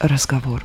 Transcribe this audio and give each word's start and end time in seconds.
разговор. 0.00 0.64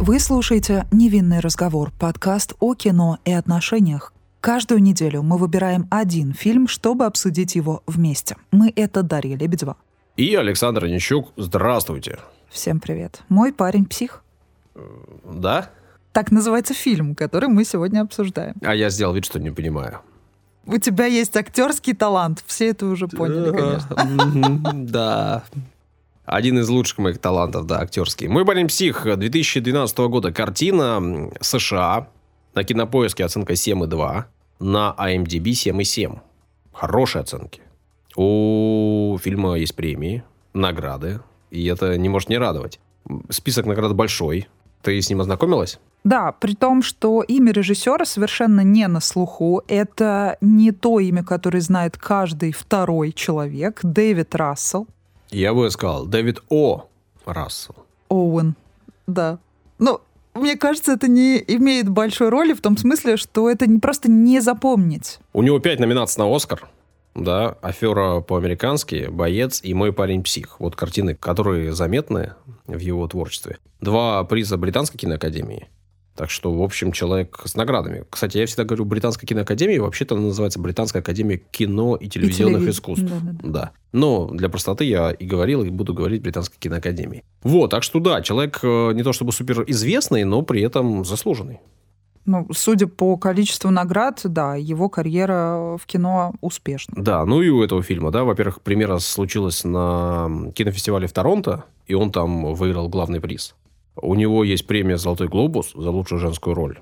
Вы 0.00 0.18
слушаете 0.18 0.86
«Невинный 0.90 1.40
разговор»— 1.40 1.92
подкаст 1.98 2.54
о 2.58 2.74
кино 2.74 3.18
и 3.24 3.32
отношениях. 3.32 4.12
Каждую 4.40 4.82
неделю 4.82 5.22
мы 5.22 5.38
выбираем 5.38 5.86
один 5.90 6.32
фильм, 6.32 6.66
чтобы 6.68 7.06
обсудить 7.06 7.54
его 7.54 7.82
вместе. 7.86 8.36
Мы— 8.50 8.72
это 8.76 9.02
Дарья 9.02 9.36
Лебедева. 9.36 9.76
И 10.16 10.34
Александр 10.34 10.86
Нищук. 10.86 11.32
Здравствуйте. 11.36 12.18
Всем 12.50 12.80
привет. 12.80 13.22
Мой 13.28 13.52
парень 13.52 13.86
псих. 13.86 14.22
Да? 15.24 15.70
Так 16.12 16.30
называется 16.30 16.74
фильм, 16.74 17.14
который 17.14 17.48
мы 17.48 17.64
сегодня 17.64 18.02
обсуждаем. 18.02 18.54
А 18.62 18.74
я 18.74 18.90
сделал 18.90 19.14
вид, 19.14 19.24
что 19.24 19.38
не 19.38 19.50
понимаю. 19.50 20.00
У 20.66 20.78
тебя 20.78 21.06
есть 21.06 21.36
актерский 21.36 21.94
талант. 21.94 22.42
Все 22.46 22.68
это 22.68 22.86
уже 22.86 23.08
поняли, 23.08 23.50
конечно. 23.50 24.72
Да. 24.72 25.44
Один 26.24 26.58
из 26.58 26.68
лучших 26.68 26.98
моих 26.98 27.18
талантов, 27.18 27.66
да, 27.66 27.80
актерский. 27.80 28.28
«Мой 28.28 28.44
парень 28.46 28.68
псих» 28.68 29.04
2012 29.04 29.98
года. 29.98 30.32
Картина 30.32 31.30
США. 31.40 32.08
На 32.54 32.64
кинопоиске 32.64 33.24
оценка 33.24 33.52
7,2. 33.52 34.24
На 34.60 34.94
IMDb 34.98 35.50
7,7. 35.50 36.18
Хорошие 36.72 37.22
оценки. 37.22 37.60
У 38.16 39.18
фильма 39.20 39.56
есть 39.56 39.74
премии, 39.74 40.22
награды. 40.54 41.20
И 41.50 41.66
это 41.66 41.98
не 41.98 42.08
может 42.08 42.28
не 42.28 42.38
радовать. 42.38 42.80
Список 43.28 43.66
наград 43.66 43.94
большой. 43.94 44.48
Ты 44.82 45.00
с 45.00 45.10
ним 45.10 45.20
ознакомилась? 45.20 45.78
Да, 46.04 46.32
при 46.32 46.54
том, 46.54 46.82
что 46.82 47.22
имя 47.22 47.52
режиссера 47.52 48.04
совершенно 48.04 48.60
не 48.60 48.86
на 48.88 49.00
слуху. 49.00 49.62
Это 49.68 50.36
не 50.40 50.72
то 50.72 51.00
имя, 51.00 51.24
которое 51.24 51.60
знает 51.60 51.96
каждый 51.96 52.52
второй 52.52 53.12
человек. 53.12 53.80
Дэвид 53.82 54.34
Рассел. 54.34 54.86
Я 55.30 55.54
бы 55.54 55.70
сказал, 55.70 56.06
Дэвид 56.06 56.42
О. 56.48 56.86
Рассел. 57.24 57.74
Оуэн, 58.08 58.54
да. 59.06 59.38
Ну, 59.78 60.00
мне 60.34 60.56
кажется, 60.56 60.92
это 60.92 61.08
не 61.08 61.38
имеет 61.38 61.88
большой 61.88 62.28
роли 62.28 62.52
в 62.52 62.60
том 62.60 62.76
смысле, 62.76 63.16
что 63.16 63.48
это 63.48 63.66
не 63.66 63.78
просто 63.78 64.10
не 64.10 64.40
запомнить. 64.40 65.18
У 65.32 65.42
него 65.42 65.58
пять 65.58 65.80
номинаций 65.80 66.22
на 66.22 66.34
Оскар. 66.34 66.68
Да, 67.14 67.56
«Афера 67.62 68.20
по-американски», 68.20 69.06
«Боец» 69.08 69.60
и 69.62 69.72
«Мой 69.72 69.92
парень-псих». 69.92 70.58
Вот 70.58 70.74
картины, 70.74 71.14
которые 71.14 71.72
заметны 71.72 72.34
в 72.66 72.78
его 72.78 73.06
творчестве. 73.06 73.58
Два 73.80 74.24
приза 74.24 74.56
Британской 74.56 74.98
киноакадемии– 74.98 75.68
так 76.14 76.30
что, 76.30 76.52
в 76.52 76.62
общем, 76.62 76.92
человек 76.92 77.42
с 77.44 77.56
наградами. 77.56 78.04
Кстати, 78.08 78.38
я 78.38 78.46
всегда 78.46 78.64
говорю 78.64 78.84
Британская 78.84 79.26
киноакадемия, 79.26 79.80
вообще-то 79.80 80.14
она 80.14 80.26
называется 80.26 80.60
Британская 80.60 81.00
академия 81.00 81.38
кино 81.38 81.96
и 81.96 82.08
телевизионных 82.08 82.58
и 82.58 82.64
телевиз... 82.64 82.76
искусств. 82.76 83.04
Да, 83.04 83.20
да, 83.20 83.32
да. 83.32 83.48
да. 83.48 83.70
Но 83.92 84.28
для 84.28 84.48
простоты 84.48 84.84
я 84.84 85.10
и 85.10 85.26
говорил, 85.26 85.64
и 85.64 85.70
буду 85.70 85.94
говорить 85.94 86.22
Британской 86.22 86.56
киноакадемии. 86.58 87.24
Вот, 87.42 87.70
так 87.70 87.82
что 87.82 88.00
да, 88.00 88.22
человек 88.22 88.60
э, 88.62 88.92
не 88.94 89.02
то 89.02 89.12
чтобы 89.12 89.32
супер 89.32 89.64
известный, 89.66 90.24
но 90.24 90.42
при 90.42 90.62
этом 90.62 91.04
заслуженный. 91.04 91.60
Ну, 92.26 92.46
судя 92.52 92.86
по 92.86 93.16
количеству 93.18 93.70
наград, 93.70 94.20
да, 94.24 94.54
его 94.54 94.88
карьера 94.88 95.76
в 95.76 95.84
кино 95.84 96.32
успешна. 96.40 96.94
Да, 96.96 97.24
ну 97.26 97.42
и 97.42 97.50
у 97.50 97.62
этого 97.62 97.82
фильма, 97.82 98.10
да, 98.10 98.24
во-первых, 98.24 98.62
премьера 98.62 98.98
случилась 98.98 99.62
на 99.64 100.50
кинофестивале 100.54 101.06
в 101.06 101.12
Торонто, 101.12 101.64
и 101.86 101.94
он 101.94 102.10
там 102.12 102.54
выиграл 102.54 102.88
главный 102.88 103.20
приз. 103.20 103.54
У 103.96 104.14
него 104.14 104.44
есть 104.44 104.66
премия 104.66 104.96
«Золотой 104.96 105.28
глобус» 105.28 105.72
за 105.74 105.90
лучшую 105.90 106.18
женскую 106.18 106.54
роль. 106.54 106.78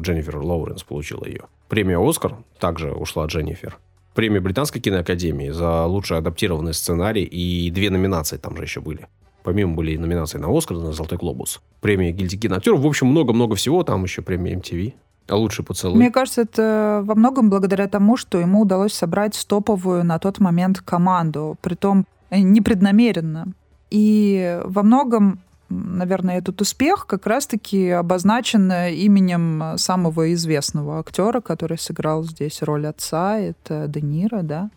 Дженнифер 0.00 0.38
Лоуренс 0.38 0.82
получила 0.82 1.24
ее. 1.24 1.42
Премия 1.68 1.98
«Оскар» 1.98 2.36
также 2.58 2.92
ушла 2.92 3.26
Дженнифер. 3.26 3.78
Премия 4.14 4.40
Британской 4.40 4.80
киноакадемии 4.80 5.50
за 5.50 5.84
лучший 5.84 6.18
адаптированный 6.18 6.74
сценарий 6.74 7.22
и 7.22 7.70
две 7.70 7.90
номинации 7.90 8.38
там 8.38 8.56
же 8.56 8.64
еще 8.64 8.80
были. 8.80 9.06
Помимо 9.44 9.74
были 9.74 9.96
номинации 9.96 10.38
на 10.38 10.56
«Оскар», 10.56 10.76
на 10.76 10.92
«Золотой 10.92 11.16
глобус». 11.16 11.60
Премия 11.80 12.10
гильдии 12.12 12.36
киноактеров. 12.36 12.80
В 12.80 12.86
общем, 12.86 13.06
много-много 13.06 13.54
всего. 13.54 13.82
Там 13.84 14.02
еще 14.02 14.22
премия 14.22 14.54
MTV. 14.54 14.94
А 15.28 15.36
лучший 15.36 15.64
поцелуй. 15.64 15.96
Мне 15.96 16.10
кажется, 16.10 16.42
это 16.42 17.02
во 17.04 17.14
многом 17.14 17.50
благодаря 17.50 17.86
тому, 17.86 18.16
что 18.16 18.38
ему 18.38 18.62
удалось 18.62 18.92
собрать 18.92 19.42
топовую 19.48 20.04
на 20.04 20.18
тот 20.18 20.40
момент 20.40 20.80
команду, 20.80 21.56
притом 21.62 22.04
непреднамеренно. 22.32 23.46
И 23.90 24.60
во 24.64 24.82
многом 24.82 25.40
наверное, 25.70 26.38
этот 26.38 26.60
успех 26.60 27.06
как 27.06 27.26
раз-таки 27.26 27.88
обозначен 27.88 28.70
именем 28.70 29.78
самого 29.78 30.32
известного 30.34 30.98
актера, 31.00 31.40
который 31.40 31.78
сыграл 31.78 32.24
здесь 32.24 32.60
роль 32.62 32.86
отца, 32.86 33.38
это 33.38 33.86
Де 33.88 34.00
Ниро, 34.00 34.42
да. 34.42 34.70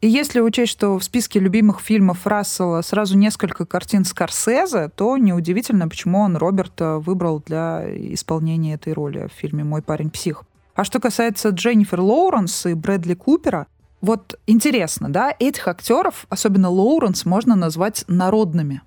И 0.00 0.06
если 0.06 0.38
учесть, 0.38 0.70
что 0.70 0.96
в 0.96 1.02
списке 1.02 1.40
любимых 1.40 1.80
фильмов 1.80 2.24
Рассела 2.24 2.82
сразу 2.82 3.18
несколько 3.18 3.66
картин 3.66 4.04
Скорсезе, 4.04 4.90
то 4.94 5.16
неудивительно, 5.16 5.88
почему 5.88 6.20
он 6.20 6.36
Роберта 6.36 6.98
выбрал 6.98 7.42
для 7.44 7.84
исполнения 8.14 8.74
этой 8.74 8.92
роли 8.92 9.26
в 9.26 9.36
фильме 9.36 9.64
«Мой 9.64 9.82
парень 9.82 10.10
псих». 10.10 10.44
А 10.76 10.84
что 10.84 11.00
касается 11.00 11.48
Дженнифер 11.48 12.00
Лоуренс 12.00 12.66
и 12.66 12.74
Брэдли 12.74 13.14
Купера, 13.14 13.66
вот 14.00 14.38
интересно, 14.46 15.08
да, 15.08 15.34
этих 15.36 15.66
актеров, 15.66 16.26
особенно 16.28 16.70
Лоуренс, 16.70 17.24
можно 17.24 17.56
назвать 17.56 18.04
народными. 18.06 18.82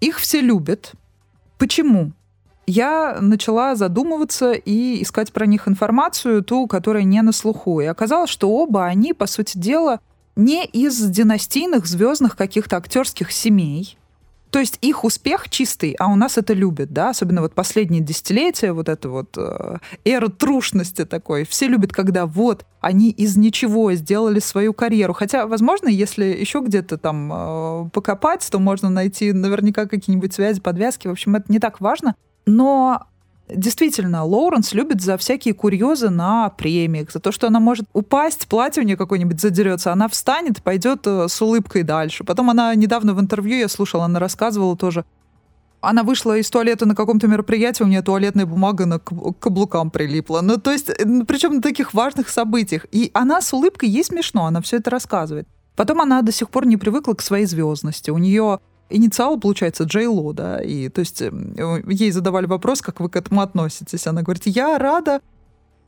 Их 0.00 0.18
все 0.18 0.40
любят. 0.40 0.92
Почему? 1.58 2.12
Я 2.66 3.18
начала 3.20 3.74
задумываться 3.74 4.52
и 4.52 5.02
искать 5.02 5.32
про 5.32 5.46
них 5.46 5.68
информацию, 5.68 6.42
ту, 6.42 6.66
которая 6.66 7.04
не 7.04 7.20
на 7.22 7.32
слуху. 7.32 7.80
И 7.80 7.84
оказалось, 7.86 8.30
что 8.30 8.50
оба 8.50 8.86
они, 8.86 9.12
по 9.12 9.26
сути 9.26 9.58
дела, 9.58 10.00
не 10.36 10.64
из 10.64 10.98
династийных 11.10 11.86
звездных 11.86 12.36
каких-то 12.36 12.76
актерских 12.76 13.30
семей, 13.30 13.98
то 14.54 14.60
есть 14.60 14.78
их 14.82 15.02
успех 15.02 15.48
чистый, 15.50 15.96
а 15.98 16.06
у 16.06 16.14
нас 16.14 16.38
это 16.38 16.52
любят, 16.52 16.92
да, 16.92 17.10
особенно 17.10 17.40
вот 17.40 17.54
последние 17.54 18.00
десятилетия, 18.00 18.70
вот 18.70 18.88
это 18.88 19.08
вот 19.08 19.36
э, 19.36 19.78
эра 20.04 20.28
трушности 20.28 21.04
такой. 21.04 21.44
Все 21.44 21.66
любят, 21.66 21.92
когда 21.92 22.24
вот 22.24 22.64
они 22.80 23.10
из 23.10 23.36
ничего 23.36 23.92
сделали 23.94 24.38
свою 24.38 24.72
карьеру. 24.72 25.12
Хотя, 25.12 25.48
возможно, 25.48 25.88
если 25.88 26.26
еще 26.26 26.60
где-то 26.60 26.98
там 26.98 27.32
э, 27.32 27.90
покопать, 27.90 28.46
то 28.48 28.60
можно 28.60 28.90
найти 28.90 29.32
наверняка 29.32 29.86
какие-нибудь 29.86 30.32
связи, 30.32 30.60
подвязки. 30.60 31.08
В 31.08 31.10
общем, 31.10 31.34
это 31.34 31.50
не 31.50 31.58
так 31.58 31.80
важно. 31.80 32.14
Но 32.46 33.08
Действительно, 33.48 34.24
Лоуренс 34.24 34.72
любит 34.72 35.02
за 35.02 35.18
всякие 35.18 35.52
курьезы 35.52 36.08
на 36.08 36.48
премиях, 36.48 37.12
за 37.12 37.20
то, 37.20 37.30
что 37.30 37.46
она 37.46 37.60
может 37.60 37.86
упасть, 37.92 38.48
платье 38.48 38.82
у 38.82 38.86
нее 38.86 38.96
какое-нибудь 38.96 39.38
задерется, 39.38 39.92
она 39.92 40.08
встанет, 40.08 40.62
пойдет 40.62 41.06
э, 41.06 41.28
с 41.28 41.42
улыбкой 41.42 41.82
дальше. 41.82 42.24
Потом 42.24 42.48
она 42.48 42.74
недавно 42.74 43.12
в 43.12 43.20
интервью, 43.20 43.58
я 43.58 43.68
слушала, 43.68 44.06
она 44.06 44.18
рассказывала 44.18 44.76
тоже, 44.78 45.04
она 45.82 46.02
вышла 46.02 46.38
из 46.38 46.48
туалета 46.48 46.86
на 46.86 46.94
каком-то 46.94 47.26
мероприятии, 47.28 47.82
у 47.82 47.86
нее 47.86 48.02
туалетная 48.02 48.46
бумага 48.46 48.86
на 48.86 48.98
каблукам 48.98 49.90
прилипла. 49.90 50.40
Ну, 50.40 50.56
то 50.56 50.72
есть, 50.72 50.86
причем 51.26 51.56
на 51.56 51.62
таких 51.62 51.94
важных 51.94 52.30
событиях. 52.30 52.86
И 52.90 53.10
она 53.14 53.40
с 53.40 53.52
улыбкой, 53.52 53.88
ей 53.88 54.04
смешно, 54.04 54.46
она 54.46 54.62
все 54.62 54.78
это 54.78 54.90
рассказывает. 54.90 55.46
Потом 55.76 56.00
она 56.00 56.22
до 56.22 56.32
сих 56.32 56.50
пор 56.50 56.66
не 56.66 56.76
привыкла 56.76 57.14
к 57.14 57.22
своей 57.22 57.46
звездности. 57.46 58.10
У 58.10 58.18
нее 58.18 58.60
инициал, 58.94 59.38
получается, 59.38 59.84
Джей 59.84 60.06
Ло, 60.06 60.32
да, 60.32 60.62
и 60.62 60.88
то 60.88 61.00
есть 61.00 61.22
эм, 61.22 61.54
ей 61.88 62.10
задавали 62.10 62.46
вопрос, 62.46 62.80
как 62.80 63.00
вы 63.00 63.08
к 63.08 63.16
этому 63.16 63.40
относитесь. 63.40 64.06
Она 64.06 64.22
говорит, 64.22 64.46
я 64.46 64.78
рада 64.78 65.20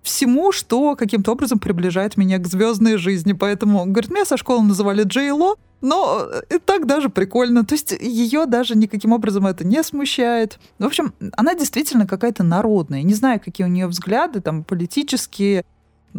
всему, 0.07 0.53
что 0.53 0.95
каким-то 0.97 1.33
образом 1.33 1.59
приближает 1.59 2.17
меня 2.17 2.39
к 2.39 2.47
звездной 2.47 2.97
жизни. 2.97 3.33
Поэтому, 3.33 3.85
говорит, 3.85 4.11
меня 4.11 4.25
со 4.25 4.37
школы 4.37 4.63
называли 4.63 5.03
Джей 5.03 5.31
Ло, 5.33 5.57
но 5.81 6.29
и 6.49 6.55
э, 6.55 6.59
так 6.59 6.87
даже 6.87 7.09
прикольно. 7.09 7.65
То 7.65 7.75
есть 7.75 7.93
ее 7.93 8.47
даже 8.47 8.77
никаким 8.77 9.13
образом 9.13 9.47
это 9.47 9.67
не 9.67 9.83
смущает. 9.83 10.59
В 10.79 10.87
общем, 10.87 11.13
она 11.37 11.55
действительно 11.55 12.07
какая-то 12.07 12.45
народная. 12.45 13.03
Не 13.03 13.15
знаю, 13.15 13.41
какие 13.45 13.67
у 13.67 13.71
нее 13.71 13.87
взгляды 13.87 14.41
там 14.41 14.65
политические, 14.65 15.65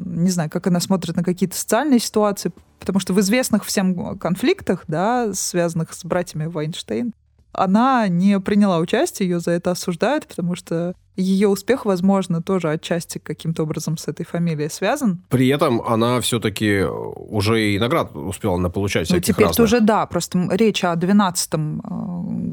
не 0.06 0.30
знаю, 0.30 0.50
как 0.50 0.68
она 0.68 0.80
смотрит 0.80 1.16
на 1.16 1.24
какие-то 1.24 1.56
социальные 1.56 2.00
ситуации, 2.00 2.52
потому 2.80 3.00
что 3.00 3.14
в 3.14 3.20
известных 3.20 3.66
всем 3.66 4.18
конфликтах, 4.18 4.84
да, 4.88 5.34
связанных 5.34 5.94
с 5.94 6.04
братьями 6.06 6.46
Вайнштейн, 6.46 7.14
она 7.54 8.08
не 8.08 8.40
приняла 8.40 8.78
участие, 8.78 9.30
ее 9.30 9.40
за 9.40 9.52
это 9.52 9.72
осуждают, 9.72 10.28
потому 10.28 10.56
что 10.56 10.94
ее 11.16 11.48
успех, 11.48 11.86
возможно, 11.86 12.44
тоже 12.44 12.70
отчасти 12.70 13.18
каким-то 13.18 13.64
образом 13.64 13.98
с 13.98 14.08
этой 14.08 14.24
фамилией 14.24 14.70
связан. 14.70 15.24
При 15.30 15.48
этом 15.48 15.82
она 15.82 16.22
все-таки 16.22 16.84
уже 16.84 17.72
и 17.72 17.80
наград 17.80 18.16
успела 18.16 18.58
на 18.58 18.70
получать 18.70 19.10
Ну, 19.10 19.20
теперь 19.20 19.48
уже 19.60 19.82
да, 19.82 20.06
просто 20.06 20.48
речь 20.52 20.84
о 20.84 20.96
2012 20.96 21.54
э, 21.54 21.58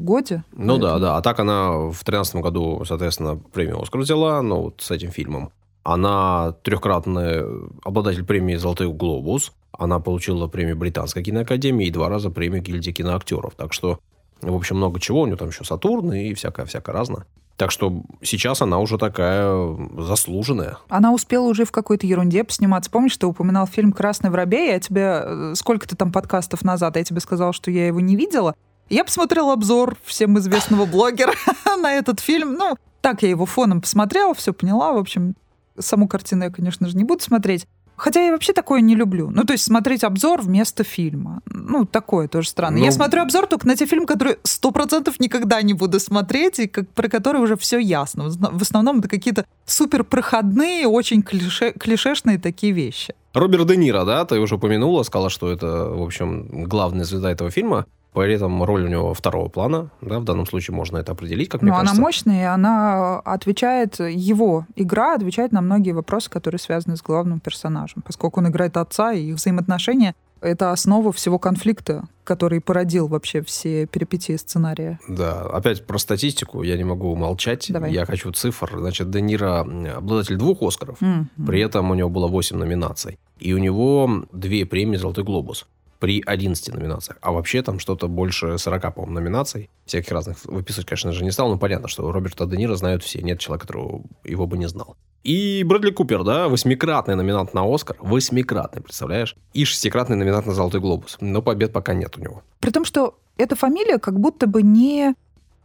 годе. 0.03 0.43
Ну 0.53 0.79
поэтому. 0.79 0.79
да, 0.79 0.99
да. 0.99 1.17
А 1.17 1.21
так 1.21 1.39
она 1.39 1.71
в 1.73 1.91
2013 1.91 2.35
году, 2.37 2.83
соответственно, 2.85 3.37
премию 3.37 3.81
«Оскар» 3.81 4.01
взяла, 4.01 4.41
но 4.41 4.63
вот 4.63 4.81
с 4.81 4.89
этим 4.89 5.11
фильмом. 5.11 5.51
Она 5.85 6.53
трехкратный 6.63 7.43
обладатель 7.83 8.25
премии 8.25 8.55
«Золотой 8.55 8.91
глобус». 8.91 9.53
Она 9.71 9.99
получила 9.99 10.47
премию 10.47 10.75
Британской 10.75 11.23
киноакадемии 11.23 11.85
и 11.85 11.91
два 11.91 12.09
раза 12.09 12.31
премию 12.31 12.63
гильдии 12.63 12.89
киноактеров. 12.89 13.53
Так 13.55 13.71
что, 13.71 13.99
в 14.41 14.55
общем, 14.55 14.77
много 14.77 14.99
чего. 14.99 15.21
У 15.21 15.25
нее 15.27 15.37
там 15.37 15.49
еще 15.49 15.63
Сатурн 15.63 16.11
и 16.13 16.33
всякое-всякое 16.33 16.91
разное. 16.91 17.27
Так 17.55 17.69
что 17.69 18.01
сейчас 18.23 18.63
она 18.63 18.79
уже 18.79 18.97
такая 18.97 19.77
заслуженная. 19.95 20.79
Она 20.89 21.13
успела 21.13 21.45
уже 21.45 21.65
в 21.65 21.71
какой-то 21.71 22.07
ерунде 22.07 22.43
посниматься. 22.43 22.89
Помнишь, 22.89 23.15
ты 23.15 23.27
упоминал 23.27 23.67
фильм 23.67 23.93
«Красный 23.93 24.31
воробей»? 24.31 24.71
Я 24.71 24.79
тебе... 24.79 25.21
Э, 25.23 25.53
сколько 25.55 25.87
ты 25.87 25.95
там 25.95 26.11
подкастов 26.11 26.63
назад? 26.63 26.97
Я 26.97 27.03
тебе 27.03 27.19
сказала, 27.19 27.53
что 27.53 27.69
я 27.69 27.85
его 27.85 27.99
не 27.99 28.15
видела. 28.15 28.55
Я 28.89 29.05
посмотрела 29.05 29.53
обзор 29.53 29.97
всем 30.03 30.39
известного 30.39 30.87
блогера 30.87 31.33
на 31.79 31.93
этот 31.93 32.21
фильм. 32.21 32.55
Ну, 32.55 32.75
так 33.01 33.21
я 33.21 33.29
его 33.29 33.45
фоном 33.45 33.81
посмотрела, 33.81 34.33
все 34.33 34.51
поняла. 34.51 34.93
В 34.93 34.97
общем, 34.97 35.35
саму 35.77 36.07
картину 36.07 36.45
я, 36.45 36.49
конечно 36.49 36.87
же, 36.87 36.97
не 36.97 37.03
буду 37.03 37.23
смотреть. 37.23 37.67
Хотя 37.97 38.25
я 38.25 38.31
вообще 38.31 38.51
такое 38.51 38.81
не 38.81 38.93
люблю. 38.93 39.29
Ну, 39.29 39.45
то 39.45 39.53
есть 39.53 39.63
смотреть 39.63 40.03
обзор 40.03 40.41
вместо 40.41 40.83
фильма. 40.83 41.41
Ну, 41.45 41.85
такое 41.85 42.27
тоже 42.27 42.49
странно. 42.49 42.77
Ну, 42.77 42.83
я 42.83 42.91
смотрю 42.91 43.21
обзор 43.21 43.47
только 43.47 43.65
на 43.67 43.75
те 43.75 43.85
фильмы, 43.85 44.05
которые 44.05 44.37
сто 44.43 44.71
процентов 44.71 45.19
никогда 45.19 45.61
не 45.61 45.73
буду 45.73 45.99
смотреть, 45.99 46.59
и 46.59 46.67
как, 46.67 46.89
про 46.89 47.07
которые 47.07 47.41
уже 47.41 47.55
все 47.55 47.79
ясно. 47.79 48.29
В 48.29 48.61
основном 48.61 48.99
это 48.99 49.07
какие-то 49.07 49.45
супер 49.65 50.03
проходные, 50.03 50.87
очень 50.87 51.23
клише, 51.23 51.71
клишешные 51.71 52.37
такие 52.37 52.73
вещи. 52.73 53.15
Роберт 53.33 53.67
Де 53.67 53.77
Ниро, 53.77 54.03
да, 54.03 54.25
ты 54.25 54.39
уже 54.39 54.55
упомянула, 54.55 55.03
сказала, 55.03 55.29
что 55.29 55.49
это, 55.49 55.87
в 55.89 56.03
общем, 56.03 56.65
главная 56.65 57.05
звезда 57.05 57.31
этого 57.31 57.49
фильма. 57.49 57.85
При 58.15 58.33
этом 58.33 58.63
роль 58.63 58.85
у 58.85 58.87
него 58.87 59.13
второго 59.13 59.49
плана, 59.49 59.89
да, 60.01 60.19
в 60.19 60.23
данном 60.23 60.45
случае 60.45 60.75
можно 60.75 60.97
это 60.97 61.11
определить, 61.11 61.49
как 61.49 61.61
Но 61.61 61.67
мне 61.67 61.77
она 61.77 61.93
мощная, 61.93 62.41
и 62.41 62.45
она 62.45 63.19
отвечает, 63.19 63.99
его 63.99 64.65
игра 64.75 65.15
отвечает 65.15 65.51
на 65.51 65.61
многие 65.61 65.91
вопросы, 65.91 66.29
которые 66.29 66.59
связаны 66.59 66.97
с 66.97 67.01
главным 67.01 67.39
персонажем, 67.39 68.01
поскольку 68.01 68.39
он 68.39 68.47
играет 68.47 68.77
отца, 68.77 69.13
и 69.13 69.29
их 69.29 69.35
взаимоотношения— 69.35 70.15
это 70.41 70.71
основа 70.71 71.11
всего 71.11 71.39
конфликта, 71.39 72.07
который 72.23 72.61
породил 72.61 73.07
вообще 73.07 73.41
все 73.41 73.85
перипетии 73.85 74.35
сценария. 74.35 74.99
Да, 75.07 75.41
опять 75.41 75.85
про 75.85 75.97
статистику 75.97 76.63
я 76.63 76.77
не 76.77 76.83
могу 76.83 77.15
молчать. 77.15 77.67
Давай. 77.69 77.91
Я 77.91 78.05
хочу 78.05 78.31
цифр. 78.31 78.77
Значит, 78.77 79.09
Де 79.09 79.21
Ниро 79.21 79.61
обладатель 79.97 80.37
двух 80.37 80.61
Оскаров, 80.61 81.01
mm-hmm. 81.01 81.45
при 81.45 81.61
этом 81.61 81.91
у 81.91 81.95
него 81.95 82.09
было 82.09 82.27
8 82.27 82.57
номинаций. 82.57 83.19
И 83.39 83.53
у 83.53 83.57
него 83.57 84.25
две 84.31 84.65
премии 84.65 84.97
«Золотой 84.97 85.23
глобус» 85.23 85.67
при 85.99 86.21
11 86.25 86.73
номинациях. 86.73 87.17
А 87.21 87.31
вообще 87.31 87.61
там 87.61 87.79
что-то 87.79 88.07
больше 88.07 88.57
40, 88.57 88.95
по-моему, 88.95 89.13
номинаций. 89.13 89.69
Всяких 89.85 90.11
разных 90.11 90.43
выписывать, 90.45 90.87
конечно 90.87 91.11
же, 91.11 91.23
не 91.23 91.31
стал, 91.31 91.49
но 91.49 91.57
понятно, 91.57 91.87
что 91.87 92.11
Роберта 92.11 92.45
Де 92.45 92.57
Ниро 92.57 92.75
знают 92.75 93.03
все. 93.03 93.21
Нет 93.21 93.39
человека, 93.39 93.67
которого 93.67 94.03
его 94.23 94.47
бы 94.47 94.57
не 94.57 94.67
знал. 94.67 94.95
И 95.23 95.63
Брэдли 95.63 95.89
Купер, 95.91 96.23
да, 96.23 96.47
восьмикратный 96.47 97.15
номинант 97.15 97.53
на 97.53 97.63
Оскар. 97.65 97.97
Восьмикратный, 97.99 98.81
представляешь? 98.81 99.35
И 99.53 99.65
шестикратный 99.65 100.15
номинант 100.15 100.45
на 100.45 100.53
Золотой 100.53 100.81
глобус. 100.81 101.17
Но 101.19 101.41
побед 101.41 101.73
пока 101.73 101.93
нет 101.93 102.15
у 102.17 102.21
него. 102.21 102.43
При 102.59 102.69
том, 102.69 102.85
что 102.85 103.17
эта 103.37 103.55
фамилия 103.55 103.97
как 103.97 104.19
будто 104.19 104.45
бы 104.45 104.61
не 104.61 105.15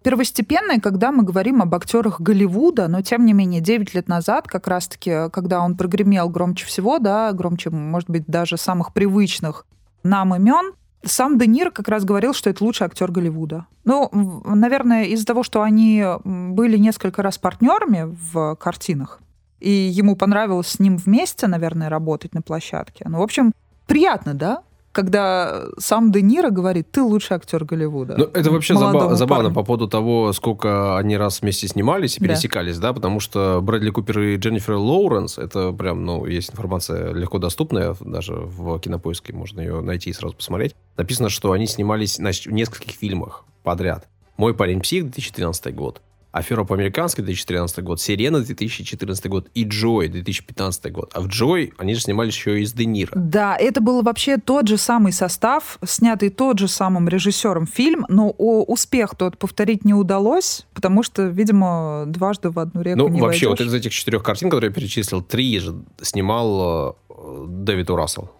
первостепенная, 0.02 0.80
когда 0.80 1.12
мы 1.12 1.24
говорим 1.24 1.60
об 1.60 1.74
актерах 1.74 2.22
Голливуда, 2.22 2.88
но 2.88 3.02
тем 3.02 3.26
не 3.26 3.34
менее 3.34 3.60
9 3.60 3.94
лет 3.94 4.08
назад, 4.08 4.48
как 4.48 4.66
раз-таки, 4.66 5.28
когда 5.30 5.60
он 5.60 5.76
прогремел 5.76 6.30
громче 6.30 6.64
всего, 6.64 6.98
да, 6.98 7.30
громче, 7.32 7.68
может 7.68 8.08
быть, 8.08 8.24
даже 8.26 8.56
самых 8.56 8.94
привычных 8.94 9.66
нам 10.02 10.34
имен, 10.34 10.72
сам 11.04 11.38
Де 11.38 11.46
Ниро 11.46 11.70
как 11.70 11.88
раз 11.88 12.04
говорил, 12.04 12.34
что 12.34 12.50
это 12.50 12.62
лучший 12.62 12.86
актер 12.86 13.10
Голливуда. 13.10 13.66
Ну, 13.84 14.10
наверное, 14.44 15.04
из-за 15.04 15.24
того, 15.24 15.42
что 15.42 15.62
они 15.62 16.04
были 16.24 16.76
несколько 16.76 17.22
раз 17.22 17.38
партнерами 17.38 18.14
в 18.32 18.54
картинах, 18.56 19.20
и 19.60 19.70
ему 19.70 20.16
понравилось 20.16 20.68
с 20.68 20.78
ним 20.78 20.96
вместе, 20.96 21.46
наверное, 21.46 21.88
работать 21.88 22.34
на 22.34 22.42
площадке. 22.42 23.06
Ну, 23.08 23.18
в 23.18 23.22
общем, 23.22 23.52
приятно, 23.86 24.34
да? 24.34 24.62
Когда 24.92 25.66
сам 25.78 26.10
Де 26.10 26.22
Ниро 26.22 26.50
говорит, 26.50 26.90
ты 26.90 27.02
лучший 27.02 27.36
актер 27.36 27.64
Голливуда. 27.64 28.16
Ну, 28.18 28.24
это 28.24 28.50
вообще 28.50 28.74
заба- 28.74 29.14
забавно 29.14 29.52
по 29.52 29.62
поводу 29.62 29.88
того, 29.88 30.32
сколько 30.32 30.98
они 30.98 31.16
раз 31.16 31.42
вместе 31.42 31.68
снимались 31.68 32.16
и 32.16 32.20
пересекались, 32.20 32.78
да, 32.78 32.88
да 32.88 32.94
потому 32.94 33.20
что 33.20 33.60
Брэдли 33.62 33.90
Купер 33.90 34.20
и 34.20 34.36
Дженнифер 34.36 34.74
Лоуренс, 34.74 35.38
это 35.38 35.72
прям, 35.72 36.04
ну, 36.04 36.26
есть 36.26 36.50
информация 36.50 37.12
легко 37.12 37.38
доступная, 37.38 37.94
даже 38.00 38.34
в 38.34 38.78
кинопоиске 38.80 39.32
можно 39.32 39.60
ее 39.60 39.80
найти 39.80 40.10
и 40.10 40.12
сразу 40.12 40.34
посмотреть. 40.34 40.74
Написано, 40.96 41.28
что 41.28 41.52
они 41.52 41.66
снимались 41.66 42.16
значит, 42.16 42.46
в 42.46 42.52
нескольких 42.52 42.94
фильмах 42.96 43.44
подряд. 43.62 44.08
«Мой 44.36 44.54
парень 44.54 44.80
псих» 44.80 45.04
2013 45.04 45.74
год, 45.74 46.00
Афера 46.32 46.64
по-американски 46.64 47.22
2013 47.22 47.82
год, 47.82 48.00
Сирена 48.00 48.40
2014 48.40 49.26
год 49.26 49.48
и 49.54 49.64
Джой 49.64 50.08
2015 50.08 50.92
год. 50.92 51.10
А 51.14 51.20
в 51.20 51.26
Джой 51.26 51.72
они 51.76 51.94
же 51.94 52.00
снимались 52.00 52.34
еще 52.34 52.60
и 52.60 52.64
с 52.64 52.72
Де 52.72 52.84
Ниро. 52.84 53.12
Да, 53.14 53.56
это 53.56 53.80
был 53.80 54.02
вообще 54.02 54.36
тот 54.36 54.68
же 54.68 54.76
самый 54.76 55.12
состав, 55.12 55.78
снятый 55.84 56.30
тот 56.30 56.58
же 56.58 56.68
самым 56.68 57.08
режиссером 57.08 57.66
фильм, 57.66 58.06
но 58.08 58.30
успех 58.30 59.16
тот 59.16 59.38
повторить 59.38 59.84
не 59.84 59.94
удалось, 59.94 60.66
потому 60.72 61.02
что, 61.02 61.24
видимо, 61.24 62.04
дважды 62.06 62.50
в 62.50 62.58
одну 62.58 62.82
реку 62.82 62.98
ну, 62.98 63.08
не 63.08 63.20
вообще, 63.20 63.48
войдешь. 63.48 63.66
вот 63.66 63.68
из 63.68 63.74
этих 63.74 63.92
четырех 63.92 64.22
картин, 64.22 64.50
которые 64.50 64.68
я 64.68 64.74
перечислил, 64.74 65.22
три 65.22 65.58
же 65.58 65.74
снимал 66.00 66.96
э, 67.08 67.46
Дэвид 67.48 67.90
Урассел. 67.90 68.30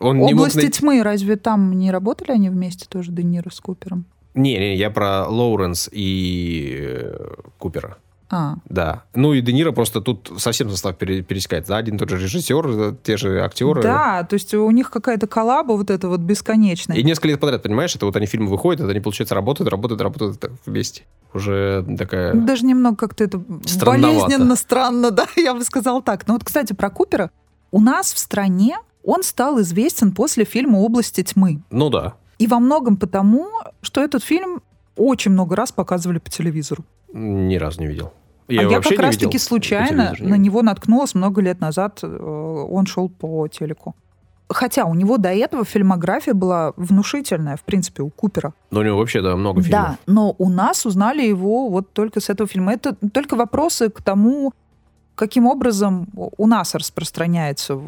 Он 0.00 0.20
«Области 0.20 0.56
не 0.56 0.64
мог... 0.64 0.72
тьмы», 0.72 1.02
разве 1.02 1.36
там 1.36 1.74
не 1.74 1.90
работали 1.90 2.32
они 2.32 2.48
вместе 2.48 2.86
тоже, 2.88 3.12
Де 3.12 3.22
Ниро 3.22 3.50
с 3.50 3.60
Купером? 3.60 4.06
Не, 4.34 4.58
не, 4.58 4.76
я 4.76 4.90
про 4.90 5.26
Лоуренс 5.26 5.88
и 5.92 6.78
э, 6.80 7.34
Купера. 7.58 7.98
А. 8.32 8.54
Да. 8.68 9.02
Ну 9.14 9.32
и 9.32 9.40
Де 9.40 9.52
Ниро 9.52 9.72
просто 9.72 10.00
тут 10.00 10.32
совсем 10.38 10.70
состав 10.70 10.96
пересекается. 10.96 11.72
Да? 11.72 11.78
Один 11.78 11.98
тот 11.98 12.10
же 12.10 12.16
режиссер, 12.16 12.96
те 13.02 13.16
же 13.16 13.42
актеры. 13.42 13.82
Да, 13.82 14.22
то 14.22 14.34
есть 14.34 14.54
у 14.54 14.70
них 14.70 14.90
какая-то 14.90 15.26
коллаба 15.26 15.72
вот 15.72 15.90
эта 15.90 16.08
вот 16.08 16.20
бесконечная. 16.20 16.96
И 16.96 17.02
несколько 17.02 17.28
лет 17.28 17.40
подряд, 17.40 17.62
понимаешь, 17.62 17.94
это 17.96 18.06
вот 18.06 18.14
они 18.14 18.26
фильмы 18.26 18.46
выходят, 18.48 18.80
это 18.80 18.90
они, 18.90 19.00
получается, 19.00 19.34
работают, 19.34 19.68
работают, 19.68 20.00
работают 20.00 20.44
вместе. 20.64 21.02
Уже 21.34 21.84
такая... 21.98 22.34
Даже 22.34 22.64
немного 22.66 22.96
как-то 22.96 23.24
это 23.24 23.38
болезненно, 23.38 24.54
странно, 24.54 25.10
да, 25.10 25.26
я 25.34 25.52
бы 25.52 25.64
сказала 25.64 26.00
так. 26.00 26.28
Но 26.28 26.34
вот, 26.34 26.44
кстати, 26.44 26.72
про 26.72 26.88
Купера. 26.88 27.30
У 27.72 27.80
нас 27.80 28.12
в 28.12 28.18
стране 28.18 28.76
он 29.02 29.24
стал 29.24 29.60
известен 29.60 30.12
после 30.12 30.44
фильма 30.44 30.78
«Области 30.78 31.22
тьмы». 31.22 31.62
Ну 31.70 31.90
да. 31.90 32.14
И 32.40 32.46
во 32.46 32.58
многом 32.58 32.96
потому, 32.96 33.50
что 33.82 34.02
этот 34.02 34.24
фильм 34.24 34.62
очень 34.96 35.30
много 35.30 35.54
раз 35.56 35.72
показывали 35.72 36.18
по 36.18 36.30
телевизору. 36.30 36.84
Ни 37.12 37.56
разу 37.56 37.80
не 37.82 37.86
видел. 37.86 38.12
Я 38.48 38.62
а 38.62 38.64
я 38.64 38.80
как 38.80 38.98
раз-таки 38.98 39.38
случайно 39.38 40.14
на 40.18 40.36
него 40.36 40.62
наткнулась 40.62 41.14
много 41.14 41.42
лет 41.42 41.60
назад. 41.60 42.00
Э, 42.02 42.06
он 42.06 42.86
шел 42.86 43.10
по 43.10 43.46
телеку. 43.46 43.94
Хотя 44.48 44.86
у 44.86 44.94
него 44.94 45.18
до 45.18 45.28
этого 45.28 45.66
фильмография 45.66 46.32
была 46.32 46.72
внушительная, 46.76 47.58
в 47.58 47.62
принципе, 47.62 48.02
у 48.02 48.08
Купера. 48.08 48.54
Но 48.70 48.80
у 48.80 48.82
него 48.82 48.96
вообще, 48.96 49.20
да, 49.20 49.36
много 49.36 49.62
фильмов. 49.62 49.82
Да, 49.82 49.98
но 50.06 50.34
у 50.38 50.48
нас 50.48 50.86
узнали 50.86 51.22
его 51.22 51.68
вот 51.68 51.92
только 51.92 52.20
с 52.20 52.30
этого 52.30 52.48
фильма. 52.48 52.72
Это 52.72 52.96
только 53.12 53.36
вопросы 53.36 53.90
к 53.90 54.00
тому, 54.00 54.54
каким 55.14 55.46
образом 55.46 56.08
у 56.14 56.46
нас 56.46 56.74
распространяется, 56.74 57.78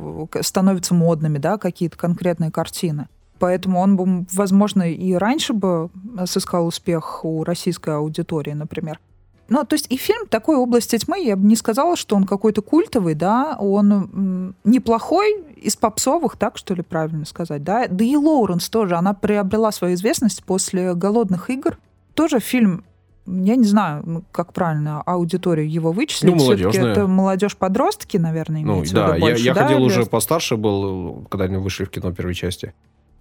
становятся 0.42 0.92
модными, 0.92 1.38
да, 1.38 1.56
какие-то 1.56 1.96
конкретные 1.96 2.50
картины. 2.50 3.08
Поэтому 3.42 3.80
он 3.80 3.96
бы, 3.96 4.24
возможно, 4.32 4.88
и 4.88 5.14
раньше 5.14 5.52
бы 5.52 5.90
сыскал 6.26 6.64
успех 6.64 7.24
у 7.24 7.42
российской 7.42 7.96
аудитории, 7.96 8.52
например. 8.52 9.00
Ну, 9.48 9.64
то 9.64 9.74
есть 9.74 9.90
и 9.90 9.96
фильм 9.96 10.28
такой 10.28 10.54
области 10.54 10.96
тьмы, 10.96 11.24
я 11.24 11.34
бы 11.34 11.44
не 11.44 11.56
сказала, 11.56 11.96
что 11.96 12.14
он 12.14 12.22
какой-то 12.22 12.62
культовый, 12.62 13.16
да, 13.16 13.56
он 13.58 14.54
неплохой, 14.62 15.42
из 15.56 15.74
попсовых, 15.74 16.36
так 16.36 16.56
что 16.56 16.74
ли 16.74 16.82
правильно 16.82 17.24
сказать, 17.24 17.64
да. 17.64 17.88
Да 17.88 18.04
и 18.04 18.14
Лоуренс 18.14 18.68
тоже, 18.68 18.94
она 18.94 19.12
приобрела 19.12 19.72
свою 19.72 19.94
известность 19.96 20.44
после 20.44 20.94
«Голодных 20.94 21.50
игр». 21.50 21.78
Тоже 22.14 22.38
фильм 22.38 22.84
я 23.26 23.56
не 23.56 23.64
знаю, 23.64 24.04
ну, 24.06 24.24
как 24.30 24.52
правильно 24.52 25.02
аудиторию 25.02 25.68
его 25.68 25.90
вычислить. 25.90 26.30
Ну, 26.30 26.36
молодежная. 26.36 26.92
это 26.92 27.08
молодежь-подростки, 27.08 28.18
наверное, 28.18 28.62
ну, 28.62 28.74
имеется 28.74 28.94
да, 28.94 29.08
в 29.08 29.14
виду 29.14 29.20
больше, 29.20 29.42
я, 29.42 29.46
я 29.46 29.54
да, 29.54 29.62
ходил 29.62 29.78
или... 29.78 29.86
уже 29.86 30.06
постарше 30.06 30.56
был, 30.56 31.26
когда 31.28 31.46
они 31.46 31.56
вышли 31.56 31.84
в 31.84 31.90
кино 31.90 32.12
первой 32.12 32.34
части. 32.34 32.72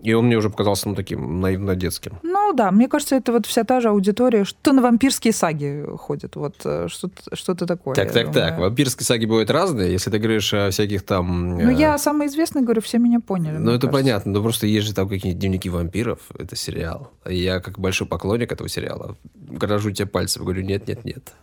И 0.01 0.13
он 0.13 0.25
мне 0.25 0.37
уже 0.37 0.49
показался 0.49 0.89
ну, 0.89 0.95
таким 0.95 1.41
наивно-детским. 1.41 2.19
Ну 2.23 2.53
да, 2.53 2.71
мне 2.71 2.87
кажется, 2.87 3.15
это 3.15 3.31
вот 3.31 3.45
вся 3.45 3.63
та 3.63 3.81
же 3.81 3.89
аудитория, 3.89 4.45
что 4.45 4.73
на 4.73 4.81
вампирские 4.81 5.33
саги 5.33 5.85
ходит, 5.97 6.35
вот 6.35 6.55
э, 6.65 6.87
что-то, 6.89 7.35
что-то 7.35 7.65
такое. 7.65 7.95
Так, 7.95 8.11
так, 8.11 8.31
так, 8.31 8.57
вампирские 8.57 9.05
саги 9.05 9.25
бывают 9.25 9.49
разные, 9.49 9.91
если 9.91 10.09
ты 10.09 10.17
говоришь 10.17 10.53
о 10.53 10.71
всяких 10.71 11.03
там... 11.03 11.57
Ну 11.57 11.69
я 11.69 11.97
самый 11.97 12.27
известный 12.27 12.61
говорю, 12.61 12.81
все 12.81 12.97
меня 12.97 13.19
поняли. 13.19 13.57
Ну 13.57 13.71
это 13.71 13.87
кажется. 13.87 13.89
понятно, 13.89 14.31
но 14.31 14.41
просто 14.41 14.67
есть 14.67 14.87
же 14.87 14.93
там 14.93 15.07
какие-нибудь 15.07 15.39
дневники 15.39 15.69
вампиров, 15.69 16.19
это 16.37 16.55
сериал. 16.55 17.11
Я 17.27 17.59
как 17.59 17.79
большой 17.79 18.07
поклонник 18.07 18.51
этого 18.51 18.67
сериала 18.69 19.15
грожу 19.51 19.91
тебе 19.91 20.07
пальцем, 20.07 20.43
говорю, 20.43 20.63
нет, 20.63 20.87
нет, 20.87 21.05
нет. 21.05 21.33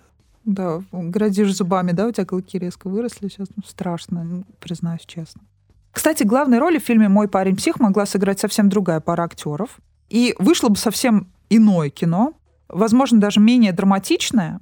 Да, 0.44 0.82
грозишь 0.92 1.54
зубами, 1.54 1.92
да, 1.92 2.06
у 2.06 2.12
тебя 2.12 2.24
клыки 2.24 2.58
резко 2.58 2.88
выросли, 2.88 3.28
сейчас 3.28 3.48
ну, 3.54 3.62
страшно, 3.66 4.44
признаюсь 4.60 5.04
честно. 5.04 5.42
Кстати, 5.92 6.22
главной 6.22 6.58
роли 6.58 6.78
в 6.78 6.82
фильме 6.84 7.08
«Мой 7.08 7.28
парень 7.28 7.56
псих» 7.56 7.80
могла 7.80 8.06
сыграть 8.06 8.38
совсем 8.40 8.68
другая 8.68 9.00
пара 9.00 9.22
актеров. 9.22 9.78
И 10.10 10.34
вышло 10.38 10.68
бы 10.68 10.76
совсем 10.76 11.28
иное 11.50 11.90
кино, 11.90 12.34
возможно, 12.68 13.20
даже 13.20 13.40
менее 13.40 13.72
драматичное, 13.72 14.60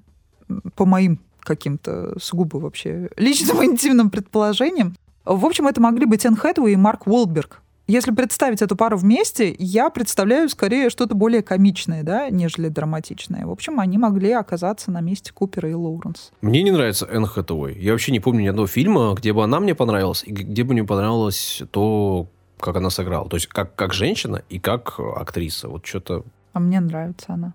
по 0.75 0.87
моим 0.87 1.21
каким-то 1.40 2.18
сугубо 2.21 2.59
вообще 2.59 3.11
личным 3.16 3.64
интимным 3.64 4.11
предположениям. 4.11 4.97
В 5.25 5.45
общем, 5.45 5.66
это 5.66 5.80
могли 5.80 6.06
быть 6.06 6.25
Энн 6.25 6.37
Хэтуэй 6.37 6.75
и 6.75 6.76
Марк 6.76 7.06
Уолберг. 7.06 7.62
Если 7.87 8.11
представить 8.11 8.62
эту 8.62 8.75
пару 8.75 8.97
вместе, 8.97 9.55
я 9.59 9.90
представляю 9.90 10.49
скорее 10.49 10.90
что-то 10.90 11.14
более 11.14 11.43
комичное, 11.43 12.02
да, 12.02 12.31
нежели 12.31 12.69
драматичное. 12.69 13.47
В 13.47 13.50
общем, 13.50 13.78
они 13.78 13.97
могли 13.97 14.33
оказаться 14.33 14.90
на 14.90 15.00
месте 15.00 15.33
Купера 15.33 15.71
и 15.71 15.75
Лоуренс. 15.75 16.33
Мне 16.40 16.64
не 16.64 16.73
нравится 16.73 17.07
Энн 17.07 17.26
Хэтэуэй. 17.26 17.78
Я 17.78 17.93
вообще 17.93 18.11
не 18.11 18.19
помню 18.19 18.43
ни 18.43 18.49
одного 18.49 18.66
фильма, 18.66 19.14
где 19.14 19.33
бы 19.33 19.45
она 19.45 19.61
мне 19.61 19.76
понравилась, 19.76 20.25
и 20.25 20.33
где 20.33 20.64
бы 20.64 20.73
мне 20.73 20.83
понравилось 20.83 21.62
то, 21.71 22.26
как 22.59 22.75
она 22.75 22.90
сыграла. 22.90 23.28
То 23.28 23.37
есть 23.37 23.47
как, 23.47 23.76
как 23.76 23.95
женщина 23.95 24.43
и 24.49 24.59
как 24.59 24.99
актриса. 24.99 25.69
Вот 25.69 25.87
что-то 25.87 26.25
А 26.55 26.59
мне 26.59 26.81
нравится 26.81 27.35
она. 27.35 27.55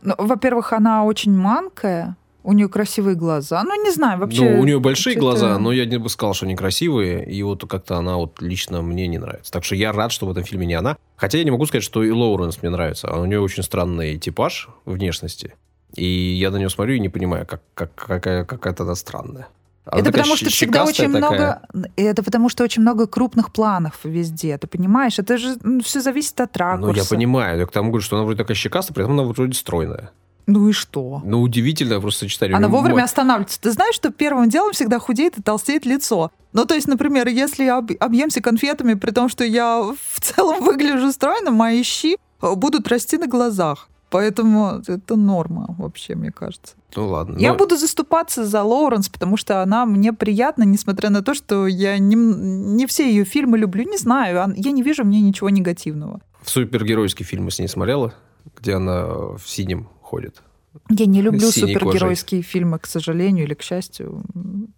Ну, 0.00 0.14
во-первых, 0.16 0.72
она 0.72 1.04
очень 1.04 1.36
манкая, 1.36 2.16
у 2.48 2.52
нее 2.54 2.70
красивые 2.70 3.14
глаза. 3.14 3.62
Ну, 3.62 3.84
не 3.84 3.90
знаю, 3.90 4.18
вообще... 4.18 4.48
Ну, 4.48 4.60
у 4.60 4.64
нее 4.64 4.80
большие 4.80 5.16
глаза, 5.16 5.58
но 5.58 5.70
я 5.70 5.84
не 5.84 5.98
бы 5.98 6.08
сказал, 6.08 6.32
что 6.32 6.46
они 6.46 6.56
красивые. 6.56 7.30
И 7.30 7.42
вот 7.42 7.68
как-то 7.68 7.98
она 7.98 8.16
вот 8.16 8.40
лично 8.40 8.80
мне 8.80 9.06
не 9.06 9.18
нравится. 9.18 9.52
Так 9.52 9.64
что 9.64 9.74
я 9.74 9.92
рад, 9.92 10.12
что 10.12 10.24
в 10.24 10.30
этом 10.30 10.44
фильме 10.44 10.64
не 10.64 10.72
она. 10.72 10.96
Хотя 11.16 11.36
я 11.36 11.44
не 11.44 11.50
могу 11.50 11.66
сказать, 11.66 11.84
что 11.84 12.02
и 12.02 12.10
Лоуренс 12.10 12.62
мне 12.62 12.70
нравится. 12.70 13.08
А 13.08 13.20
у 13.20 13.26
нее 13.26 13.38
очень 13.38 13.62
странный 13.62 14.16
типаж 14.16 14.70
внешности. 14.86 15.56
И 15.94 16.06
я 16.06 16.50
на 16.50 16.56
нее 16.56 16.70
смотрю 16.70 16.94
и 16.94 17.00
не 17.00 17.10
понимаю, 17.10 17.44
как, 17.46 17.60
как, 17.74 17.94
какая, 17.94 18.46
какая-то 18.46 18.84
она 18.84 18.94
странная. 18.94 19.48
Она 19.84 20.00
это 20.00 20.10
потому 20.10 20.34
что 20.34 20.48
всегда 20.48 20.84
очень 20.84 21.12
такая... 21.12 21.60
много. 21.72 21.90
Это 21.96 22.22
потому 22.22 22.48
что 22.48 22.64
очень 22.64 22.80
много 22.80 23.06
крупных 23.06 23.52
планов 23.52 23.98
везде. 24.04 24.56
Ты 24.56 24.66
понимаешь? 24.68 25.18
Это 25.18 25.36
же 25.36 25.58
ну, 25.62 25.82
все 25.82 26.00
зависит 26.00 26.40
от 26.40 26.56
ракурса. 26.56 26.92
Ну, 26.92 26.94
я 26.94 27.04
понимаю. 27.04 27.58
Я 27.58 27.66
к 27.66 27.72
тому 27.72 27.90
говорю, 27.90 28.02
что 28.02 28.16
она 28.16 28.24
вроде 28.24 28.38
такая 28.38 28.54
щекастая, 28.54 28.94
при 28.94 29.04
этом 29.04 29.20
она 29.20 29.28
вроде 29.30 29.52
стройная. 29.52 30.12
Ну 30.48 30.70
и 30.70 30.72
что? 30.72 31.20
Ну, 31.26 31.42
удивительное 31.42 32.00
просто 32.00 32.20
сочетание. 32.20 32.56
Она 32.56 32.68
вовремя 32.68 33.04
останавливается. 33.04 33.60
Ты 33.60 33.70
знаешь, 33.70 33.94
что 33.94 34.10
первым 34.10 34.48
делом 34.48 34.72
всегда 34.72 34.98
худеет 34.98 35.38
и 35.38 35.42
толстеет 35.42 35.84
лицо. 35.84 36.32
Ну, 36.54 36.64
то 36.64 36.74
есть, 36.74 36.88
например, 36.88 37.28
если 37.28 37.64
я 37.64 37.84
объемся 38.00 38.40
конфетами, 38.40 38.94
при 38.94 39.10
том, 39.10 39.28
что 39.28 39.44
я 39.44 39.82
в 39.82 40.20
целом 40.20 40.64
выгляжу 40.64 41.12
стройно, 41.12 41.50
мои 41.50 41.82
щи 41.82 42.16
будут 42.40 42.88
расти 42.88 43.18
на 43.18 43.26
глазах. 43.26 43.90
Поэтому 44.08 44.80
это 44.86 45.16
норма 45.16 45.74
вообще, 45.76 46.14
мне 46.14 46.32
кажется. 46.32 46.76
Ну 46.96 47.08
ладно. 47.08 47.36
Я 47.36 47.52
но... 47.52 47.58
буду 47.58 47.76
заступаться 47.76 48.46
за 48.46 48.62
Лоуренс, 48.62 49.10
потому 49.10 49.36
что 49.36 49.62
она 49.62 49.84
мне 49.84 50.14
приятна, 50.14 50.62
несмотря 50.62 51.10
на 51.10 51.20
то, 51.20 51.34
что 51.34 51.66
я 51.66 51.98
не, 51.98 52.16
не 52.16 52.86
все 52.86 53.06
ее 53.06 53.24
фильмы 53.24 53.58
люблю. 53.58 53.84
Не 53.84 53.98
знаю, 53.98 54.54
я 54.56 54.70
не 54.72 54.82
вижу 54.82 55.02
в 55.02 55.08
ней 55.08 55.20
ничего 55.20 55.50
негативного. 55.50 56.22
В 56.40 56.48
супергеройские 56.48 57.26
фильмы 57.26 57.50
с 57.50 57.58
ней 57.58 57.68
смотрела, 57.68 58.14
где 58.58 58.76
она 58.76 59.04
в 59.04 59.42
синем 59.44 59.90
ходит? 60.08 60.42
Я 60.90 61.06
не 61.06 61.22
люблю 61.22 61.50
супергеройские 61.50 62.40
кожей. 62.40 62.50
фильмы, 62.50 62.78
к 62.78 62.86
сожалению 62.86 63.44
или 63.44 63.54
к 63.54 63.62
счастью, 63.62 64.22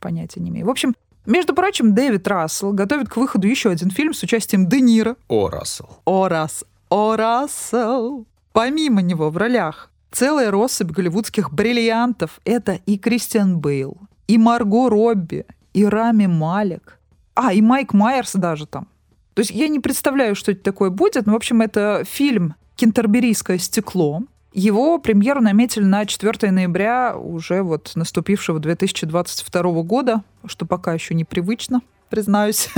понятия 0.01 0.41
не 0.41 0.51
имею. 0.51 0.67
В 0.67 0.71
общем, 0.71 0.95
между 1.27 1.55
прочим, 1.55 1.95
Дэвид 1.95 2.27
Рассел 2.27 2.73
готовит 2.73 3.09
к 3.09 3.17
выходу 3.17 3.47
еще 3.47 3.71
один 3.71 3.91
фильм 3.91 4.15
с 4.15 4.23
участием 4.23 4.69
Де 4.69 4.81
Ниро. 4.81 5.17
О, 5.29 5.49
Рассел. 5.49 5.89
О, 6.05 6.29
Рассел. 6.29 6.67
О, 6.89 7.17
Рассел. 7.17 8.27
Помимо 8.53 9.03
него 9.03 9.31
в 9.31 9.37
ролях 9.37 9.91
целая 10.11 10.51
россыпь 10.51 10.91
голливудских 10.91 11.53
бриллиантов. 11.53 12.41
Это 12.45 12.81
и 12.87 12.99
Кристиан 12.99 13.59
Бейл, 13.59 13.97
и 14.27 14.39
Марго 14.39 14.89
Робби, 14.89 15.47
и 15.73 15.85
Рами 15.85 16.27
Малик. 16.27 16.99
А, 17.35 17.53
и 17.53 17.63
Майк 17.63 17.95
Майерс 17.95 18.35
даже 18.35 18.67
там. 18.67 18.89
То 19.35 19.41
есть 19.41 19.53
я 19.53 19.69
не 19.69 19.79
представляю, 19.79 20.35
что 20.35 20.53
это 20.53 20.63
такое 20.63 20.91
будет. 20.91 21.27
Но, 21.27 21.33
в 21.33 21.37
общем, 21.37 21.63
это 21.63 22.05
фильм 22.05 22.55
«Кентерберийское 22.75 23.59
стекло». 23.59 24.23
Его 24.53 24.99
премьеру 24.99 25.41
наметили 25.41 25.85
на 25.85 26.07
4 26.07 26.51
ноября 26.51 27.17
уже 27.17 27.63
вот 27.63 27.93
наступившего 27.95 28.59
2022 28.59 29.83
года, 29.83 30.25
что 30.47 30.67
пока 30.67 30.93
еще 30.93 31.15
непривычно, 31.15 31.83
признаюсь. 32.09 32.69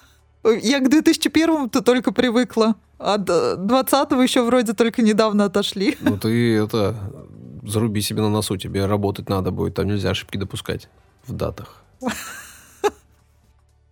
Я 0.44 0.80
к 0.80 0.88
2001-то 0.88 1.82
только 1.82 2.12
привыкла. 2.12 2.76
А 2.98 3.16
до 3.16 3.54
20-го 3.54 4.22
еще 4.22 4.42
вроде 4.42 4.74
только 4.74 5.02
недавно 5.02 5.46
отошли. 5.46 5.96
Ну 6.00 6.18
ты 6.18 6.56
это... 6.56 6.96
Заруби 7.64 8.00
себе 8.00 8.22
на 8.22 8.28
носу, 8.28 8.56
тебе 8.56 8.86
работать 8.86 9.28
надо 9.28 9.52
будет, 9.52 9.74
там 9.74 9.86
нельзя 9.86 10.10
ошибки 10.10 10.36
допускать 10.36 10.88
в 11.24 11.32
датах. 11.32 11.84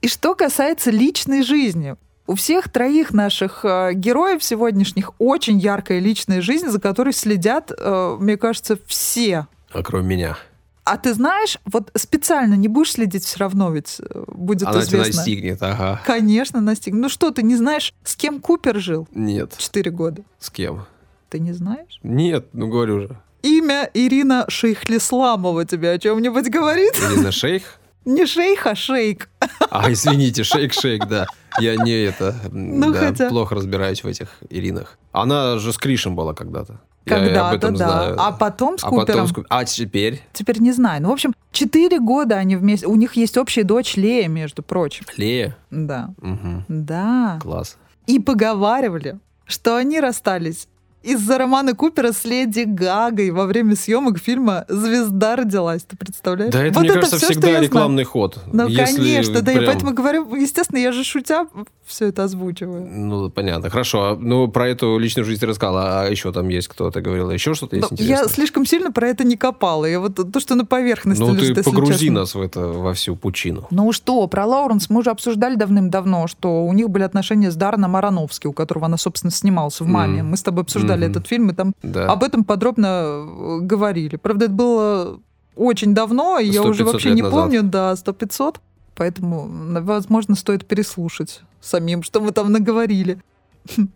И 0.00 0.08
что 0.08 0.34
касается 0.34 0.90
личной 0.90 1.44
жизни. 1.44 1.94
У 2.30 2.36
всех 2.36 2.68
троих 2.68 3.12
наших 3.12 3.64
э, 3.64 3.90
героев 3.92 4.44
сегодняшних 4.44 5.10
очень 5.18 5.58
яркая 5.58 5.98
личная 5.98 6.40
жизнь, 6.40 6.68
за 6.68 6.80
которой 6.80 7.12
следят, 7.12 7.72
э, 7.76 8.16
мне 8.20 8.36
кажется, 8.36 8.78
все. 8.86 9.48
А 9.72 9.82
кроме 9.82 10.06
меня. 10.06 10.38
А 10.84 10.96
ты 10.96 11.12
знаешь, 11.12 11.58
вот 11.64 11.90
специально 11.96 12.54
не 12.54 12.68
будешь 12.68 12.92
следить 12.92 13.24
все 13.24 13.40
равно, 13.40 13.72
ведь 13.72 13.96
э, 13.98 14.24
будет 14.28 14.68
Она 14.68 14.78
известно. 14.78 14.98
Она 14.98 15.06
настигнет, 15.06 15.60
ага. 15.60 16.00
Конечно, 16.06 16.60
настигнет. 16.60 17.02
Ну 17.02 17.08
что, 17.08 17.32
ты 17.32 17.42
не 17.42 17.56
знаешь, 17.56 17.92
с 18.04 18.14
кем 18.14 18.38
Купер 18.38 18.78
жил? 18.78 19.08
Нет. 19.12 19.56
Четыре 19.58 19.90
года. 19.90 20.22
С 20.38 20.50
кем? 20.50 20.86
Ты 21.30 21.40
не 21.40 21.52
знаешь? 21.52 21.98
Нет, 22.04 22.46
ну 22.52 22.68
говорю 22.68 23.00
же. 23.00 23.16
Имя 23.42 23.90
Ирина 23.92 24.44
Шейхлисламова 24.46 25.64
тебе 25.64 25.90
о 25.90 25.98
чем-нибудь 25.98 26.48
говорит? 26.48 26.92
Ирина 26.94 27.32
Шейх? 27.32 27.64
Не 28.04 28.26
шейх, 28.26 28.66
а 28.66 28.74
шейк. 28.74 29.28
А, 29.70 29.90
извините, 29.92 30.42
шейк-шейк, 30.42 31.06
да. 31.06 31.26
Я 31.58 31.76
не 31.76 31.92
это, 31.92 32.34
ну, 32.50 32.92
да, 32.92 32.98
хотя... 32.98 33.28
плохо 33.28 33.54
разбираюсь 33.54 34.02
в 34.02 34.06
этих 34.06 34.28
Иринах. 34.48 34.98
Она 35.12 35.58
же 35.58 35.72
с 35.72 35.78
Кришем 35.78 36.14
была 36.16 36.32
когда-то. 36.32 36.80
Когда-то, 37.04 37.70
да. 37.70 37.76
Знаю. 37.76 38.16
А 38.18 38.32
потом 38.32 38.78
с 38.78 38.84
а 38.84 38.88
Купером. 38.88 39.26
Потом 39.26 39.44
с... 39.44 39.46
А 39.48 39.64
теперь? 39.64 40.22
Теперь 40.32 40.60
не 40.60 40.72
знаю. 40.72 41.02
Ну, 41.02 41.08
в 41.10 41.12
общем, 41.12 41.34
четыре 41.50 41.98
года 41.98 42.36
они 42.36 42.56
вместе. 42.56 42.86
У 42.86 42.94
них 42.94 43.14
есть 43.14 43.36
общая 43.36 43.64
дочь 43.64 43.96
Лея, 43.96 44.28
между 44.28 44.62
прочим. 44.62 45.04
Лея? 45.16 45.56
Да. 45.70 46.14
Угу. 46.18 46.64
Да. 46.68 47.38
Класс. 47.42 47.78
И 48.06 48.18
поговаривали, 48.18 49.18
что 49.44 49.76
они 49.76 49.98
расстались 49.98 50.68
из-за 51.02 51.38
романа 51.38 51.74
Купера 51.74 52.12
с 52.12 52.24
Леди 52.24 52.64
Гагой 52.66 53.30
во 53.30 53.46
время 53.46 53.74
съемок 53.74 54.18
фильма 54.18 54.64
«Звезда 54.68 55.36
родилась». 55.36 55.82
Ты 55.84 55.96
представляешь? 55.96 56.52
Да, 56.52 56.62
это, 56.64 56.74
вот 56.74 56.80
мне 56.80 56.90
это 56.90 57.00
кажется, 57.00 57.18
все, 57.18 57.26
всегда 57.32 57.60
рекламный 57.60 58.04
ход. 58.04 58.38
Ну, 58.52 58.66
конечно, 58.66 59.40
да, 59.40 59.52
прям... 59.52 59.62
я 59.62 59.70
поэтому 59.70 59.94
говорю, 59.94 60.34
естественно, 60.34 60.78
я 60.78 60.92
же 60.92 61.04
шутя 61.04 61.46
все 61.86 62.06
это 62.06 62.24
озвучиваю. 62.24 62.86
Ну, 62.86 63.30
понятно, 63.30 63.70
хорошо. 63.70 64.16
Ну, 64.20 64.48
про 64.48 64.68
эту 64.68 64.98
личную 64.98 65.24
жизнь 65.24 65.40
ты 65.40 65.46
рассказала, 65.46 66.02
а 66.02 66.08
еще 66.08 66.32
там 66.32 66.48
есть 66.48 66.68
кто-то 66.68 67.00
говорил, 67.00 67.30
еще 67.30 67.54
что-то 67.54 67.76
есть 67.76 67.92
интересное? 67.92 68.18
Я 68.18 68.28
слишком 68.28 68.66
сильно 68.66 68.92
про 68.92 69.08
это 69.08 69.24
не 69.24 69.36
копала. 69.36 69.86
Я 69.86 70.00
вот 70.00 70.14
то, 70.14 70.40
что 70.40 70.54
на 70.54 70.64
поверхности 70.64 71.20
Ну, 71.20 71.34
лежит, 71.34 71.56
ты 71.56 71.62
погрузи 71.62 72.06
честно. 72.06 72.20
нас 72.20 72.34
в 72.34 72.40
это, 72.40 72.60
во 72.60 72.94
всю 72.94 73.16
пучину. 73.16 73.66
Ну 73.70 73.92
что, 73.92 74.26
про 74.26 74.46
Лауренс 74.46 74.90
мы 74.90 75.00
уже 75.00 75.10
обсуждали 75.10 75.56
давным-давно, 75.56 76.26
что 76.26 76.64
у 76.64 76.72
них 76.72 76.90
были 76.90 77.02
отношения 77.04 77.50
с 77.50 77.56
Дарреном 77.56 77.96
Ароновски, 77.96 78.46
у 78.46 78.52
которого 78.52 78.86
она, 78.86 78.96
собственно, 78.96 79.30
снималась 79.30 79.80
в 79.80 79.86
«Маме». 79.86 80.20
Mm. 80.20 80.24
Мы 80.24 80.36
с 80.36 80.42
тобой 80.42 80.62
обсуждали 80.62 80.89
mm-hmm. 80.98 81.10
этот 81.10 81.26
фильм, 81.26 81.50
и 81.50 81.54
там 81.54 81.72
да. 81.82 82.06
об 82.06 82.22
этом 82.22 82.44
подробно 82.44 82.86
э, 82.86 83.58
говорили. 83.62 84.16
Правда, 84.16 84.46
это 84.46 84.54
было 84.54 85.20
очень 85.56 85.94
давно, 85.94 86.38
и 86.38 86.48
я 86.48 86.62
уже 86.62 86.84
вообще 86.84 87.10
не 87.10 87.22
назад. 87.22 87.40
помню, 87.40 87.62
да, 87.62 87.94
сто 87.96 88.12
пятьсот. 88.12 88.60
Поэтому, 88.94 89.48
возможно, 89.82 90.34
стоит 90.34 90.66
переслушать 90.66 91.42
самим, 91.60 92.02
что 92.02 92.20
мы 92.20 92.32
там 92.32 92.52
наговорили. 92.52 93.22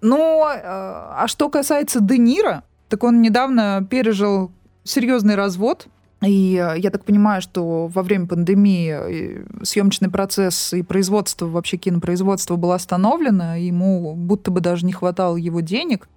Ну, 0.00 0.42
а 0.44 1.24
что 1.28 1.48
касается 1.48 2.00
Де 2.00 2.18
Ниро, 2.18 2.64
так 2.88 3.04
он 3.04 3.22
недавно 3.22 3.86
пережил 3.88 4.50
серьезный 4.84 5.34
развод. 5.34 5.86
И 6.22 6.54
э, 6.56 6.78
я 6.78 6.90
так 6.90 7.04
понимаю, 7.04 7.42
что 7.42 7.88
во 7.88 8.02
время 8.02 8.26
пандемии 8.26 8.90
э, 8.92 9.44
съемочный 9.64 10.08
процесс 10.08 10.72
и 10.72 10.82
производство, 10.82 11.46
вообще 11.46 11.76
кинопроизводство 11.76 12.56
было 12.56 12.76
остановлено, 12.76 13.56
ему 13.56 14.14
будто 14.14 14.50
бы 14.50 14.60
даже 14.60 14.86
не 14.86 14.92
хватало 14.92 15.36
его 15.36 15.60
денег. 15.60 16.08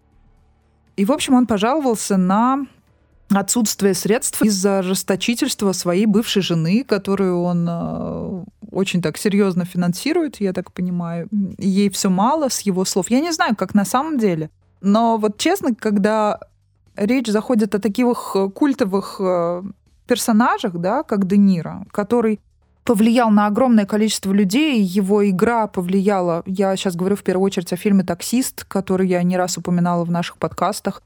И, 0.96 1.06
в 1.06 1.12
общем, 1.12 1.34
он 1.34 1.46
пожаловался 1.46 2.18
на 2.18 2.66
отсутствие 3.30 3.94
средств 3.94 4.42
из-за 4.42 4.82
расточительства 4.82 5.72
своей 5.72 6.06
бывшей 6.06 6.42
жены, 6.42 6.84
которую 6.88 7.42
он 7.42 7.68
э, 7.68 8.44
очень 8.72 9.02
так 9.02 9.18
серьезно 9.18 9.66
финансирует, 9.66 10.40
я 10.40 10.54
так 10.54 10.72
понимаю. 10.72 11.28
Ей 11.58 11.90
все 11.90 12.10
мало, 12.10 12.50
с 12.50 12.62
его 12.62 12.86
слов. 12.86 13.10
Я 13.10 13.20
не 13.20 13.32
знаю, 13.32 13.56
как 13.56 13.74
на 13.74 13.86
самом 13.86 14.20
деле. 14.20 14.50
Но 14.82 15.18
вот 15.18 15.38
честно, 15.38 15.74
когда 15.74 16.40
речь 16.96 17.28
заходит 17.28 17.74
о 17.74 17.80
таких 17.80 18.36
культовых 18.54 19.18
э, 19.20 19.64
персонажах, 20.08 20.74
да, 20.74 21.04
как 21.04 21.28
Де 21.28 21.38
Ниро, 21.38 21.86
который 21.92 22.40
повлиял 22.86 23.32
на 23.32 23.48
огромное 23.48 23.86
количество 23.86 24.32
людей, 24.32 24.82
его 24.82 25.28
игра 25.28 25.68
повлияла, 25.68 26.44
я 26.46 26.76
сейчас 26.78 26.96
говорю 26.96 27.16
в 27.16 27.24
первую 27.24 27.46
очередь 27.46 27.74
о 27.74 27.78
фильме 27.78 28.04
«Таксист», 28.04 28.64
который 28.64 29.08
я 29.08 29.22
не 29.24 29.36
раз 29.36 29.58
упоминала 29.58 30.06
в 30.06 30.12
наших 30.12 30.38
подкастах, 30.38 31.02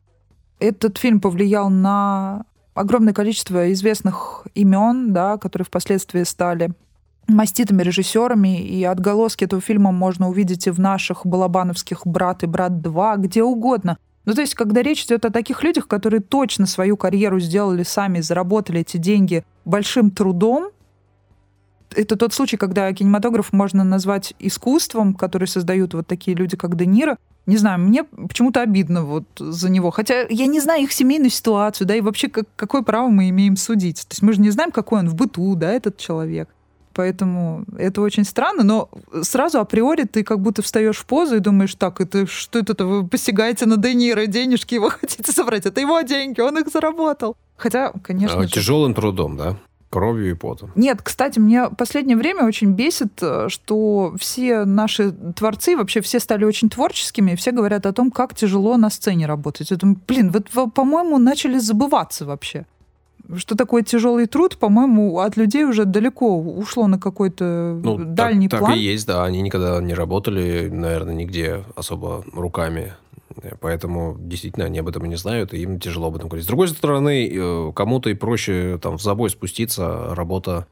этот 0.60 0.98
фильм 0.98 1.22
повлиял 1.22 1.70
на 1.70 2.44
огромное 2.74 3.14
количество 3.14 3.72
известных 3.72 4.46
имен, 4.54 5.14
да, 5.14 5.38
которые 5.38 5.66
впоследствии 5.66 6.24
стали 6.24 6.72
маститыми 7.28 7.82
режиссерами, 7.82 8.62
и 8.62 8.84
отголоски 8.84 9.46
этого 9.46 9.62
фильма 9.62 9.94
можно 9.94 10.28
увидеть 10.30 10.68
и 10.68 10.72
в 10.72 10.80
наших 10.80 11.26
балабановских 11.26 12.06
«Брат» 12.06 12.44
и 12.44 12.48
«Брат 12.48 12.74
2», 12.74 13.18
где 13.20 13.42
угодно. 13.42 13.98
Ну, 14.26 14.34
то 14.34 14.42
есть, 14.42 14.54
когда 14.54 14.82
речь 14.82 15.06
идет 15.06 15.24
о 15.24 15.30
таких 15.30 15.64
людях, 15.64 15.88
которые 15.88 16.20
точно 16.20 16.66
свою 16.66 16.98
карьеру 16.98 17.40
сделали 17.40 17.84
сами, 17.84 18.20
заработали 18.20 18.82
эти 18.82 18.98
деньги 18.98 19.46
большим 19.64 20.12
трудом, 20.12 20.72
это 21.96 22.16
тот 22.16 22.34
случай, 22.34 22.58
когда 22.58 22.92
кинематограф 22.94 23.54
можно 23.54 23.84
назвать 23.84 24.34
искусством, 24.40 25.14
который 25.14 25.48
создают 25.48 25.94
вот 25.94 26.08
такие 26.08 26.36
люди, 26.36 26.56
как 26.58 26.76
Де 26.76 26.86
Ниро, 26.86 27.18
не 27.46 27.58
знаю, 27.58 27.80
мне 27.80 28.04
почему-то 28.04 28.62
обидно 28.62 29.04
вот 29.04 29.24
за 29.40 29.70
него. 29.70 29.90
Хотя 29.90 30.28
я 30.30 30.46
не 30.46 30.60
знаю 30.60 30.84
их 30.84 30.92
семейную 30.92 31.32
ситуацию, 31.32 31.88
да, 31.88 31.96
и 31.96 32.02
вообще 32.02 32.30
как, 32.30 32.46
какое 32.56 32.84
право 32.84 33.10
мы 33.10 33.30
имеем 33.30 33.58
судить. 33.58 34.08
То 34.08 34.14
есть 34.14 34.22
мы 34.22 34.34
же 34.34 34.42
не 34.42 34.52
знаем, 34.52 34.72
какой 34.72 35.00
он 35.00 35.10
в 35.10 35.16
быту, 35.16 35.56
да, 35.56 35.72
этот 35.72 35.98
человек. 35.98 36.48
поэтому 36.94 37.66
это 37.78 38.02
очень 38.02 38.24
странно, 38.24 38.64
но 38.64 38.90
сразу 39.24 39.60
априори 39.60 40.04
ты 40.04 40.24
как 40.24 40.42
будто 40.42 40.62
встаешь 40.62 40.98
в 40.98 41.06
позу 41.06 41.38
и 41.38 41.40
думаешь, 41.40 41.74
так, 41.76 42.02
это 42.02 42.28
что 42.28 42.60
это, 42.60 42.86
вы 42.86 43.08
посягаете 43.08 43.66
на 43.66 43.78
Де 43.78 43.94
Ниро, 43.94 44.26
денежки 44.28 44.76
его 44.76 44.90
хотите 45.02 45.32
собрать, 45.32 45.66
это 45.66 45.82
его 45.82 46.02
деньги, 46.02 46.42
он 46.42 46.60
их 46.60 46.68
заработал. 46.68 47.36
Хотя, 47.58 47.94
конечно 48.04 48.40
а, 48.40 48.44
же... 48.44 48.50
Тяжелым 48.50 48.94
трудом, 48.94 49.38
да? 49.38 49.58
Кровью 49.90 50.32
и 50.32 50.34
потом. 50.36 50.72
Нет, 50.76 51.02
кстати, 51.02 51.40
мне 51.40 51.70
последнее 51.70 52.16
время 52.16 52.46
очень 52.46 52.74
бесит, 52.74 53.22
э, 53.22 53.50
что 53.50 54.14
все 54.20 54.66
наши 54.66 55.12
творцы, 55.12 55.76
вообще 55.76 56.02
все 56.02 56.20
стали 56.20 56.46
очень 56.46 56.70
творческими, 56.70 57.32
и 57.32 57.36
все 57.36 57.52
говорят 57.52 57.88
о 57.88 57.94
том, 57.94 58.12
как 58.12 58.36
тяжело 58.36 58.78
на 58.78 58.92
сцене 58.92 59.26
работать. 59.26 59.72
Я 59.72 59.78
думаю, 59.78 60.00
блин, 60.08 60.32
вот, 60.32 60.74
по-моему, 60.74 61.18
начали 61.18 61.58
забываться 61.58 62.26
вообще. 62.26 62.66
Что 63.36 63.56
такое 63.56 63.84
тяжелый 63.84 64.26
труд, 64.26 64.58
по-моему, 64.58 65.20
от 65.20 65.38
людей 65.38 65.64
уже 65.64 65.86
далеко 65.86 66.40
ушло 66.40 66.88
на 66.88 67.00
какой-то 67.00 67.80
ну, 67.84 67.98
дальний 67.98 68.48
так, 68.48 68.60
план. 68.60 68.72
Так 68.72 68.80
и 68.80 68.84
есть, 68.84 69.06
да. 69.06 69.24
Они 69.24 69.42
никогда 69.42 69.80
не 69.82 69.94
работали, 69.94 70.70
наверное, 70.72 71.14
нигде 71.14 71.64
особо 71.76 72.24
руками. 72.34 72.94
Поэтому 73.60 74.18
действительно 74.20 74.66
они 74.66 74.80
об 74.80 74.88
этом 74.88 75.06
и 75.06 75.10
не 75.10 75.16
знают, 75.16 75.54
и 75.54 75.62
им 75.62 75.80
тяжело 75.80 76.08
об 76.08 76.16
этом 76.16 76.28
говорить. 76.30 76.46
С 76.46 76.48
другой 76.48 76.68
стороны, 76.68 77.30
э, 77.30 77.72
кому-то 77.74 78.10
и 78.10 78.14
проще 78.14 78.80
там 78.82 78.98
в 78.98 79.02
забой 79.02 79.30
спуститься, 79.30 80.14
работа 80.16 80.68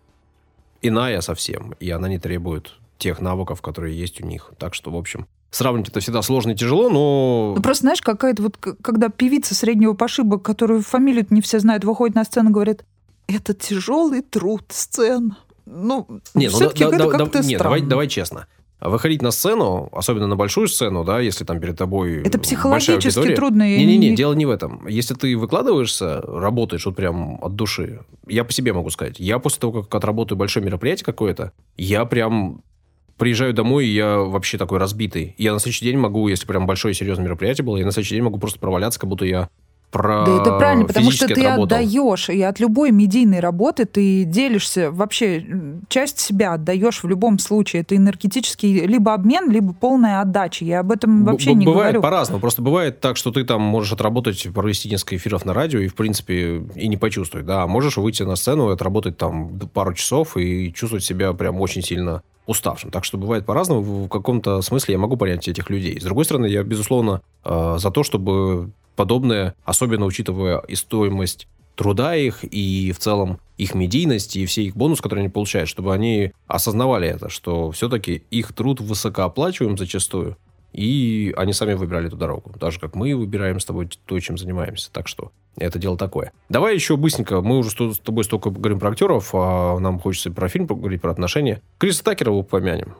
иная 0.81 1.21
совсем, 1.21 1.73
и 1.79 1.89
она 1.89 2.07
не 2.07 2.19
требует 2.19 2.73
тех 2.97 3.21
навыков, 3.21 3.61
которые 3.61 3.97
есть 3.97 4.21
у 4.21 4.25
них. 4.25 4.51
Так 4.57 4.73
что, 4.73 4.91
в 4.91 4.95
общем, 4.95 5.27
сравнить 5.51 5.89
это 5.89 5.99
всегда 5.99 6.21
сложно 6.21 6.51
и 6.51 6.55
тяжело, 6.55 6.89
но... 6.89 7.53
Ну, 7.55 7.61
просто 7.61 7.81
знаешь, 7.81 8.01
какая-то 8.01 8.43
вот, 8.43 8.57
когда 8.57 9.09
певица 9.09 9.55
среднего 9.55 9.93
пошиба, 9.93 10.39
которую 10.39 10.81
фамилию 10.81 11.25
не 11.29 11.41
все 11.41 11.59
знают, 11.59 11.83
выходит 11.83 12.15
на 12.15 12.23
сцену 12.23 12.49
и 12.49 12.53
говорит, 12.53 12.83
это 13.27 13.53
тяжелый 13.53 14.21
труд 14.21 14.63
сцен. 14.69 15.35
Ну, 15.65 16.07
ну 16.33 16.49
все-таки 16.49 16.85
ну, 16.85 16.91
да, 16.91 16.95
это 16.95 17.05
да, 17.05 17.17
как-то 17.17 17.41
да, 17.41 17.47
Нет, 17.47 17.61
давай, 17.61 17.81
давай 17.81 18.07
честно. 18.07 18.47
А 18.79 18.89
выходить 18.89 19.23
на 19.23 19.31
сцену, 19.31 19.89
особенно 19.91 20.27
на 20.27 20.35
большую 20.35 20.67
сцену, 20.67 21.03
да, 21.03 21.19
если 21.19 21.43
там 21.43 21.59
перед 21.59 21.77
тобой 21.77 22.21
Это 22.21 22.37
психологически 22.37 23.33
трудно. 23.33 23.67
Не-не-не, 23.67 24.15
дело 24.15 24.33
не 24.33 24.45
в 24.45 24.51
этом. 24.51 24.85
Если 24.87 25.15
ты 25.15 25.35
выкладываешься, 25.35 26.21
работаешь 26.21 26.85
вот 26.85 26.95
прям 26.95 27.39
от 27.43 27.55
души, 27.55 28.01
я 28.27 28.43
по 28.43 28.51
себе 28.51 28.73
могу 28.73 28.91
сказать, 28.91 29.19
я 29.19 29.39
после 29.39 29.61
того, 29.61 29.81
как 29.81 29.95
отработаю 29.95 30.37
большое 30.37 30.63
мероприятие 30.63 31.05
какое-то, 31.05 31.53
я 31.75 32.05
прям 32.05 32.61
приезжаю 33.17 33.53
домой, 33.53 33.87
и 33.87 33.93
я 33.93 34.17
вообще 34.17 34.59
такой 34.59 34.77
разбитый. 34.77 35.33
Я 35.39 35.53
на 35.53 35.59
следующий 35.59 35.85
день 35.85 35.97
могу, 35.97 36.27
если 36.27 36.45
прям 36.45 36.67
большое 36.67 36.93
серьезное 36.93 37.25
мероприятие 37.25 37.65
было, 37.65 37.77
я 37.77 37.85
на 37.85 37.91
следующий 37.91 38.15
день 38.15 38.23
могу 38.23 38.37
просто 38.37 38.59
проваляться, 38.59 38.99
как 38.99 39.09
будто 39.09 39.25
я 39.25 39.49
про 39.91 40.25
Да 40.25 40.41
это 40.41 40.57
правильно, 40.57 40.85
потому 40.85 41.11
что 41.11 41.27
ты 41.27 41.33
отработал. 41.41 41.63
отдаешь, 41.63 42.29
и 42.29 42.41
от 42.41 42.59
любой 42.59 42.91
медийной 42.91 43.39
работы 43.39 43.85
ты 43.85 44.25
делишься, 44.25 44.91
вообще 44.91 45.45
часть 45.87 46.19
себя 46.19 46.53
отдаешь 46.53 47.03
в 47.03 47.07
любом 47.07 47.39
случае. 47.39 47.83
Это 47.83 47.95
энергетический 47.95 48.85
либо 48.85 49.13
обмен, 49.13 49.49
либо 49.49 49.73
полная 49.73 50.21
отдача. 50.21 50.65
Я 50.65 50.81
об 50.81 50.91
этом 50.91 51.23
вообще 51.23 51.51
Б- 51.51 51.55
не 51.55 51.65
бывает 51.65 51.77
говорю. 51.77 51.99
Бывает 51.99 52.01
по-разному. 52.01 52.41
Просто 52.41 52.61
бывает 52.61 52.99
так, 52.99 53.17
что 53.17 53.31
ты 53.31 53.43
там 53.45 53.61
можешь 53.61 53.93
отработать, 53.93 54.47
провести 54.53 54.89
несколько 54.89 55.15
эфиров 55.15 55.45
на 55.45 55.53
радио 55.53 55.79
и, 55.79 55.87
в 55.87 55.95
принципе, 55.95 56.63
и 56.75 56.87
не 56.87 56.97
почувствовать. 56.97 57.45
Да, 57.47 57.65
можешь 57.67 57.97
выйти 57.97 58.23
на 58.23 58.35
сцену 58.35 58.69
и 58.69 58.73
отработать 58.73 59.17
там 59.17 59.57
пару 59.73 59.93
часов 59.93 60.35
и 60.37 60.73
чувствовать 60.73 61.05
себя 61.05 61.31
прям 61.33 61.61
очень 61.61 61.81
сильно 61.81 62.23
уставшим. 62.45 62.91
Так 62.91 63.03
что 63.05 63.17
бывает 63.17 63.45
по-разному. 63.45 63.81
В 63.81 64.07
каком-то 64.09 64.61
смысле 64.61 64.93
я 64.93 64.97
могу 64.99 65.17
понять 65.17 65.47
этих 65.47 65.69
людей. 65.69 65.99
С 65.99 66.03
другой 66.03 66.25
стороны, 66.25 66.45
я, 66.47 66.63
безусловно, 66.63 67.21
э, 67.43 67.75
за 67.77 67.91
то, 67.91 68.03
чтобы 68.03 68.71
подобное, 68.97 69.55
особенно 69.63 70.05
учитывая 70.05 70.59
и 70.59 70.75
стоимость 70.75 71.47
труда 71.75 72.15
их, 72.15 72.43
и 72.43 72.91
в 72.91 72.99
целом 72.99 73.39
их 73.57 73.75
медийность, 73.75 74.35
и 74.35 74.45
все 74.45 74.63
их 74.63 74.75
бонусы, 74.75 75.01
которые 75.01 75.23
они 75.23 75.31
получают, 75.31 75.69
чтобы 75.69 75.93
они 75.93 76.33
осознавали 76.47 77.07
это, 77.07 77.29
что 77.29 77.71
все-таки 77.71 78.23
их 78.31 78.51
труд 78.51 78.81
высокооплачиваем 78.81 79.77
зачастую, 79.77 80.37
и 80.73 81.33
они 81.37 81.53
сами 81.53 81.73
выбирали 81.73 82.07
эту 82.07 82.17
дорогу. 82.17 82.53
Так 82.59 82.73
же, 82.73 82.79
как 82.79 82.95
мы 82.95 83.15
выбираем 83.15 83.59
с 83.59 83.65
тобой 83.65 83.89
то, 84.05 84.19
чем 84.19 84.37
занимаемся. 84.37 84.91
Так 84.91 85.07
что 85.07 85.31
это 85.55 85.79
дело 85.79 85.97
такое. 85.97 86.33
Давай 86.49 86.75
еще 86.75 86.97
быстренько. 86.97 87.41
Мы 87.41 87.57
уже 87.57 87.71
с 87.71 87.99
тобой 87.99 88.23
столько 88.23 88.49
говорим 88.49 88.79
про 88.79 88.89
актеров, 88.89 89.29
а 89.33 89.79
нам 89.79 89.99
хочется 89.99 90.31
про 90.31 90.49
фильм 90.49 90.67
поговорить, 90.67 91.01
про 91.01 91.11
отношения. 91.11 91.61
Криса 91.77 92.03
Такера 92.03 92.31
упомянем. 92.31 92.95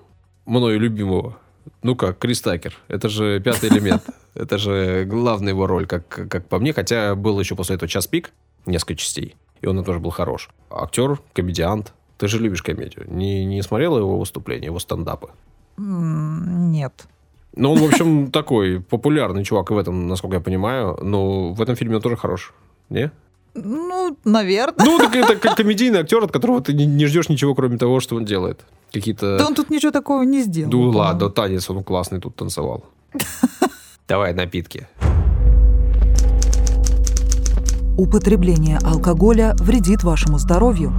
Мною 0.45 0.79
любимого. 0.79 1.37
Ну 1.83 1.95
как, 1.95 2.19
Крис 2.19 2.41
Такер. 2.41 2.77
Это 2.87 3.09
же 3.09 3.39
пятый 3.39 3.69
элемент. 3.69 4.03
Это 4.35 4.57
же 4.57 5.05
главная 5.05 5.53
его 5.53 5.67
роль, 5.67 5.87
как, 5.87 6.07
как 6.07 6.47
по 6.47 6.59
мне. 6.59 6.73
Хотя 6.73 7.15
был 7.15 7.39
еще 7.39 7.55
после 7.55 7.75
этого 7.75 7.89
час 7.89 8.07
пик, 8.07 8.31
несколько 8.65 8.95
частей. 8.95 9.35
И 9.61 9.67
он 9.67 9.83
тоже 9.83 9.99
был 9.99 10.11
хорош. 10.11 10.49
Актер, 10.69 11.19
комедиант. 11.33 11.93
Ты 12.17 12.27
же 12.27 12.39
любишь 12.39 12.61
комедию. 12.61 13.05
Не, 13.09 13.45
не 13.45 13.61
смотрела 13.61 13.97
его 13.99 14.17
выступления, 14.17 14.67
его 14.67 14.79
стендапы? 14.79 15.29
Нет. 15.77 17.07
Ну, 17.55 17.73
он, 17.73 17.79
в 17.79 17.85
общем, 17.85 18.31
такой 18.31 18.81
популярный 18.81 19.43
чувак 19.43 19.71
в 19.71 19.77
этом, 19.77 20.07
насколько 20.07 20.37
я 20.37 20.41
понимаю. 20.41 20.97
Но 21.01 21.53
в 21.53 21.61
этом 21.61 21.75
фильме 21.75 21.95
он 21.95 22.01
тоже 22.01 22.15
хорош. 22.15 22.53
Не? 22.89 23.11
Ну, 23.53 24.17
наверное. 24.23 24.85
Ну, 24.85 24.97
так 24.99 25.15
это 25.15 25.35
комедийный 25.55 25.99
актер, 25.99 26.23
от 26.23 26.31
которого 26.31 26.61
ты 26.61 26.73
не, 26.73 26.85
не 26.85 27.05
ждешь 27.05 27.29
ничего, 27.29 27.55
кроме 27.55 27.77
того, 27.77 27.99
что 27.99 28.15
он 28.15 28.25
делает. 28.25 28.65
Какие-то... 28.91 29.37
Да 29.37 29.47
он 29.47 29.55
тут 29.55 29.69
ничего 29.69 29.91
такого 29.91 30.23
не 30.23 30.41
сделал. 30.41 30.71
Ну, 30.71 30.89
ладно, 30.89 31.29
танец 31.29 31.69
он 31.69 31.83
классный 31.83 32.19
тут 32.19 32.35
танцевал. 32.35 32.83
Давай 34.07 34.33
напитки. 34.33 34.87
Употребление 37.97 38.77
алкоголя 38.77 39.55
вредит 39.59 40.03
вашему 40.03 40.37
здоровью. 40.37 40.93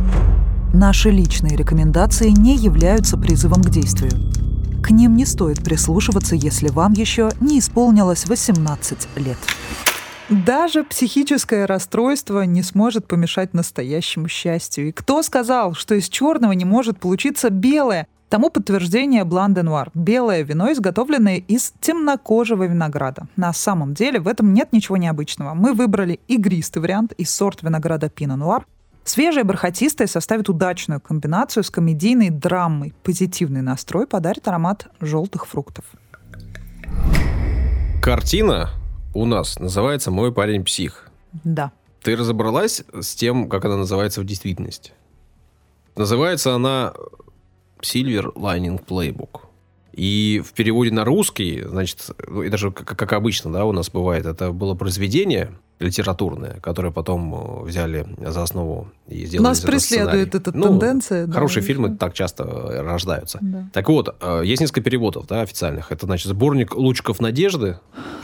Наши 0.75 1.11
личные 1.11 1.57
рекомендации 1.57 2.31
не 2.31 2.57
являются 2.57 3.17
призывом 3.17 3.63
к 3.63 3.71
действию. 3.71 4.13
К 4.83 4.91
ним 4.91 5.17
не 5.17 5.25
стоит 5.25 5.63
прислушиваться, 5.63 6.35
если 6.35 6.69
вам 6.69 6.93
еще 6.93 7.31
не 7.41 7.61
исполнилось 7.61 8.27
18 8.27 9.09
лет. 9.17 9.39
Даже 10.29 10.85
психическое 10.85 11.65
расстройство 11.65 12.43
не 12.43 12.63
сможет 12.63 13.07
помешать 13.07 13.55
настоящему 13.55 14.29
счастью. 14.29 14.89
И 14.89 14.93
кто 14.93 15.23
сказал, 15.23 15.73
что 15.73 15.95
из 15.95 16.09
черного 16.11 16.53
не 16.53 16.67
может 16.67 17.01
получиться 17.01 17.49
белое? 17.49 18.07
Тому 18.29 18.51
подтверждение 18.51 19.25
Блан 19.25 19.55
де 19.55 19.63
Нуар. 19.63 19.91
Белое 19.95 20.43
вино, 20.43 20.71
изготовленное 20.71 21.39
из 21.39 21.73
темнокожего 21.81 22.65
винограда. 22.65 23.27
На 23.37 23.55
самом 23.55 23.95
деле 23.95 24.21
в 24.21 24.29
этом 24.29 24.53
нет 24.53 24.71
ничего 24.71 24.99
необычного. 24.99 25.55
Мы 25.55 25.73
выбрали 25.73 26.21
игристый 26.29 26.83
вариант 26.83 27.13
из 27.13 27.31
сорт 27.31 27.63
винограда 27.63 28.11
Пино 28.11 28.37
Нуар. 28.37 28.67
Свежее 29.05 29.45
бархатистое 29.45 30.07
составит 30.07 30.51
удачную 30.51 31.01
комбинацию 31.01 31.65
с 31.65 31.71
комедийной 31.71 32.29
драмой. 32.29 32.93
Позитивный 33.03 33.63
настрой 33.63 34.07
подарит 34.07 34.47
аромат 34.47 34.89
желтых 35.01 35.47
фруктов. 35.47 35.87
Картина 38.03 38.78
у 39.19 39.25
нас 39.25 39.59
называется 39.59 40.13
«Мой 40.13 40.33
парень 40.33 40.63
псих». 40.63 41.09
Да. 41.43 41.73
Ты 42.03 42.15
разобралась 42.15 42.85
с 43.01 43.17
тем, 43.17 43.49
как 43.49 43.65
она 43.65 43.77
называется 43.77 44.21
в 44.21 44.25
действительности? 44.25 44.93
Называется 45.97 46.55
она 46.55 46.95
Silver 47.81 48.33
Lining 48.35 48.85
Playbook. 48.87 49.41
И 49.93 50.41
в 50.47 50.53
переводе 50.53 50.93
на 50.93 51.05
русский, 51.05 51.65
значит, 51.65 52.11
ну, 52.29 52.45
и 52.45 52.49
даже 52.49 52.71
как, 52.71 52.97
как 52.97 53.13
обычно, 53.13 53.53
да, 53.53 53.65
у 53.65 53.73
нас 53.73 53.91
бывает, 53.91 54.25
это 54.25 54.53
было 54.53 54.77
произведение, 54.77 55.51
литературное, 55.79 56.59
которое 56.61 56.91
потом 56.91 57.35
э, 57.35 57.65
взяли 57.65 58.07
за 58.19 58.43
основу 58.43 58.89
и 59.07 59.27
сделали 59.27 59.49
Нас 59.49 59.61
преследует 59.61 60.35
эта 60.35 60.57
ну, 60.57 60.65
тенденция. 60.65 61.27
Да, 61.27 61.35
хорошие 61.35 61.63
фильмы 61.63 61.97
так 61.97 62.15
часто 62.15 62.45
э, 62.45 62.83
рождаются. 62.83 63.39
Да. 63.41 63.69
Так 63.73 63.89
вот, 63.89 64.17
э, 64.21 64.43
есть 64.45 64.61
несколько 64.61 64.81
переводов 64.81 65.27
да, 65.27 65.43
официальных. 65.43 65.93
Это, 65.93 66.07
значит, 66.07 66.27
сборник 66.27 66.75
лучиков 66.75 67.21
надежды. 67.21 67.79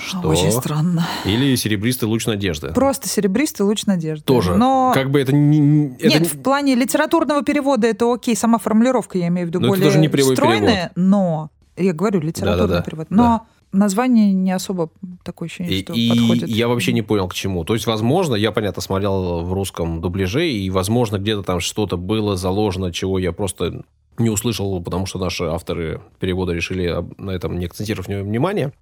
Что? 0.05 0.29
Очень 0.29 0.51
странно. 0.51 1.07
Или 1.25 1.55
серебристый 1.55 2.09
луч 2.09 2.27
надежды. 2.27 2.73
Просто 2.73 3.09
серебристый 3.09 3.65
луч 3.67 3.87
надежды. 3.87 4.25
Тоже. 4.25 4.57
Но... 4.57 4.91
Как 4.93 5.11
бы 5.11 5.21
это 5.21 5.33
не... 5.33 5.95
Это... 5.99 6.09
Нет, 6.09 6.27
в 6.27 6.43
плане 6.43 6.75
литературного 6.75 7.43
перевода 7.43 7.87
это 7.87 8.13
окей, 8.13 8.37
сама 8.37 8.59
формулировка, 8.59 9.19
я 9.19 9.29
имею 9.29 9.47
в 9.47 9.51
виду, 9.51 9.61
но 9.61 9.69
более 9.69 9.87
это 9.87 9.95
тоже 9.95 10.01
не 10.01 10.35
стройная, 10.35 10.93
перевод. 10.95 10.97
но... 10.97 11.51
Я 11.77 11.93
говорю, 11.93 12.21
литературный 12.21 12.69
да, 12.69 12.75
да, 12.75 12.79
да. 12.79 12.83
перевод. 12.83 13.07
Но 13.11 13.23
да 13.23 13.54
название 13.75 14.33
не 14.33 14.53
особо 14.53 14.91
такое 15.23 15.47
ощущение, 15.47 15.83
что 15.83 15.93
и, 15.93 16.09
подходит. 16.09 16.49
И 16.49 16.53
я 16.53 16.69
вообще 16.69 16.93
не 16.93 17.03
понял, 17.03 17.29
к 17.29 17.35
чему. 17.35 17.65
То 17.65 17.75
есть, 17.75 17.87
возможно, 17.87 18.35
я, 18.35 18.53
понятно, 18.53 18.83
смотрел 18.83 19.43
в 19.43 19.53
русском 19.53 20.01
дубляже, 20.01 20.49
и, 20.49 20.71
возможно, 20.71 21.19
где-то 21.19 21.43
там 21.43 21.61
что-то 21.61 21.97
было 21.97 22.37
заложено, 22.37 22.93
чего 22.93 23.19
я 23.19 23.33
просто 23.33 23.85
не 24.19 24.31
услышал, 24.31 24.81
потому 24.83 25.07
что 25.07 25.19
наши 25.19 25.45
авторы 25.45 26.01
перевода 26.21 26.53
решили 26.53 27.05
на 27.19 27.31
этом 27.31 27.59
не 27.59 27.67
акцентировать 27.67 28.09
внимание. 28.09 28.73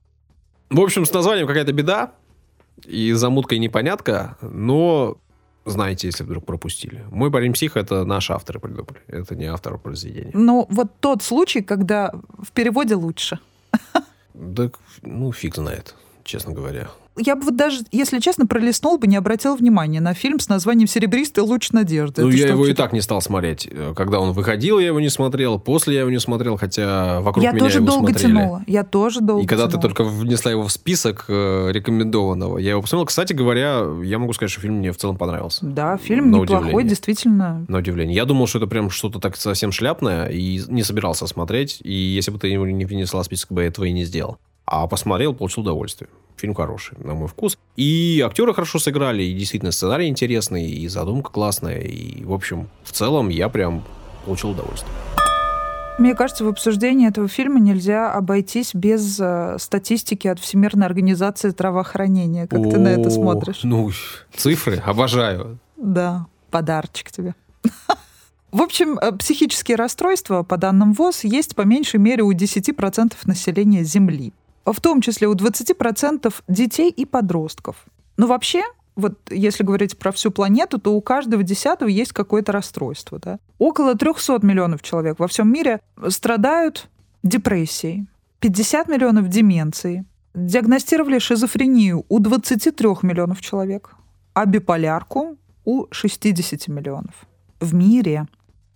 В 0.70 0.80
общем, 0.80 1.04
с 1.04 1.12
названием 1.12 1.46
какая-то 1.46 1.72
беда, 1.72 2.12
и 2.86 3.12
замутка 3.12 3.54
и 3.54 3.58
непонятка, 3.58 4.36
но 4.40 5.18
знаете, 5.64 6.08
если 6.08 6.24
вдруг 6.24 6.44
пропустили. 6.44 7.04
«Мой 7.10 7.30
парень 7.30 7.52
псих»— 7.52 7.76
это 7.76 8.04
наши 8.04 8.32
авторы 8.32 8.58
придумали. 8.58 9.00
Это 9.06 9.36
не 9.36 9.46
автор 9.46 9.78
произведения. 9.78 10.32
Ну, 10.34 10.66
вот 10.70 10.88
тот 11.00 11.22
случай, 11.22 11.62
когда 11.62 12.12
в 12.38 12.50
переводе 12.52 12.94
лучше. 12.94 13.38
Да, 14.34 14.70
ну, 15.02 15.32
фиг 15.32 15.56
знает, 15.56 15.94
честно 16.24 16.52
говоря. 16.52 16.88
Я 17.18 17.36
бы 17.36 17.42
вот 17.44 17.56
даже, 17.56 17.80
если 17.92 18.18
честно, 18.20 18.46
пролистнул 18.46 18.96
бы, 18.98 19.06
не 19.06 19.16
обратил 19.16 19.54
внимания 19.54 20.00
на 20.00 20.14
фильм 20.14 20.40
с 20.40 20.48
названием 20.48 20.88
«Серебристый 20.88 21.44
луч 21.44 21.70
надежды». 21.72 22.22
Ну, 22.22 22.28
Это 22.28 22.36
я 22.38 22.46
что, 22.46 22.54
его 22.54 22.66
и 22.66 22.72
так 22.72 22.92
не 22.94 23.00
стал 23.02 23.20
смотреть. 23.20 23.68
Когда 23.94 24.18
он 24.18 24.32
выходил, 24.32 24.78
я 24.78 24.86
его 24.88 25.00
не 25.00 25.10
смотрел. 25.10 25.58
После 25.58 25.94
я 25.94 26.00
его 26.00 26.10
не 26.10 26.18
смотрел, 26.20 26.56
хотя 26.56 27.20
вокруг 27.20 27.44
Я 27.44 27.52
меня 27.52 27.60
тоже 27.64 27.78
его 27.78 27.86
долго 27.86 28.08
смотрели. 28.12 28.32
тянула. 28.32 28.64
Я 28.66 28.82
тоже 28.84 29.20
долго 29.20 29.42
И 29.42 29.46
когда 29.46 29.64
ты 29.66 29.72
тянула. 29.72 29.82
только 29.82 30.04
внесла 30.04 30.50
его 30.52 30.62
в 30.62 30.72
список 30.72 31.26
э, 31.28 31.68
рекомендованного, 31.72 32.58
я 32.58 32.70
его 32.70 32.80
посмотрел. 32.82 33.06
Кстати 33.06 33.34
говоря, 33.34 33.84
я 34.02 34.18
могу 34.18 34.32
сказать, 34.32 34.50
что 34.50 34.60
фильм 34.62 34.76
мне 34.76 34.90
в 34.90 34.96
целом 34.96 35.16
понравился. 35.16 35.66
Да, 35.66 35.98
фильм 35.98 36.30
На 36.30 36.36
неплохой, 36.36 36.66
удивление. 36.68 36.88
действительно. 36.88 37.64
На 37.68 37.78
удивление. 37.78 38.16
Я 38.16 38.24
думал, 38.24 38.46
что 38.46 38.58
это 38.58 38.66
прям 38.66 38.88
что-то 38.90 39.18
так 39.20 39.36
совсем 39.36 39.70
шляпное, 39.70 40.28
и 40.28 40.60
не 40.68 40.82
собирался 40.82 41.26
смотреть. 41.26 41.80
И 41.84 41.92
если 41.92 42.30
бы 42.30 42.38
ты 42.38 42.48
его 42.48 42.66
не 42.66 42.84
внесла 42.86 43.22
в 43.22 43.26
список, 43.26 43.52
бы 43.52 43.62
я 43.62 43.68
этого 43.68 43.84
и 43.84 43.92
не 43.92 44.04
сделал. 44.04 44.38
А 44.64 44.86
посмотрел, 44.86 45.34
получил 45.34 45.62
удовольствие. 45.62 46.08
Фильм 46.36 46.54
хороший, 46.54 46.96
на 46.98 47.14
мой 47.14 47.28
вкус. 47.28 47.58
И 47.76 48.22
актеры 48.24 48.54
хорошо 48.54 48.78
сыграли, 48.78 49.22
и 49.22 49.34
действительно 49.34 49.72
сценарий 49.72 50.08
интересный, 50.08 50.70
и 50.70 50.88
задумка 50.88 51.30
классная. 51.30 51.80
И, 51.80 52.24
в 52.24 52.32
общем, 52.32 52.68
в 52.82 52.92
целом 52.92 53.28
я 53.28 53.48
прям 53.48 53.84
получил 54.24 54.50
удовольствие. 54.50 54.92
Мне 55.98 56.14
кажется, 56.14 56.44
в 56.44 56.48
обсуждении 56.48 57.08
этого 57.08 57.28
фильма 57.28 57.60
нельзя 57.60 58.12
обойтись 58.12 58.74
без 58.74 59.20
э, 59.20 59.56
статистики 59.58 60.26
от 60.26 60.40
Всемирной 60.40 60.86
организации 60.86 61.50
здравоохранения. 61.50 62.46
Как 62.46 62.62
ты 62.62 62.78
на 62.78 62.88
это 62.88 63.08
О, 63.08 63.10
смотришь? 63.10 63.60
Ну, 63.62 63.90
цифры 64.34 64.82
обожаю. 64.84 65.58
Да, 65.76 66.26
подарочек 66.50 67.12
тебе. 67.12 67.34
В 68.52 68.60
общем, 68.62 68.98
э, 68.98 69.12
психические 69.12 69.76
расстройства, 69.76 70.42
по 70.42 70.56
данным 70.56 70.92
ВОЗ, 70.92 71.24
есть 71.24 71.54
по 71.54 71.62
меньшей 71.62 72.00
мере 72.00 72.22
у 72.22 72.32
10% 72.32 73.12
населения 73.24 73.84
Земли. 73.84 74.32
В 74.64 74.80
том 74.80 75.00
числе 75.00 75.28
у 75.28 75.34
20% 75.34 76.32
детей 76.48 76.90
и 76.90 77.04
подростков. 77.04 77.76
Но 78.16 78.26
вообще, 78.26 78.62
вот 78.94 79.18
если 79.30 79.64
говорить 79.64 79.98
про 79.98 80.12
всю 80.12 80.30
планету, 80.30 80.78
то 80.78 80.94
у 80.94 81.00
каждого 81.00 81.42
десятого 81.42 81.88
есть 81.88 82.12
какое-то 82.12 82.52
расстройство. 82.52 83.18
Да? 83.18 83.38
Около 83.58 83.94
300 83.94 84.40
миллионов 84.42 84.82
человек 84.82 85.18
во 85.18 85.28
всем 85.28 85.52
мире 85.52 85.80
страдают 86.08 86.88
депрессией, 87.22 88.06
50 88.40 88.88
миллионов 88.88 89.28
деменцией. 89.28 90.04
Диагностировали 90.34 91.18
шизофрению 91.18 92.06
у 92.08 92.18
23 92.18 92.88
миллионов 93.02 93.40
человек, 93.40 93.94
а 94.32 94.46
биполярку 94.46 95.36
у 95.64 95.86
60 95.90 96.68
миллионов 96.68 97.26
в 97.60 97.74
мире. 97.74 98.26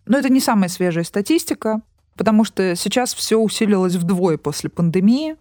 Но 0.05 0.19
это 0.19 0.29
не 0.29 0.41
самая 0.41 0.69
свежая 0.69 1.05
статистика, 1.05 1.81
потому 2.15 2.45
что 2.45 2.77
сейчас 2.77 3.15
все 3.15 3.39
усилилось 3.39 3.95
вдвое 3.95 4.39
после 4.39 4.71
пандемии. 4.71 5.37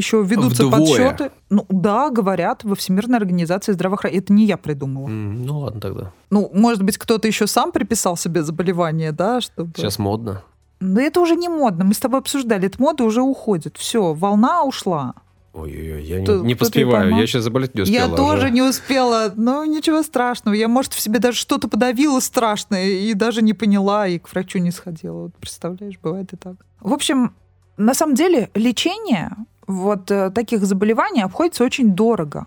Еще 0.00 0.22
ведутся 0.22 0.66
Вдвое? 0.66 0.80
подсчеты. 0.80 1.30
Ну 1.50 1.66
да, 1.68 2.10
говорят, 2.10 2.64
во 2.64 2.74
Всемирной 2.74 3.18
организации 3.18 3.72
здравоохранения. 3.72 4.20
Это 4.22 4.32
не 4.32 4.44
я 4.46 4.56
придумала. 4.56 5.06
М, 5.08 5.44
Ну, 5.44 5.58
ладно 5.60 5.80
тогда. 5.80 6.12
Ну, 6.30 6.50
может 6.54 6.82
быть, 6.82 6.96
кто-то 6.98 7.28
еще 7.28 7.46
сам 7.46 7.70
приписал 7.72 8.16
себе 8.16 8.42
заболевание, 8.42 9.12
да, 9.12 9.40
чтобы... 9.40 9.72
Сейчас 9.76 9.98
модно. 9.98 10.42
Да 10.80 11.02
это 11.02 11.20
уже 11.20 11.36
не 11.36 11.48
модно. 11.48 11.84
Мы 11.84 11.92
с 11.94 11.98
тобой 11.98 12.20
обсуждали. 12.20 12.66
Эта 12.66 12.80
мода 12.80 13.04
уже 13.04 13.20
уходит. 13.20 13.76
Все, 13.76 14.14
волна 14.14 14.64
ушла. 14.64 15.14
Ой-ой-ой, 15.52 16.04
я 16.04 16.18
не, 16.20 16.24
Кто- 16.24 16.44
не 16.44 16.54
поспеваю. 16.54 17.14
Я 17.16 17.26
сейчас 17.26 17.42
заболеть 17.44 17.74
не 17.74 17.82
успела. 17.82 18.08
я 18.10 18.16
тоже 18.16 18.44
уже. 18.46 18.50
не 18.50 18.62
успела. 18.62 19.32
Ну, 19.36 19.64
ничего 19.64 20.02
страшного. 20.02 20.54
Я, 20.54 20.68
может, 20.68 20.92
в 20.94 21.00
себе 21.00 21.18
даже 21.18 21.36
что-то 21.36 21.68
подавила 21.68 22.20
страшное 22.20 22.86
и 22.86 23.12
даже 23.14 23.42
не 23.42 23.52
поняла, 23.52 24.06
и 24.06 24.18
к 24.18 24.32
врачу 24.32 24.58
не 24.60 24.70
сходила. 24.70 25.22
Вот 25.24 25.34
представляешь, 25.34 25.98
бывает 26.02 26.32
и 26.32 26.36
так. 26.36 26.54
В 26.80 26.92
общем, 26.94 27.34
на 27.76 27.94
самом 27.94 28.14
деле 28.14 28.48
лечение 28.54 29.32
вот 29.70 30.10
э, 30.10 30.30
таких 30.30 30.64
заболеваний 30.64 31.22
обходится 31.22 31.64
очень 31.64 31.92
дорого. 31.92 32.46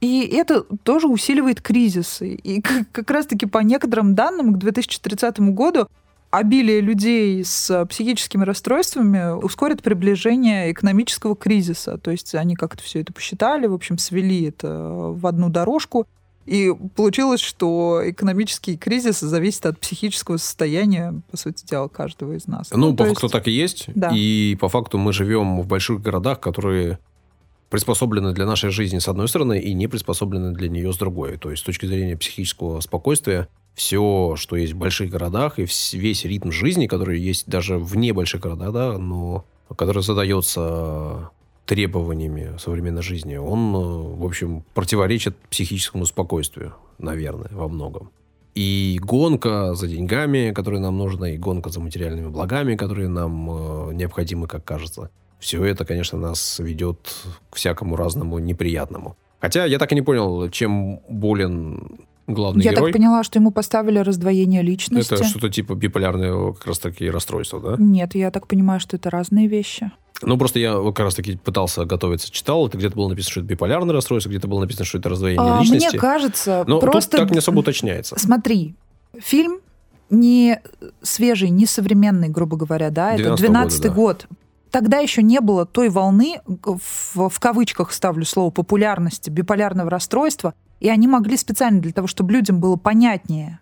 И 0.00 0.26
это 0.26 0.62
тоже 0.62 1.08
усиливает 1.08 1.62
кризисы. 1.62 2.34
И 2.34 2.60
как 2.92 3.10
раз-таки 3.10 3.46
по 3.46 3.58
некоторым 3.58 4.14
данным 4.14 4.52
к 4.52 4.58
2030 4.58 5.40
году 5.40 5.88
обилие 6.30 6.80
людей 6.80 7.44
с 7.44 7.86
психическими 7.86 8.44
расстройствами 8.44 9.32
ускорит 9.40 9.82
приближение 9.82 10.72
экономического 10.72 11.36
кризиса. 11.36 11.96
То 11.96 12.10
есть 12.10 12.34
они 12.34 12.56
как-то 12.56 12.82
все 12.82 13.00
это 13.00 13.12
посчитали, 13.12 13.66
в 13.66 13.74
общем, 13.74 13.98
свели 13.98 14.44
это 14.48 14.68
в 14.68 15.26
одну 15.26 15.48
дорожку. 15.48 16.06
И 16.46 16.72
получилось, 16.94 17.40
что 17.40 18.02
экономический 18.04 18.76
кризис 18.76 19.20
зависит 19.20 19.64
от 19.66 19.78
психического 19.78 20.36
состояния, 20.36 21.20
по 21.30 21.36
сути 21.36 21.64
дела, 21.64 21.88
каждого 21.88 22.34
из 22.34 22.46
нас. 22.46 22.70
Ну, 22.70 22.90
то 22.90 23.04
по 23.04 23.08
есть- 23.08 23.14
факту 23.20 23.28
так 23.28 23.48
и 23.48 23.50
есть. 23.50 23.88
Да. 23.94 24.10
И 24.14 24.56
по 24.60 24.68
факту 24.68 24.98
мы 24.98 25.12
живем 25.12 25.60
в 25.60 25.66
больших 25.66 26.02
городах, 26.02 26.40
которые 26.40 26.98
приспособлены 27.70 28.32
для 28.32 28.46
нашей 28.46 28.70
жизни 28.70 28.98
с 28.98 29.08
одной 29.08 29.26
стороны 29.26 29.58
и 29.58 29.74
не 29.74 29.88
приспособлены 29.88 30.52
для 30.52 30.68
нее 30.68 30.92
с 30.92 30.96
другой. 30.96 31.38
То 31.38 31.50
есть 31.50 31.62
с 31.62 31.66
точки 31.66 31.86
зрения 31.86 32.16
психического 32.16 32.80
спокойствия 32.80 33.48
все, 33.74 34.34
что 34.36 34.54
есть 34.54 34.74
в 34.74 34.76
больших 34.76 35.10
городах, 35.10 35.58
и 35.58 35.66
весь 35.92 36.24
ритм 36.24 36.50
жизни, 36.52 36.86
который 36.86 37.18
есть 37.18 37.48
даже 37.48 37.78
в 37.78 37.96
небольших 37.96 38.42
городах, 38.42 38.72
да, 38.72 38.98
но 38.98 39.44
который 39.76 40.02
задается 40.04 41.30
требованиями 41.66 42.56
современной 42.58 43.02
жизни, 43.02 43.36
он, 43.36 43.74
э, 43.74 44.18
в 44.18 44.24
общем, 44.24 44.64
противоречит 44.74 45.36
психическому 45.50 46.06
спокойствию, 46.06 46.74
наверное, 46.98 47.50
во 47.52 47.68
многом. 47.68 48.10
И 48.54 49.00
гонка 49.02 49.74
за 49.74 49.88
деньгами, 49.88 50.52
которые 50.52 50.80
нам 50.80 50.96
нужны, 50.96 51.34
и 51.34 51.38
гонка 51.38 51.70
за 51.70 51.80
материальными 51.80 52.28
благами, 52.28 52.76
которые 52.76 53.08
нам 53.08 53.50
э, 53.50 53.94
необходимы, 53.94 54.46
как 54.46 54.64
кажется. 54.64 55.10
Все 55.40 55.64
это, 55.64 55.84
конечно, 55.84 56.18
нас 56.18 56.58
ведет 56.58 57.12
к 57.50 57.56
всякому 57.56 57.96
разному 57.96 58.38
неприятному. 58.38 59.16
Хотя 59.40 59.64
я 59.64 59.78
так 59.78 59.92
и 59.92 59.94
не 59.94 60.02
понял, 60.02 60.48
чем 60.50 61.00
болен 61.08 62.06
главный 62.26 62.64
Я 62.64 62.72
герой. 62.72 62.90
так 62.92 62.98
поняла, 62.98 63.22
что 63.24 63.38
ему 63.38 63.50
поставили 63.50 63.98
раздвоение 63.98 64.62
личности. 64.62 65.14
Это 65.14 65.24
что-то 65.24 65.50
типа 65.50 65.74
биполярное 65.74 66.52
как 66.52 66.66
раз 66.66 66.78
таки 66.78 67.08
расстройство, 67.10 67.60
да? 67.60 67.76
Нет, 67.78 68.14
я 68.14 68.30
так 68.30 68.46
понимаю, 68.46 68.80
что 68.80 68.96
это 68.96 69.10
разные 69.10 69.46
вещи. 69.46 69.90
Ну, 70.22 70.38
просто 70.38 70.58
я 70.58 70.74
как 70.74 71.00
раз 71.00 71.14
таки 71.16 71.36
пытался 71.36 71.84
готовиться, 71.84 72.30
читал, 72.30 72.66
это 72.68 72.78
где-то 72.78 72.94
было 72.96 73.08
написано, 73.08 73.30
что 73.32 73.40
это 73.40 73.48
биполярное 73.48 73.92
расстройство, 73.92 74.30
где-то 74.30 74.46
было 74.48 74.60
написано, 74.60 74.84
что 74.84 74.98
это 74.98 75.08
раздвоение 75.08 75.42
А, 75.56 75.60
личности. 75.60 75.88
мне 75.90 75.98
кажется, 75.98 76.64
Но 76.66 76.78
просто... 76.78 77.18
тут 77.18 77.20
так 77.26 77.30
не 77.32 77.38
особо 77.38 77.58
уточняется. 77.58 78.18
Смотри, 78.18 78.74
фильм 79.18 79.58
не 80.10 80.60
свежий, 81.02 81.50
не 81.50 81.66
современный, 81.66 82.28
грубо 82.28 82.56
говоря, 82.56 82.90
да, 82.90 83.14
это 83.14 83.30
12-го 83.30 83.36
12 83.36 83.78
года, 83.80 83.88
да. 83.88 83.94
год. 83.94 84.26
Тогда 84.70 84.98
еще 84.98 85.22
не 85.22 85.40
было 85.40 85.66
той 85.66 85.88
волны, 85.88 86.40
в, 86.46 87.28
в 87.28 87.40
кавычках 87.40 87.92
ставлю 87.92 88.24
слово, 88.24 88.50
популярности 88.50 89.30
биполярного 89.30 89.90
расстройства, 89.90 90.54
и 90.84 90.88
они 90.90 91.08
могли 91.08 91.36
специально 91.38 91.80
для 91.80 91.92
того, 91.92 92.06
чтобы 92.06 92.32
людям 92.32 92.60
было 92.60 92.76
понятнее 92.76 93.58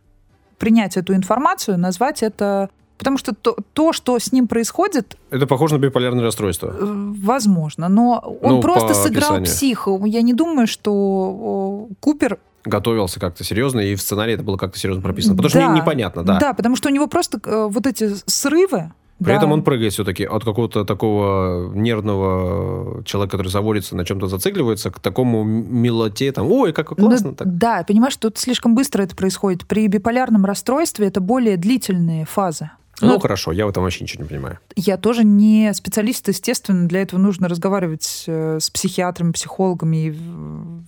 принять 0.58 0.96
эту 0.96 1.14
информацию, 1.14 1.78
назвать 1.78 2.22
это... 2.22 2.68
Потому 2.98 3.16
что 3.18 3.32
то, 3.34 3.56
то 3.72 3.92
что 3.92 4.18
с 4.18 4.30
ним 4.32 4.46
происходит, 4.46 5.16
Это 5.30 5.46
похоже 5.46 5.74
на 5.76 5.78
биполярное 5.80 6.22
расстройство. 6.24 6.68
э, 6.68 7.12
возможно, 7.24 7.88
но 7.88 8.18
он 8.42 8.54
Ну, 8.56 8.60
просто 8.60 8.94
сыграл 8.94 9.34
описанию. 9.36 9.46
психа. 9.46 10.00
Я 10.06 10.22
не 10.22 10.34
думаю, 10.34 10.66
что 10.66 11.88
Купер 12.00 12.38
Готовился 12.64 13.18
как-то 13.18 13.42
серьезно, 13.42 13.80
и 13.80 13.96
в 13.96 14.00
сценарии 14.00 14.34
это 14.34 14.44
было 14.44 14.56
как-то 14.56 14.78
серьезно 14.78 15.02
прописано. 15.02 15.34
Потому 15.34 15.48
что 15.50 15.58
Да. 15.58 15.66
не- 15.72 15.80
непонятно, 15.80 16.22
да. 16.22 16.38
Да, 16.38 16.52
потому 16.54 16.76
что 16.76 16.88
у 16.90 16.92
него 16.92 17.08
просто 17.08 17.40
э, 17.44 17.66
вот 17.68 17.86
эти 17.88 18.14
срывы. 18.26 18.92
При 19.18 19.26
да. 19.28 19.36
этом 19.36 19.52
он 19.52 19.62
прыгает 19.62 19.92
все-таки 19.92 20.24
от 20.24 20.44
какого-то 20.44 20.84
такого 20.84 21.72
нервного 21.74 23.04
человека, 23.04 23.36
который 23.36 23.48
заводится, 23.50 23.96
на 23.96 24.04
чем-то 24.04 24.26
зацикливается, 24.26 24.90
к 24.90 24.98
такому 24.98 25.44
милоте, 25.44 26.32
там, 26.32 26.50
ой, 26.50 26.72
как 26.72 26.96
Ну, 26.98 27.06
классно. 27.08 27.34
так. 27.34 27.56
Да, 27.56 27.84
понимаешь, 27.86 28.16
тут 28.16 28.38
слишком 28.38 28.74
быстро 28.74 29.02
это 29.02 29.14
происходит. 29.14 29.66
При 29.66 29.86
биполярном 29.86 30.44
расстройстве 30.44 31.06
это 31.06 31.20
более 31.20 31.56
длительные 31.56 32.24
фазы. 32.24 32.70
Ну, 33.02 33.14
Ну, 33.14 33.18
хорошо, 33.18 33.52
я 33.52 33.66
в 33.66 33.68
этом 33.68 33.82
вообще 33.82 34.04
ничего 34.04 34.22
не 34.22 34.28
понимаю. 34.28 34.58
Я 34.76 34.96
тоже 34.96 35.24
не 35.24 35.72
специалист, 35.74 36.28
естественно, 36.28 36.86
для 36.88 37.02
этого 37.02 37.18
нужно 37.18 37.48
разговаривать 37.48 38.24
э, 38.26 38.58
с 38.60 38.70
психиатрами, 38.70 39.32
психологами 39.32 40.06
и 40.06 40.14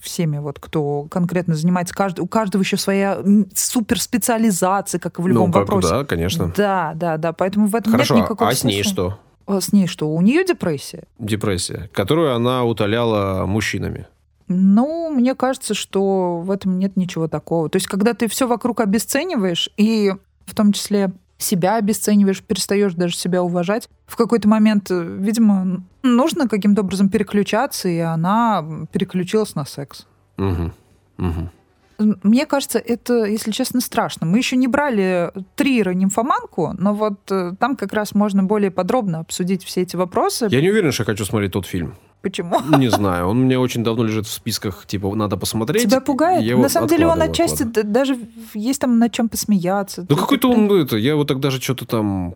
всеми, 0.00 0.38
вот, 0.38 0.58
кто 0.60 1.06
конкретно 1.10 1.54
занимается. 1.54 1.94
Каждый, 1.94 2.20
у 2.20 2.26
каждого 2.26 2.62
еще 2.62 2.76
своя 2.76 3.18
суперспециализация, 3.54 4.98
как 4.98 5.18
и 5.18 5.22
в 5.22 5.26
любом 5.26 5.48
ну, 5.48 5.52
как, 5.52 5.62
вопросе. 5.62 5.88
да, 5.88 6.04
конечно. 6.04 6.52
Да, 6.56 6.92
да, 6.94 7.16
да. 7.16 7.32
Поэтому 7.32 7.66
в 7.66 7.74
этом 7.74 7.92
Хорошо, 7.92 8.14
нет 8.14 8.24
никакого 8.24 8.50
а 8.50 8.54
с 8.54 8.64
ней 8.64 8.82
смысла. 8.84 8.92
что? 8.92 9.18
А 9.46 9.60
с 9.60 9.72
ней 9.72 9.86
что? 9.86 10.08
У 10.08 10.20
нее 10.20 10.44
депрессия? 10.44 11.04
Депрессия, 11.18 11.90
которую 11.92 12.34
она 12.34 12.64
утоляла 12.64 13.44
мужчинами. 13.46 14.06
Ну, 14.46 15.10
мне 15.10 15.34
кажется, 15.34 15.74
что 15.74 16.40
в 16.40 16.50
этом 16.50 16.78
нет 16.78 16.96
ничего 16.96 17.28
такого. 17.28 17.68
То 17.68 17.76
есть, 17.76 17.86
когда 17.86 18.14
ты 18.14 18.28
все 18.28 18.46
вокруг 18.46 18.80
обесцениваешь, 18.80 19.70
и 19.76 20.12
в 20.46 20.54
том 20.54 20.72
числе 20.72 21.12
себя 21.44 21.76
обесцениваешь, 21.76 22.42
перестаешь 22.42 22.94
даже 22.94 23.16
себя 23.16 23.42
уважать, 23.42 23.88
в 24.06 24.16
какой-то 24.16 24.48
момент, 24.48 24.90
э, 24.90 25.16
видимо, 25.18 25.82
нужно 26.02 26.48
каким-то 26.48 26.82
образом 26.82 27.08
переключаться, 27.08 27.88
и 27.88 27.98
она 27.98 28.86
переключилась 28.92 29.54
на 29.54 29.64
секс. 29.64 30.06
Угу. 30.38 30.72
Угу. 31.18 31.50
Мне 31.98 32.44
кажется, 32.46 32.78
это, 32.78 33.24
если 33.24 33.52
честно, 33.52 33.80
страшно. 33.80 34.26
Мы 34.26 34.38
еще 34.38 34.56
не 34.56 34.66
брали 34.66 35.30
Триера 35.54 35.92
нимфоманку, 35.92 36.74
но 36.76 36.92
вот 36.92 37.20
э, 37.30 37.52
там 37.58 37.76
как 37.76 37.92
раз 37.92 38.14
можно 38.14 38.42
более 38.42 38.70
подробно 38.70 39.20
обсудить 39.20 39.64
все 39.64 39.82
эти 39.82 39.94
вопросы. 39.94 40.48
Я 40.50 40.60
не 40.60 40.70
уверен, 40.70 40.90
что 40.90 41.02
я 41.02 41.06
хочу 41.06 41.24
смотреть 41.24 41.52
тот 41.52 41.66
фильм. 41.66 41.94
Почему? 42.24 42.58
Не 42.78 42.88
знаю, 42.88 43.28
он 43.28 43.40
мне 43.44 43.58
очень 43.58 43.84
давно 43.84 44.04
лежит 44.04 44.26
в 44.26 44.30
списках, 44.32 44.86
типа, 44.86 45.14
надо 45.14 45.36
посмотреть. 45.36 45.82
Тебя 45.82 46.00
пугает? 46.00 46.58
На 46.58 46.68
самом 46.70 46.88
деле 46.88 47.06
он 47.06 47.20
отчасти 47.20 47.64
даже 47.64 48.18
есть 48.54 48.80
там 48.80 48.98
над 48.98 49.12
чем 49.12 49.28
посмеяться. 49.28 50.06
Ну 50.08 50.16
какой-то 50.16 50.50
он, 50.50 50.72
это, 50.72 50.96
я 50.96 51.16
вот 51.16 51.28
так 51.28 51.38
даже 51.38 51.60
что-то 51.60 51.84
там... 51.84 52.34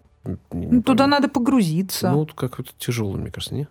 Ну, 0.52 0.82
туда 0.82 1.06
надо 1.06 1.28
погрузиться. 1.28 2.10
Ну, 2.10 2.26
как-то 2.26 2.64
тяжело, 2.78 3.16
мне 3.16 3.30
кажется, 3.30 3.54
не? 3.54 3.66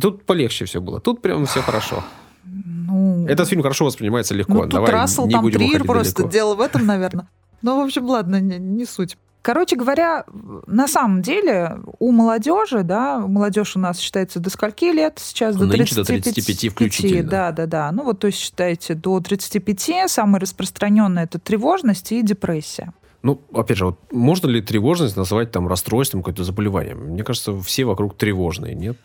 Тут 0.00 0.24
полегче 0.24 0.64
все 0.64 0.80
было. 0.80 1.00
Тут 1.00 1.20
прям 1.20 1.44
все 1.44 1.60
хорошо. 1.66 2.02
Ну, 2.44 3.26
Этот 3.26 3.48
фильм 3.48 3.60
хорошо 3.62 3.84
воспринимается 3.84 4.34
легко. 4.34 4.54
Ну, 4.54 4.60
тут 4.62 4.70
Давай 4.70 4.90
Рассел, 4.90 5.26
не 5.26 5.32
там 5.32 5.42
будем 5.42 5.58
Триер 5.58 5.84
просто 5.84 6.14
далеко. 6.16 6.32
дело 6.32 6.54
в 6.54 6.60
этом, 6.62 6.86
наверное. 6.86 7.28
Ну, 7.60 7.82
в 7.82 7.84
общем, 7.84 8.06
ладно, 8.06 8.40
не, 8.40 8.58
не 8.58 8.86
суть. 8.86 9.18
Короче 9.46 9.76
говоря, 9.76 10.24
на 10.66 10.88
самом 10.88 11.22
деле 11.22 11.78
у 12.00 12.10
молодежи, 12.10 12.82
да, 12.82 13.20
молодежь 13.20 13.76
у 13.76 13.78
нас 13.78 14.00
считается 14.00 14.40
до 14.40 14.50
скольки 14.50 14.86
лет 14.86 15.20
сейчас? 15.22 15.54
До 15.54 15.68
35, 15.68 15.94
до 15.94 16.04
35 16.04 16.72
включительно. 16.72 17.30
Да, 17.30 17.52
да, 17.52 17.66
да. 17.66 17.92
Ну 17.92 18.02
вот, 18.02 18.18
то 18.18 18.26
есть 18.26 18.40
считайте, 18.40 18.94
до 18.94 19.20
35 19.20 20.10
самое 20.10 20.40
распространенное 20.40 21.22
это 21.22 21.38
тревожность 21.38 22.10
и 22.10 22.22
депрессия. 22.22 22.92
Ну, 23.22 23.40
опять 23.54 23.76
же, 23.76 23.86
вот 23.86 24.00
можно 24.10 24.48
ли 24.48 24.60
тревожность 24.60 25.16
назвать 25.16 25.52
там 25.52 25.68
расстройством, 25.68 26.22
какое-то 26.22 26.42
заболеванием? 26.42 26.98
Мне 27.12 27.22
кажется, 27.22 27.56
все 27.60 27.84
вокруг 27.84 28.16
тревожные, 28.16 28.74
нет? 28.74 28.96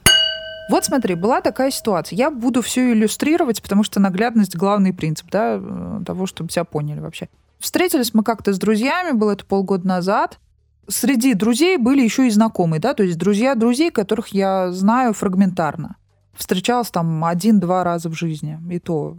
Вот 0.72 0.86
смотри, 0.86 1.14
была 1.14 1.42
такая 1.42 1.70
ситуация. 1.70 2.18
Я 2.18 2.32
буду 2.32 2.64
все 2.64 2.94
иллюстрировать, 2.94 3.62
потому 3.62 3.84
что 3.84 4.00
наглядность 4.00 4.56
главный 4.56 4.92
принцип 4.92 5.28
да, 5.30 5.60
э, 5.62 6.00
того, 6.04 6.26
чтобы 6.26 6.50
тебя 6.50 6.64
поняли 6.64 7.00
вообще. 7.00 7.30
Встретились 7.62 8.14
мы 8.16 8.24
как-то 8.24 8.54
с 8.54 8.58
друзьями, 8.58 9.12
было 9.12 9.32
это 9.32 9.46
полгода 9.46 9.88
назад. 9.88 10.40
Среди 10.88 11.36
друзей 11.36 11.78
были 11.78 12.02
еще 12.02 12.28
и 12.28 12.32
знакомые, 12.32 12.82
да, 12.82 12.96
то 12.96 13.04
есть 13.04 13.18
друзья 13.20 13.54
друзей, 13.54 13.92
которых 13.92 14.30
я 14.30 14.72
знаю 14.72 15.14
фрагментарно. 15.14 15.96
Встречалась 16.34 16.90
там 16.90 17.24
один-два 17.24 17.84
раза 17.84 18.10
в 18.10 18.14
жизни, 18.14 18.60
и 18.72 18.80
то 18.80 19.16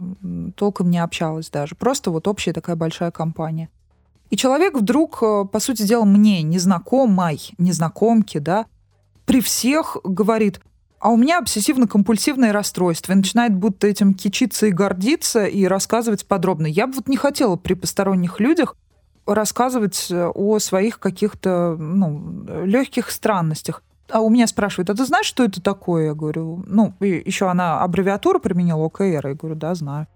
толком 0.55 0.89
не 0.89 0.99
общалась 0.99 1.49
даже. 1.49 1.75
Просто 1.75 2.11
вот 2.11 2.27
общая 2.27 2.51
такая 2.51 2.75
большая 2.75 3.11
компания. 3.11 3.69
И 4.29 4.35
человек 4.35 4.77
вдруг, 4.77 5.19
э, 5.21 5.45
по 5.45 5.59
сути 5.59 5.83
дела, 5.83 6.05
мне, 6.05 6.41
незнакомой, 6.41 7.39
незнакомке, 7.57 8.39
да, 8.39 8.65
при 9.25 9.41
всех 9.41 9.95
говорит, 10.03 10.59
а 11.03 11.09
у 11.09 11.17
меня 11.17 11.41
обсессивно-компульсивное 11.41 12.53
расстройство. 12.53 13.11
И 13.11 13.15
начинает 13.15 13.53
будто 13.53 13.87
этим 13.87 14.13
кичиться 14.13 14.67
и 14.67 14.71
гордиться, 14.71 15.45
и 15.45 15.65
рассказывать 15.65 16.25
подробно. 16.25 16.65
Я 16.65 16.87
бы 16.87 16.93
вот 16.93 17.09
не 17.09 17.17
хотела 17.17 17.57
при 17.57 17.73
посторонних 17.73 18.39
людях 18.39 18.77
рассказывать 19.25 20.07
э, 20.09 20.27
о 20.33 20.59
своих 20.59 20.99
каких-то 20.99 21.75
ну, 21.77 22.45
легких 22.63 23.11
странностях. 23.11 23.83
А 24.09 24.21
у 24.21 24.29
меня 24.29 24.47
спрашивают, 24.47 24.89
а 24.91 24.95
ты 24.95 25.03
знаешь, 25.03 25.25
что 25.25 25.43
это 25.43 25.61
такое? 25.61 26.05
Я 26.05 26.13
говорю, 26.13 26.63
ну, 26.67 26.93
еще 27.01 27.49
она 27.49 27.81
аббревиатуру 27.81 28.39
применила 28.39 28.85
ОКР. 28.85 29.27
Я 29.27 29.33
говорю, 29.33 29.55
да, 29.55 29.75
знаю. 29.75 30.07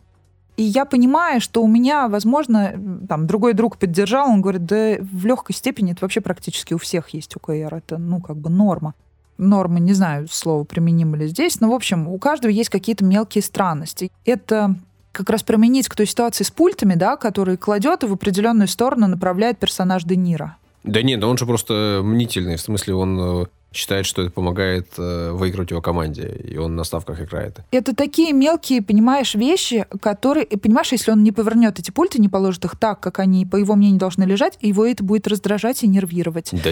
И 0.56 0.64
я 0.64 0.86
понимаю, 0.86 1.42
что 1.42 1.62
у 1.64 1.68
меня, 1.68 2.08
возможно, 2.08 2.80
там 3.10 3.28
другой 3.28 3.56
друг 3.56 3.76
поддержал, 3.76 4.30
он 4.30 4.42
говорит, 4.42 4.66
да 4.66 4.96
в 5.02 5.26
легкой 5.26 5.54
степени 5.54 5.92
это 5.92 6.06
вообще 6.06 6.22
практически 6.22 6.74
у 6.74 6.78
всех 6.78 7.10
есть 7.10 7.36
ОКР, 7.36 7.76
это, 7.76 7.98
ну, 7.98 8.22
как 8.22 8.38
бы 8.38 8.50
норма 8.50 8.94
нормы, 9.38 9.80
не 9.80 9.94
знаю, 9.94 10.28
слово 10.30 10.64
применимо 10.64 11.18
ли 11.18 11.28
здесь, 11.28 11.60
но, 11.60 11.70
в 11.70 11.74
общем, 11.74 12.08
у 12.08 12.18
каждого 12.18 12.52
есть 12.52 12.70
какие-то 12.70 13.06
мелкие 13.06 13.42
странности. 13.42 14.12
Это 14.26 14.76
как 15.12 15.30
раз 15.30 15.44
применить 15.44 15.88
к 15.88 15.96
той 15.96 16.06
ситуации 16.06 16.44
с 16.44 16.52
пультами, 16.52 16.94
да, 16.94 17.18
который 17.18 17.58
кладет 17.58 18.04
и 18.04 18.08
в 18.08 18.14
определенную 18.14 18.68
сторону 18.68 19.08
направляет 19.08 19.58
персонаж 19.58 20.04
Де 20.04 20.16
Ниро. 20.16 20.58
Да 20.84 21.02
нет, 21.02 21.24
он 21.24 21.38
же 21.38 21.46
просто 21.46 22.02
мнительный, 22.04 22.56
в 22.56 22.62
смысле 22.62 22.94
он 22.94 23.20
э, 23.20 23.46
считает, 23.74 24.06
что 24.06 24.22
это 24.22 24.32
помогает 24.32 24.88
э, 24.98 25.32
выиграть 25.32 25.72
его 25.72 25.82
команде, 25.82 26.28
и 26.28 26.58
он 26.58 26.76
на 26.76 26.84
ставках 26.84 27.22
играет. 27.22 27.60
Это 27.72 27.96
такие 27.96 28.34
мелкие, 28.34 28.82
понимаешь, 28.82 29.36
вещи, 29.36 29.86
которые, 30.02 30.46
понимаешь, 30.46 30.92
если 30.92 31.12
он 31.12 31.24
не 31.24 31.32
повернет 31.32 31.80
эти 31.80 31.92
пульты, 31.92 32.20
не 32.20 32.30
положит 32.30 32.66
их 32.66 32.78
так, 32.78 33.00
как 33.00 33.20
они, 33.20 33.46
по 33.46 33.56
его 33.58 33.76
мнению, 33.76 34.00
должны 34.00 34.24
лежать, 34.24 34.58
его 34.62 34.86
это 34.86 35.04
будет 35.04 35.28
раздражать 35.28 35.84
и 35.84 35.88
нервировать. 35.88 36.52
Да, 36.52 36.72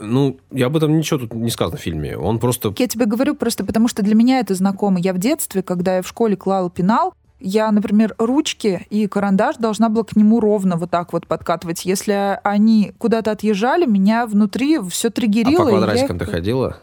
ну, 0.00 0.38
я 0.50 0.66
об 0.66 0.76
этом 0.76 0.96
ничего 0.96 1.20
тут 1.20 1.34
не 1.34 1.50
сказано 1.50 1.78
в 1.78 1.80
фильме. 1.80 2.16
Он 2.16 2.38
просто... 2.38 2.74
Я 2.78 2.86
тебе 2.86 3.06
говорю 3.06 3.34
просто 3.34 3.64
потому, 3.64 3.88
что 3.88 4.02
для 4.02 4.14
меня 4.14 4.40
это 4.40 4.54
знакомо. 4.54 4.98
Я 5.00 5.12
в 5.12 5.18
детстве, 5.18 5.62
когда 5.62 5.96
я 5.96 6.02
в 6.02 6.08
школе 6.08 6.36
клала 6.36 6.70
пенал, 6.70 7.14
я, 7.42 7.70
например, 7.70 8.14
ручки 8.18 8.86
и 8.90 9.06
карандаш 9.06 9.56
должна 9.56 9.88
была 9.88 10.04
к 10.04 10.16
нему 10.16 10.40
ровно 10.40 10.76
вот 10.76 10.90
так 10.90 11.12
вот 11.12 11.26
подкатывать. 11.26 11.84
Если 11.84 12.38
они 12.42 12.92
куда-то 12.98 13.32
отъезжали, 13.32 13.86
меня 13.86 14.26
внутри 14.26 14.78
все 14.88 15.10
триггерило. 15.10 15.62
А 15.62 15.64
по 15.64 15.70
квадратикам 15.70 16.16
я... 16.16 16.24
ты 16.24 16.30
ходила? 16.30 16.76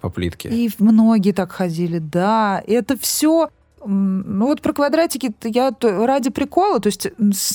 По 0.00 0.10
плитке? 0.10 0.48
И 0.50 0.70
многие 0.78 1.32
так 1.32 1.52
ходили, 1.52 1.98
да. 1.98 2.62
Это 2.66 2.98
все 2.98 3.48
ну 3.86 4.46
вот 4.46 4.62
про 4.62 4.72
квадратики 4.72 5.34
я 5.42 5.70
ради 5.82 6.30
прикола, 6.30 6.80
то 6.80 6.86
есть, 6.86 7.08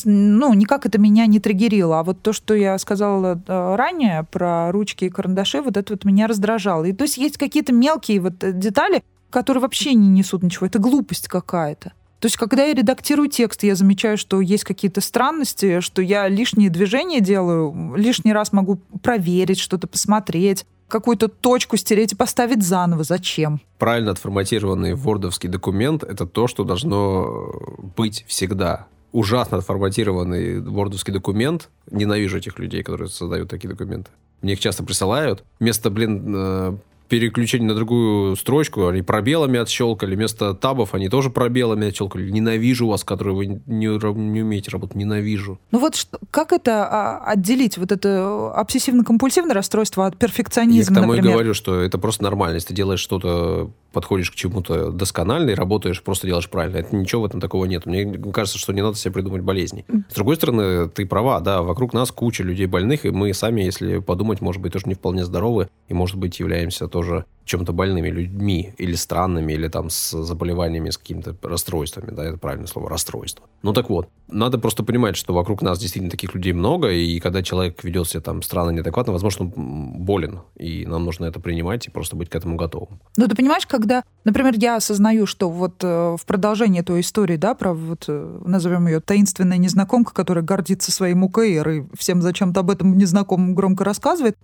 ну, 0.05 0.53
никак 0.53 0.85
это 0.85 0.99
меня 0.99 1.25
не 1.25 1.39
триггерило, 1.39 1.99
а 1.99 2.03
вот 2.03 2.21
то, 2.21 2.33
что 2.33 2.53
я 2.53 2.77
сказала 2.77 3.41
э, 3.47 3.75
ранее 3.75 4.25
про 4.29 4.71
ручки 4.71 5.05
и 5.05 5.09
карандаши, 5.09 5.61
вот 5.61 5.77
это 5.77 5.93
вот 5.93 6.05
меня 6.05 6.27
раздражало. 6.27 6.85
И 6.85 6.93
то 6.93 7.03
есть 7.03 7.17
есть 7.17 7.37
какие-то 7.37 7.73
мелкие 7.73 8.19
вот 8.19 8.43
э, 8.43 8.51
детали, 8.51 9.03
которые 9.31 9.61
вообще 9.61 9.93
не 9.93 10.07
несут 10.07 10.43
ничего, 10.43 10.67
это 10.67 10.79
глупость 10.79 11.27
какая-то. 11.27 11.93
То 12.19 12.25
есть, 12.25 12.35
когда 12.35 12.65
я 12.65 12.73
редактирую 12.73 13.29
текст, 13.29 13.63
я 13.63 13.75
замечаю, 13.75 14.17
что 14.17 14.41
есть 14.41 14.65
какие-то 14.65 14.99
странности, 14.99 15.79
что 15.79 16.01
я 16.01 16.27
лишние 16.27 16.69
движения 16.69 17.21
делаю, 17.21 17.93
лишний 17.95 18.33
раз 18.33 18.51
могу 18.51 18.77
проверить, 19.01 19.59
что-то 19.59 19.87
посмотреть, 19.87 20.65
какую-то 20.89 21.29
точку 21.29 21.77
стереть 21.77 22.11
и 22.11 22.15
поставить 22.15 22.63
заново. 22.63 23.03
Зачем? 23.03 23.61
Правильно 23.77 24.11
отформатированный 24.11 24.95
вордовский 24.95 25.47
документ— 25.47 26.03
это 26.05 26.25
то, 26.25 26.47
что 26.47 26.65
должно 26.65 27.53
быть 27.95 28.25
всегда. 28.27 28.87
Ужасно 29.11 29.57
отформатированный 29.57 30.59
вордовский 30.59 31.13
документ. 31.13 31.69
Ненавижу 31.89 32.37
этих 32.37 32.59
людей, 32.59 32.83
которые 32.83 33.07
создают 33.07 33.49
такие 33.49 33.69
документы. 33.69 34.11
Мне 34.41 34.53
их 34.53 34.59
часто 34.59 34.83
присылают. 34.83 35.43
Вместо, 35.59 35.89
блин, 35.89 36.33
э, 36.35 36.77
переключение 37.09 37.67
на 37.67 37.75
другую 37.75 38.35
строчку, 38.35 38.87
они 38.87 39.01
пробелами 39.01 39.59
отщелкали, 39.59 40.15
вместо 40.15 40.53
табов 40.53 40.93
они 40.93 41.09
тоже 41.09 41.29
пробелами 41.29 41.87
отщелкали. 41.87 42.29
Ненавижу 42.29 42.87
вас, 42.87 43.03
которые 43.03 43.35
вы 43.35 43.45
не, 43.47 43.57
не 43.67 44.41
умеете 44.41 44.71
работать, 44.71 44.95
ненавижу. 44.95 45.59
Ну 45.71 45.79
вот 45.79 45.95
что, 45.95 46.19
как 46.31 46.53
это 46.53 46.85
а, 46.85 47.23
отделить, 47.25 47.77
вот 47.77 47.91
это 47.91 48.53
обсессивно-компульсивное 48.55 49.53
расстройство 49.53 50.05
от 50.05 50.17
перфекционизма, 50.17 50.95
Я 50.95 50.99
к 50.99 51.01
тому 51.01 51.13
например? 51.13 51.31
и 51.31 51.33
говорю, 51.33 51.53
что 51.53 51.81
это 51.81 51.97
просто 51.97 52.23
нормально. 52.23 52.55
Если 52.55 52.69
ты 52.69 52.73
делаешь 52.75 52.99
что-то, 52.99 53.71
подходишь 53.91 54.31
к 54.31 54.35
чему-то 54.35 54.91
досконально 54.91 55.51
и 55.51 55.55
работаешь, 55.55 56.01
просто 56.01 56.27
делаешь 56.27 56.49
правильно. 56.49 56.77
Это 56.77 56.95
ничего 56.95 57.23
в 57.23 57.25
этом 57.25 57.41
такого 57.41 57.65
нет. 57.65 57.85
Мне 57.85 58.17
кажется, 58.31 58.57
что 58.57 58.71
не 58.71 58.81
надо 58.81 58.95
себе 58.95 59.13
придумать 59.13 59.41
болезни. 59.41 59.85
С 60.09 60.13
другой 60.13 60.35
стороны, 60.35 60.87
ты 60.89 61.05
права, 61.05 61.39
да, 61.39 61.61
вокруг 61.61 61.93
нас 61.93 62.11
куча 62.11 62.43
людей 62.43 62.65
больных, 62.65 63.05
и 63.05 63.09
мы 63.09 63.33
сами, 63.33 63.61
если 63.61 63.99
подумать, 63.99 64.41
может 64.41 64.61
быть, 64.61 64.73
тоже 64.73 64.87
не 64.87 64.93
вполне 64.93 65.25
здоровы, 65.25 65.69
и, 65.87 65.93
может 65.93 66.17
быть, 66.17 66.39
являемся 66.39 66.87
тоже 66.87 67.09
тоже 67.09 67.25
чем-то 67.49 67.73
больными 67.73 68.09
людьми 68.09 68.73
или 68.77 68.93
странными, 68.93 69.53
или 69.53 69.67
там 69.67 69.89
с 69.89 70.11
заболеваниями, 70.23 70.91
с 70.91 70.97
какими-то 70.99 71.35
расстройствами, 71.41 72.11
да, 72.11 72.23
это 72.23 72.37
правильное 72.37 72.67
слово, 72.67 72.89
расстройство. 72.89 73.45
Ну 73.63 73.73
так 73.73 73.89
вот, 73.89 74.07
надо 74.27 74.59
просто 74.59 74.83
понимать, 74.83 75.15
что 75.15 75.33
вокруг 75.33 75.63
нас 75.63 75.79
действительно 75.79 76.11
таких 76.11 76.35
людей 76.35 76.53
много, 76.53 76.91
и 76.91 77.19
когда 77.19 77.41
человек 77.41 77.83
ведет 77.83 78.07
себя 78.07 78.21
там 78.21 78.43
странно, 78.43 78.69
неадекватно, 78.69 79.13
возможно, 79.13 79.45
он 79.45 79.93
болен, 79.97 80.41
и 80.57 80.85
нам 80.85 81.05
нужно 81.05 81.25
это 81.25 81.39
принимать 81.39 81.87
и 81.87 81.91
просто 81.91 82.15
быть 82.15 82.29
к 82.29 82.35
этому 82.35 82.55
готовым. 82.55 82.99
Ну 83.17 83.27
ты 83.27 83.35
понимаешь, 83.35 83.65
когда, 83.65 84.03
например, 84.25 84.53
я 84.55 84.75
осознаю, 84.75 85.25
что 85.25 85.49
вот 85.49 85.83
э, 85.83 86.17
в 86.19 86.25
продолжении 86.27 86.81
той 86.81 87.01
истории, 87.01 87.37
да, 87.37 87.55
про 87.55 87.73
вот, 87.73 88.05
э, 88.07 88.39
назовем 88.45 88.85
ее 88.85 88.99
таинственная 88.99 89.57
незнакомка, 89.57 90.13
которая 90.13 90.43
гордится 90.43 90.91
своим 90.91 91.23
УКР 91.23 91.69
и 91.69 91.83
всем 91.97 92.21
зачем-то 92.21 92.59
об 92.59 92.69
этом 92.69 92.95
незнакомым 92.95 93.55
громко 93.55 93.83
рассказывает, 93.83 94.37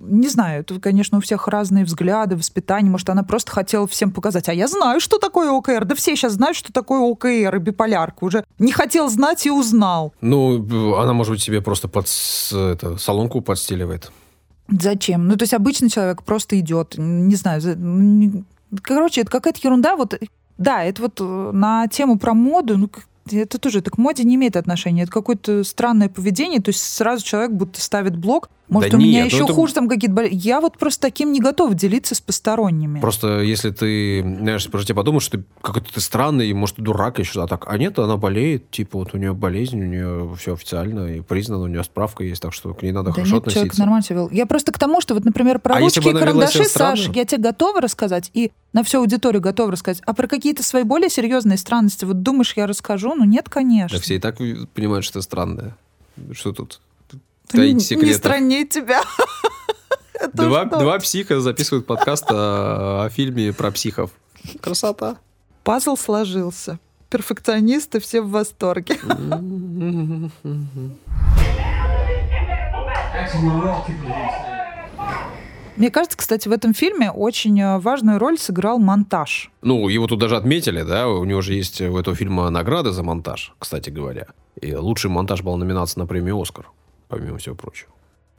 не 0.00 0.28
знаю, 0.28 0.64
тут, 0.64 0.82
конечно, 0.82 1.18
у 1.18 1.20
всех 1.20 1.48
разные 1.48 1.84
взгляды, 1.84 2.36
воспитание. 2.36 2.90
Может, 2.90 3.10
она 3.10 3.22
просто 3.22 3.50
хотела 3.50 3.86
всем 3.86 4.12
показать. 4.12 4.48
А 4.48 4.54
я 4.54 4.68
знаю, 4.68 5.00
что 5.00 5.18
такое 5.18 5.50
ОКР. 5.50 5.84
Да 5.84 5.94
все 5.94 6.14
сейчас 6.16 6.34
знают, 6.34 6.56
что 6.56 6.72
такое 6.72 7.00
ОКР 7.00 7.56
и 7.56 7.58
биполярка. 7.58 8.24
Уже 8.24 8.44
не 8.58 8.72
хотел 8.72 9.08
знать 9.08 9.46
и 9.46 9.50
узнал. 9.50 10.12
Ну, 10.20 10.94
она, 10.96 11.12
может 11.12 11.32
быть, 11.32 11.42
себе 11.42 11.60
просто 11.60 11.88
под 11.88 12.06
это, 12.06 12.96
салонку 12.98 13.40
подстеливает. 13.40 14.12
Зачем? 14.68 15.26
Ну, 15.26 15.36
то 15.36 15.44
есть 15.44 15.54
обычный 15.54 15.88
человек 15.88 16.22
просто 16.22 16.58
идет, 16.60 16.94
не 16.98 17.34
знаю, 17.36 17.62
короче, 18.82 19.22
это 19.22 19.30
какая-то 19.30 19.60
ерунда. 19.62 19.96
Вот, 19.96 20.20
да, 20.58 20.84
это 20.84 21.02
вот 21.02 21.20
э, 21.20 21.50
на 21.54 21.88
тему 21.88 22.18
про 22.18 22.34
моду, 22.34 22.76
ну, 22.76 22.90
это 23.32 23.58
тоже, 23.58 23.78
это 23.78 23.90
к 23.90 23.98
моде 23.98 24.24
не 24.24 24.34
имеет 24.34 24.56
отношения. 24.56 25.02
Это 25.02 25.12
какое-то 25.12 25.64
странное 25.64 26.08
поведение. 26.08 26.60
То 26.60 26.70
есть 26.70 26.80
сразу 26.82 27.24
человек 27.24 27.52
будто 27.52 27.80
ставит 27.80 28.16
блок 28.16 28.50
Может, 28.68 28.90
Да 28.90 28.96
у 28.98 29.00
меня 29.00 29.22
нет, 29.24 29.32
ну 29.32 29.36
еще 29.36 29.44
это- 29.44 29.54
хуже 29.54 29.72
там 29.74 29.88
какие-то 29.88 30.14
болезни. 30.14 30.36
Я 30.36 30.60
вот 30.60 30.76
просто 30.76 31.00
таким 31.00 31.32
не 31.32 31.40
готова 31.40 31.74
делиться 31.74 32.14
с 32.14 32.20
посторонними. 32.20 33.00
Просто 33.00 33.40
если 33.40 33.70
ты, 33.70 34.20
знаешь, 34.22 34.68
про 34.70 34.82
тебя 34.82 34.96
подумаешь, 34.96 35.22
что 35.22 35.38
ты 35.38 35.44
какой-то 35.62 35.92
ты 35.92 36.00
странный, 36.00 36.52
может, 36.52 36.76
ты 36.76 36.82
дурак 36.82 37.18
еще, 37.18 37.42
а 37.42 37.46
так. 37.46 37.64
А 37.66 37.78
нет, 37.78 37.98
она 37.98 38.16
болеет, 38.16 38.70
типа, 38.70 38.98
вот 38.98 39.14
у 39.14 39.18
нее 39.18 39.32
болезнь, 39.32 39.80
у 39.80 39.86
нее 39.86 40.34
все 40.38 40.54
официально 40.54 41.06
и 41.06 41.20
признано, 41.20 41.62
у 41.64 41.66
нее 41.66 41.82
справка 41.82 42.24
есть, 42.24 42.42
так 42.42 42.52
что 42.52 42.74
к 42.74 42.82
ней 42.82 42.92
надо 42.92 43.06
Да 43.10 43.12
хорошо 43.14 43.36
нет, 43.36 43.44
человек 43.44 43.56
относиться. 43.56 43.80
нормально 43.80 44.04
себя 44.04 44.16
вел. 44.16 44.30
Я 44.30 44.46
просто 44.46 44.72
к 44.72 44.78
тому, 44.78 45.00
что 45.00 45.14
вот, 45.14 45.24
например, 45.24 45.58
про 45.60 45.76
А 45.76 45.80
ручки 45.80 46.06
и 46.06 46.12
карандаши, 46.12 46.64
странно? 46.64 46.96
Саш, 46.96 47.08
я 47.14 47.24
тебе 47.24 47.42
готова 47.42 47.80
рассказать, 47.80 48.30
и 48.34 48.52
на 48.74 48.82
всю 48.84 48.98
аудиторию 49.00 49.40
готова 49.40 49.72
рассказать. 49.72 50.02
А 50.04 50.12
про 50.12 50.26
какие-то 50.26 50.62
свои 50.62 50.82
более 50.82 51.08
серьезные 51.08 51.56
странности, 51.56 52.04
вот 52.04 52.22
думаешь, 52.22 52.52
я 52.56 52.66
расскажу? 52.66 53.14
Ну 53.14 53.24
нет, 53.24 53.48
конечно. 53.48 53.96
Да 53.96 54.02
все 54.02 54.16
и 54.16 54.18
так 54.18 54.36
понимают, 54.74 55.04
что 55.04 55.14
ты 55.20 55.22
странная. 55.22 55.76
Что 56.32 56.52
тут? 56.52 56.80
Таить 57.48 57.74
не- 57.76 57.80
секреты. 57.80 58.06
Не 58.06 58.14
страннее 58.14 58.66
тебя. 58.66 59.02
Два, 60.32 60.64
два 60.64 60.98
психа 60.98 61.40
записывают 61.40 61.86
подкаст 61.86 62.26
о, 62.28 63.04
о 63.04 63.08
фильме 63.08 63.52
про 63.52 63.70
психов. 63.70 64.10
Красота. 64.60 65.16
Пазл 65.62 65.96
сложился. 65.96 66.80
Перфекционисты 67.08 68.00
все 68.00 68.20
в 68.20 68.30
восторге. 68.30 68.98
Мне 75.76 75.90
кажется, 75.92 76.18
кстати, 76.18 76.48
в 76.48 76.52
этом 76.52 76.74
фильме 76.74 77.10
очень 77.12 77.60
э, 77.60 77.78
важную 77.78 78.18
роль 78.18 78.36
сыграл 78.36 78.80
монтаж. 78.80 79.52
Ну, 79.62 79.88
его 79.88 80.08
тут 80.08 80.18
даже 80.18 80.36
отметили, 80.36 80.82
да, 80.82 81.08
у 81.08 81.24
него 81.24 81.40
же 81.40 81.54
есть 81.54 81.80
у 81.80 81.96
этого 81.96 82.16
фильма 82.16 82.50
награды 82.50 82.90
за 82.90 83.04
монтаж, 83.04 83.54
кстати 83.60 83.88
говоря. 83.88 84.26
И 84.60 84.74
лучший 84.74 85.08
монтаж 85.08 85.42
был 85.42 85.56
номинация 85.56 86.00
на 86.00 86.06
премию 86.08 86.40
«Оскар», 86.40 86.66
помимо 87.08 87.38
всего 87.38 87.54
прочего. 87.54 87.90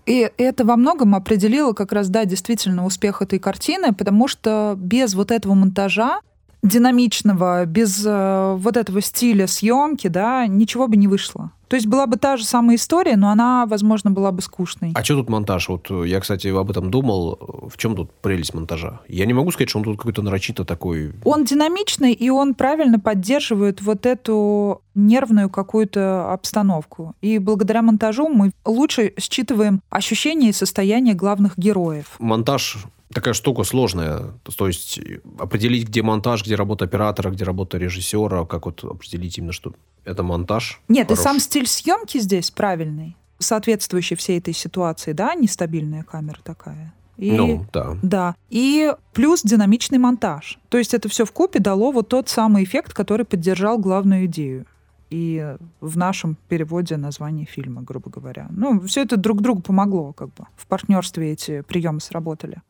И 0.06 0.32
это 0.38 0.66
во 0.66 0.76
многом 0.76 1.14
определило 1.14 1.74
как 1.74 1.92
раз, 1.92 2.10
да, 2.10 2.26
действительно 2.26 2.86
успех 2.86 3.22
этой 3.22 3.38
картины, 3.38 3.94
потому 3.94 4.28
что 4.28 4.74
без 4.76 5.14
вот 5.14 5.30
этого 5.30 5.54
монтажа 5.54 6.22
динамичного, 6.64 7.66
без 7.66 8.06
э, 8.06 8.56
вот 8.58 8.78
этого 8.78 9.02
стиля 9.02 9.48
съемки, 9.48 10.08
да, 10.08 10.48
ничего 10.48 10.88
бы 10.88 10.98
не 10.98 11.08
вышло. 11.08 11.52
То 11.70 11.76
есть 11.76 11.86
была 11.86 12.08
бы 12.08 12.18
та 12.18 12.36
же 12.36 12.46
самая 12.46 12.78
история, 12.78 13.16
но 13.16 13.30
она, 13.30 13.68
возможно, 13.68 14.10
была 14.10 14.32
бы 14.32 14.42
скучной. 14.42 14.92
А 14.96 15.04
что 15.04 15.18
тут 15.18 15.30
монтаж? 15.30 15.70
Вот 15.70 15.92
э, 15.92 16.08
я, 16.08 16.20
кстати, 16.20 16.48
об 16.48 16.72
этом 16.72 16.90
думал. 16.90 17.70
В 17.72 17.78
чем 17.78 17.96
тут 17.96 18.12
прелесть 18.12 18.56
монтажа? 18.56 19.02
Я 19.08 19.28
не 19.28 19.34
могу 19.34 19.52
сказать, 19.52 19.70
что 19.70 19.78
он 19.78 19.86
тут 19.86 19.98
какой-то 19.98 20.24
нарочито 20.24 20.66
такой... 20.66 21.14
Он 21.24 21.46
динамичный, 21.46 22.14
и 22.14 22.30
он 22.32 22.56
правильно 22.56 23.00
поддерживает 23.00 23.82
вот 23.82 24.08
эту 24.08 24.82
нервную 24.96 25.50
какую-то 25.50 26.34
обстановку. 26.34 27.14
И 27.22 27.38
благодаря 27.38 27.84
монтажу 27.84 28.28
мы 28.28 28.52
лучше 28.66 29.14
считываем 29.20 29.82
ощущения 29.92 30.50
и 30.50 30.54
состояние 30.54 31.14
главных 31.14 31.58
героев. 31.58 32.16
Монтаж 32.18 32.78
такая 33.14 33.34
штука 33.34 33.64
сложная. 33.64 34.34
То 34.56 34.68
есть 34.68 35.00
определить, 35.38 35.88
где 35.88 36.02
монтаж, 36.02 36.44
где 36.44 36.56
работа 36.56 36.86
оператора, 36.86 37.32
где 37.32 37.44
работа 37.44 37.78
режиссера, 37.78 38.46
как 38.46 38.66
вот 38.66 38.84
определить 38.84 39.38
именно, 39.38 39.52
что 39.52 39.74
это 40.06 40.24
монтаж. 40.24 40.82
Нет, 40.88 41.08
и 41.08 41.16
хороший. 41.16 41.24
сам 41.24 41.40
стиль 41.40 41.68
съемки 41.68 42.20
здесь 42.20 42.52
правильный, 42.52 43.16
соответствующий 43.40 44.16
всей 44.16 44.40
этой 44.40 44.54
ситуации, 44.54 45.14
да, 45.14 45.34
нестабильная 45.36 46.04
камера 46.04 46.40
такая. 46.44 46.94
И, 47.18 47.32
Ну, 47.32 47.66
да. 47.74 47.98
Да. 48.02 48.36
И 48.50 48.94
плюс 49.14 49.42
динамичный 49.44 49.98
монтаж. 49.98 50.58
То 50.70 50.78
есть 50.78 50.94
это 50.94 51.10
все 51.10 51.26
в 51.26 51.34
купе 51.34 51.60
дало 51.60 51.92
вот 51.92 52.08
тот 52.08 52.30
самый 52.30 52.64
эффект, 52.64 52.94
который 52.94 53.26
поддержал 53.26 53.78
главную 53.78 54.26
идею. 54.26 54.66
И 55.10 55.56
в 55.82 55.98
нашем 55.98 56.38
переводе 56.48 56.96
название 56.96 57.46
фильма, 57.46 57.82
грубо 57.82 58.10
говоря. 58.10 58.48
Ну, 58.52 58.80
все 58.82 59.02
это 59.02 59.18
друг 59.18 59.42
другу 59.42 59.62
помогло, 59.62 60.14
как 60.14 60.30
бы. 60.30 60.46
В 60.56 60.66
партнерстве 60.68 61.32
эти 61.32 61.62
приемы 61.62 62.00
сработали. 62.00 62.62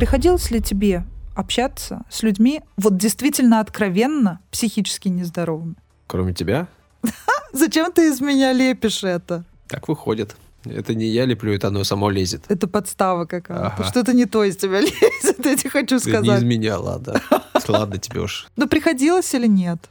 Приходилось 0.00 0.50
ли 0.50 0.62
тебе 0.62 1.04
общаться 1.34 2.06
с 2.08 2.22
людьми 2.22 2.62
вот 2.78 2.96
действительно 2.96 3.60
откровенно 3.60 4.40
психически 4.50 5.08
нездоровыми? 5.08 5.74
Кроме 6.06 6.32
тебя, 6.32 6.68
Зачем 7.52 7.92
ты 7.92 8.08
из 8.08 8.18
меня 8.22 8.54
лепишь 8.54 9.04
это? 9.04 9.44
так 9.68 9.88
выходит. 9.88 10.36
Это 10.64 10.94
не 10.94 11.04
я 11.04 11.26
леплю, 11.26 11.52
это 11.52 11.68
оно 11.68 11.84
само 11.84 12.08
лезет. 12.08 12.46
Это 12.48 12.66
подстава 12.66 13.26
какая-то. 13.26 13.66
Ага. 13.66 13.84
Что-то 13.84 14.14
не 14.14 14.24
то 14.24 14.42
из 14.42 14.56
тебя 14.56 14.80
лезет, 14.80 15.44
я 15.44 15.54
тебе 15.54 15.68
хочу 15.68 15.96
Это 15.96 16.08
не 16.08 16.16
из 16.16 16.22
сказать. 16.24 16.42
меня, 16.44 16.78
ладно. 16.78 17.20
Ладно 17.68 17.98
тебе 17.98 18.22
уж. 18.22 18.48
Ну, 18.56 18.66
приходилось 18.68 19.34
или 19.34 19.46
нет? 19.46 19.90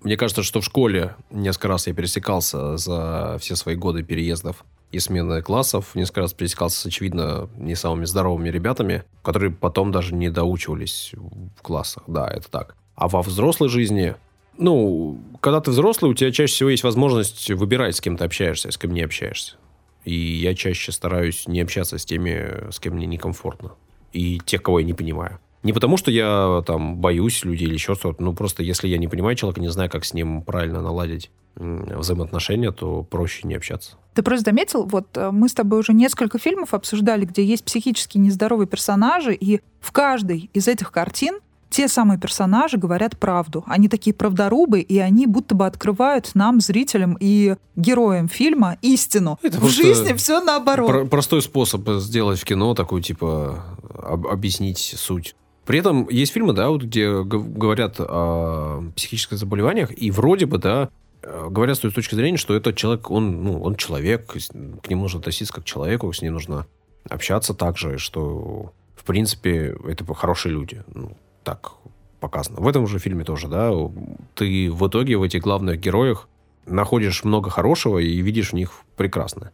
Мне 0.00 0.16
кажется, 0.16 0.42
что 0.42 0.62
в 0.62 0.64
школе 0.64 1.14
несколько 1.30 1.68
раз 1.68 1.86
я 1.86 1.92
пересекался 1.92 2.78
за 2.78 3.36
все 3.40 3.56
свои 3.56 3.74
годы 3.74 4.02
переездов 4.02 4.64
и 4.90 4.98
смены 4.98 5.42
классов. 5.42 5.94
Несколько 5.94 6.22
раз 6.22 6.32
пересекался 6.32 6.80
с, 6.80 6.86
очевидно, 6.86 7.48
не 7.56 7.74
самыми 7.74 8.04
здоровыми 8.04 8.48
ребятами, 8.48 9.04
которые 9.22 9.50
потом 9.50 9.92
даже 9.92 10.14
не 10.14 10.30
доучивались 10.30 11.12
в 11.14 11.62
классах. 11.62 12.04
Да, 12.06 12.28
это 12.28 12.50
так. 12.50 12.76
А 12.94 13.08
во 13.08 13.22
взрослой 13.22 13.68
жизни, 13.68 14.16
ну, 14.56 15.20
когда 15.40 15.60
ты 15.60 15.70
взрослый, 15.70 16.10
у 16.10 16.14
тебя 16.14 16.32
чаще 16.32 16.52
всего 16.52 16.70
есть 16.70 16.84
возможность 16.84 17.50
выбирать, 17.50 17.96
с 17.96 18.00
кем 18.00 18.16
ты 18.16 18.24
общаешься, 18.24 18.70
с 18.70 18.78
кем 18.78 18.92
не 18.92 19.02
общаешься. 19.02 19.56
И 20.04 20.14
я 20.14 20.54
чаще 20.54 20.90
стараюсь 20.90 21.46
не 21.46 21.60
общаться 21.60 21.98
с 21.98 22.04
теми, 22.04 22.70
с 22.70 22.80
кем 22.80 22.94
мне 22.94 23.06
некомфортно. 23.06 23.72
И 24.12 24.40
тех, 24.44 24.62
кого 24.62 24.80
я 24.80 24.86
не 24.86 24.94
понимаю. 24.94 25.38
Не 25.62 25.72
потому, 25.72 25.96
что 25.96 26.10
я 26.10 26.62
там 26.66 26.96
боюсь 26.96 27.44
людей 27.44 27.66
или 27.66 27.74
еще 27.74 27.94
что-то, 27.94 28.22
ну 28.22 28.32
просто 28.32 28.62
если 28.62 28.86
я 28.88 28.98
не 28.98 29.08
понимаю 29.08 29.34
человека, 29.36 29.60
не 29.60 29.68
знаю, 29.70 29.90
как 29.90 30.04
с 30.04 30.14
ним 30.14 30.42
правильно 30.42 30.80
наладить 30.80 31.30
взаимоотношения, 31.56 32.70
то 32.70 33.02
проще 33.02 33.46
не 33.46 33.54
общаться. 33.54 33.96
Ты 34.14 34.22
просто 34.22 34.50
заметил, 34.50 34.84
вот 34.84 35.16
э, 35.16 35.30
мы 35.32 35.48
с 35.48 35.54
тобой 35.54 35.80
уже 35.80 35.92
несколько 35.92 36.38
фильмов 36.38 36.74
обсуждали, 36.74 37.24
где 37.24 37.44
есть 37.44 37.64
психически 37.64 38.18
нездоровые 38.18 38.66
персонажи, 38.68 39.34
и 39.34 39.60
в 39.80 39.92
каждой 39.92 40.50
из 40.54 40.68
этих 40.68 40.92
картин 40.92 41.38
те 41.70 41.86
самые 41.88 42.18
персонажи 42.18 42.78
говорят 42.78 43.18
правду. 43.18 43.62
Они 43.66 43.88
такие 43.88 44.14
правдорубы, 44.14 44.80
и 44.80 44.98
они 44.98 45.26
будто 45.26 45.54
бы 45.54 45.66
открывают 45.66 46.30
нам, 46.34 46.60
зрителям 46.60 47.16
и 47.20 47.56
героям 47.76 48.28
фильма, 48.28 48.78
истину. 48.80 49.38
Это 49.42 49.58
в 49.60 49.68
жизни 49.68 50.14
все 50.14 50.40
наоборот. 50.40 50.88
Про- 50.88 51.04
простой 51.04 51.42
способ 51.42 51.86
сделать 52.00 52.38
в 52.40 52.44
кино 52.44 52.74
такой, 52.74 53.02
типа, 53.02 53.64
об- 54.02 54.26
объяснить 54.28 54.78
суть. 54.78 55.34
При 55.68 55.80
этом 55.80 56.08
есть 56.08 56.32
фильмы, 56.32 56.54
да, 56.54 56.70
вот, 56.70 56.82
где 56.82 57.22
говорят 57.22 57.96
о 58.00 58.84
психических 58.96 59.36
заболеваниях, 59.36 59.90
и 59.94 60.10
вроде 60.10 60.46
бы, 60.46 60.56
да, 60.56 60.88
э, 61.20 61.46
говорят 61.50 61.76
с 61.76 61.80
той 61.80 61.90
точки 61.90 62.14
зрения, 62.14 62.38
что 62.38 62.54
этот 62.54 62.74
человек, 62.74 63.10
он, 63.10 63.44
ну, 63.44 63.60
он 63.60 63.76
человек, 63.76 64.28
к 64.28 64.88
нему 64.88 65.02
нужно 65.02 65.18
относиться 65.18 65.52
как 65.52 65.64
к 65.64 65.66
человеку, 65.66 66.10
с 66.10 66.22
ним 66.22 66.32
нужно 66.32 66.66
общаться 67.06 67.52
так 67.52 67.76
же, 67.76 67.98
что, 67.98 68.72
в 68.96 69.04
принципе, 69.04 69.76
это 69.86 70.06
хорошие 70.14 70.52
люди. 70.54 70.82
Ну, 70.94 71.14
так 71.44 71.72
показано. 72.18 72.60
В 72.60 72.66
этом 72.66 72.86
же 72.86 72.98
фильме 72.98 73.24
тоже, 73.24 73.46
да, 73.48 73.70
ты 74.36 74.72
в 74.72 74.88
итоге 74.88 75.18
в 75.18 75.22
этих 75.22 75.42
главных 75.42 75.78
героях 75.78 76.30
находишь 76.64 77.24
много 77.24 77.50
хорошего 77.50 77.98
и 77.98 78.22
видишь 78.22 78.52
в 78.52 78.54
них 78.54 78.72
прекрасное. 78.96 79.52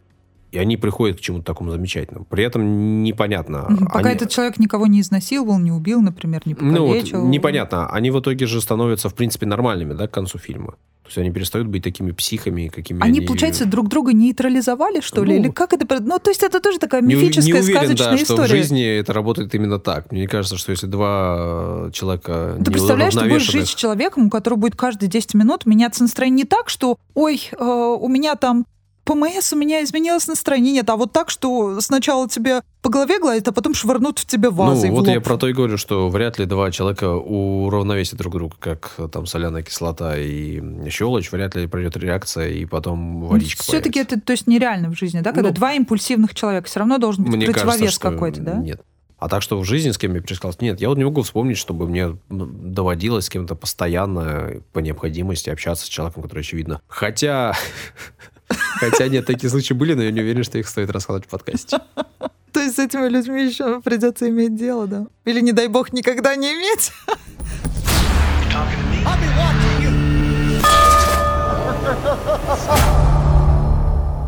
И 0.55 0.57
они 0.57 0.77
приходят 0.77 1.17
к 1.17 1.19
чему-то 1.19 1.43
такому 1.43 1.71
замечательному. 1.71 2.25
При 2.25 2.43
этом 2.43 3.03
непонятно. 3.03 3.67
Пока 3.91 3.99
они- 3.99 4.15
этот 4.15 4.29
человек 4.29 4.57
никого 4.57 4.87
не 4.87 5.01
изнасиловал, 5.01 5.59
не 5.59 5.71
убил, 5.71 6.01
например, 6.01 6.41
не 6.45 6.55
ну, 6.57 6.85
вот 6.85 6.93
покалечил. 6.93 7.27
непонятно. 7.27 7.87
Они 7.89 8.09
в 8.09 8.19
итоге 8.19 8.45
же 8.45 8.61
становятся, 8.61 9.09
в 9.09 9.15
принципе, 9.15 9.45
нормальными, 9.45 9.93
да, 9.93 10.07
к 10.07 10.11
концу 10.11 10.37
фильма. 10.37 10.75
То 11.03 11.09
есть 11.09 11.17
они 11.19 11.29
перестают 11.31 11.67
быть 11.67 11.83
такими 11.83 12.11
психами, 12.11 12.67
какими 12.67 13.03
Они, 13.03 13.21
получается, 13.21 13.65
друг 13.65 13.89
друга 13.89 14.11
нейтрализовали, 14.11 15.01
что 15.01 15.23
ли? 15.23 15.35
Ну, 15.37 15.43
Или 15.43 15.51
как 15.51 15.73
это... 15.73 16.01
Ну, 16.01 16.17
то 16.17 16.31
есть 16.31 16.41
это 16.41 16.59
тоже 16.59 16.79
такая 16.79 17.01
Не, 17.01 17.15
у- 17.15 17.19
не 17.19 17.25
мифическая, 17.25 17.61
уверен, 17.61 17.79
сказочная 17.79 18.09
да, 18.11 18.17
что 18.17 18.23
история. 18.33 18.47
в 18.47 18.49
жизни 18.49 18.83
это 18.83 19.13
работает 19.13 19.53
именно 19.53 19.77
так. 19.77 20.11
Мне 20.11 20.27
кажется, 20.27 20.57
что 20.57 20.71
если 20.71 20.87
два 20.87 21.89
человека 21.93 22.57
Ты 22.63 22.71
представляешь, 22.71 23.13
ты 23.13 23.25
будешь 23.25 23.43
жить 23.51 23.67
с 23.67 23.75
человеком, 23.75 24.27
у 24.27 24.29
которого 24.31 24.57
будет 24.57 24.75
каждые 24.75 25.09
10 25.09 25.35
минут 25.35 25.65
меняться 25.67 26.01
настроение 26.01 26.35
не 26.35 26.43
так, 26.45 26.69
что 26.69 26.97
«Ой, 27.13 27.49
э, 27.51 27.63
у 27.63 28.07
меня 28.07 28.35
там 28.35 28.65
ПМС, 29.05 29.53
у 29.53 29.55
меня 29.55 29.83
изменилось 29.83 30.27
настроение». 30.27 30.73
Нет, 30.73 30.89
а 30.89 30.95
вот 30.95 31.11
так, 31.11 31.29
что 31.29 31.79
сначала 31.79 32.27
тебе 32.27 32.61
по 32.81 32.89
голове 32.89 33.19
гладят, 33.19 33.47
а 33.47 33.51
потом 33.51 33.73
швырнут 33.73 34.19
в 34.19 34.25
тебе 34.25 34.49
вазой 34.49 34.89
Ну, 34.89 34.95
вот 34.95 35.07
я 35.07 35.21
про 35.21 35.37
то 35.37 35.47
и 35.47 35.53
говорю, 35.53 35.77
что 35.77 36.09
вряд 36.09 36.37
ли 36.37 36.45
два 36.45 36.71
человека 36.71 37.15
уравновесят 37.15 38.17
друг 38.17 38.33
друга, 38.33 38.55
как 38.59 38.97
там 39.11 39.25
соляная 39.25 39.63
кислота 39.63 40.17
и 40.17 40.61
щелочь, 40.89 41.31
вряд 41.31 41.55
ли 41.55 41.67
пройдет 41.67 41.95
реакция, 41.97 42.49
и 42.49 42.65
потом 42.65 43.21
водичка 43.27 43.63
Все-таки 43.63 43.99
это 43.99 44.19
то 44.19 44.31
есть 44.31 44.47
нереально 44.47 44.89
в 44.89 44.97
жизни, 44.97 45.21
да? 45.21 45.31
Когда 45.31 45.49
Ну, 45.49 45.55
два 45.55 45.73
импульсивных 45.73 46.35
человека, 46.35 46.67
все 46.67 46.79
равно 46.79 46.97
должен 46.97 47.23
быть 47.23 47.35
Мне 47.35 47.45
противовес 47.45 47.79
кажется, 47.79 48.01
какой-то, 48.01 48.41
да? 48.41 48.53
Нет. 48.55 48.81
А 49.17 49.29
так 49.29 49.41
что 49.41 49.57
в 49.57 49.63
жизни 49.63 49.91
с 49.91 49.97
кем 49.97 50.13
я 50.13 50.21
пересекался? 50.21 50.59
Нет, 50.61 50.81
я 50.81 50.89
вот 50.89 50.97
не 50.97 51.03
могу 51.03 51.21
вспомнить, 51.21 51.57
чтобы 51.57 51.87
мне 51.87 52.17
ну, 52.29 52.45
доводилось 52.45 53.25
с 53.25 53.29
кем-то 53.29 53.55
постоянно 53.55 54.61
по 54.73 54.79
необходимости 54.79 55.49
общаться 55.49 55.85
с 55.85 55.89
человеком, 55.89 56.23
который 56.23 56.41
очевидно. 56.41 56.81
Хотя... 56.87 57.53
Хотя 58.47 59.07
нет, 59.07 59.25
такие 59.25 59.49
случаи 59.49 59.73
были, 59.73 59.93
но 59.93 60.03
я 60.03 60.11
не 60.11 60.21
уверен, 60.21 60.43
что 60.43 60.57
их 60.57 60.67
стоит 60.67 60.89
рассказывать 60.89 61.25
в 61.25 61.29
подкасте. 61.29 61.77
То 62.51 62.61
есть 62.61 62.75
с 62.75 62.79
этими 62.79 63.07
людьми 63.07 63.45
еще 63.45 63.81
придется 63.81 64.29
иметь 64.29 64.55
дело, 64.55 64.87
да? 64.87 65.07
Или, 65.25 65.41
не 65.41 65.51
дай 65.51 65.67
бог, 65.67 65.91
никогда 65.93 66.35
не 66.35 66.53
иметь? 66.53 66.91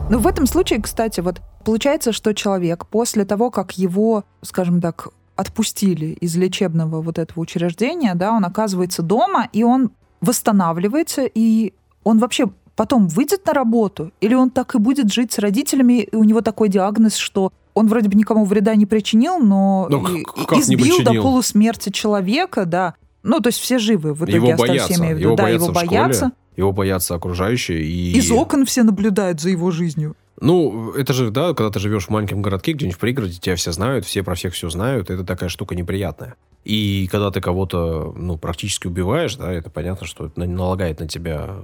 Ну, 0.09 0.19
в 0.19 0.27
этом 0.27 0.45
случае, 0.45 0.81
кстати, 0.81 1.19
вот 1.19 1.41
получается, 1.65 2.13
что 2.13 2.33
человек 2.33 2.85
после 2.85 3.25
того, 3.25 3.51
как 3.51 3.77
его, 3.77 4.23
скажем 4.41 4.79
так, 4.79 5.09
отпустили 5.35 6.07
из 6.07 6.35
лечебного 6.37 7.01
вот 7.01 7.19
этого 7.19 7.41
учреждения, 7.41 8.15
да, 8.15 8.31
он 8.31 8.45
оказывается 8.45 9.01
дома, 9.01 9.49
и 9.51 9.63
он 9.63 9.91
восстанавливается, 10.21 11.23
и 11.25 11.73
он 12.03 12.19
вообще 12.19 12.49
потом 12.77 13.09
выйдет 13.09 13.45
на 13.45 13.53
работу, 13.53 14.11
или 14.21 14.33
он 14.35 14.49
так 14.49 14.73
и 14.75 14.77
будет 14.77 15.11
жить 15.11 15.33
с 15.33 15.39
родителями, 15.39 16.03
и 16.03 16.15
у 16.15 16.23
него 16.23 16.39
такой 16.39 16.69
диагноз, 16.69 17.17
что 17.17 17.51
он 17.73 17.87
вроде 17.87 18.07
бы 18.07 18.15
никому 18.15 18.45
вреда 18.45 18.73
не 18.75 18.85
причинил, 18.85 19.39
но 19.39 19.87
Ну, 19.89 20.07
и- 20.15 20.23
к- 20.23 20.33
как 20.33 20.51
не 20.53 20.61
избил 20.61 20.97
до 20.99 21.03
причинил? 21.03 21.23
полусмерти 21.23 21.89
человека, 21.89 22.65
да. 22.65 22.93
Ну, 23.23 23.39
то 23.41 23.47
есть 23.47 23.59
все 23.59 23.77
живы 23.79 24.13
в 24.13 24.23
итоге 24.23 24.35
Его 24.37 24.55
боятся, 24.55 24.93
я 24.93 24.99
имею 24.99 25.15
в 25.15 25.19
виду. 25.19 25.27
его 25.29 25.35
да, 25.35 25.43
боятся 25.43 25.65
его 25.65 25.73
в 25.73 25.77
школе. 25.83 25.99
боятся. 26.01 26.31
Его 26.55 26.71
боятся 26.71 27.15
окружающие. 27.15 27.83
И... 27.83 28.13
Из 28.17 28.31
окон 28.31 28.65
все 28.65 28.83
наблюдают 28.83 29.41
за 29.41 29.49
его 29.49 29.69
жизнью. 29.71 30.15
Ну, 30.39 30.91
это 30.91 31.13
же, 31.13 31.29
да, 31.31 31.53
когда 31.53 31.71
ты 31.71 31.79
живешь 31.79 32.05
в 32.05 32.09
маленьком 32.09 32.41
городке, 32.41 32.73
где-нибудь 32.73 32.95
в 32.95 32.99
пригороде, 32.99 33.37
тебя 33.39 33.55
все 33.55 33.71
знают, 33.71 34.05
все 34.05 34.23
про 34.23 34.35
всех 34.35 34.53
все 34.53 34.69
знают, 34.69 35.09
это 35.09 35.23
такая 35.23 35.49
штука 35.49 35.75
неприятная. 35.75 36.35
И 36.63 37.07
когда 37.11 37.31
ты 37.31 37.41
кого-то, 37.41 38.13
ну, 38.15 38.37
практически 38.37 38.87
убиваешь, 38.87 39.35
да, 39.35 39.51
это 39.51 39.69
понятно, 39.69 40.05
что 40.07 40.27
это 40.27 40.39
на- 40.39 40.45
налагает 40.45 40.99
на 40.99 41.07
тебя 41.07 41.55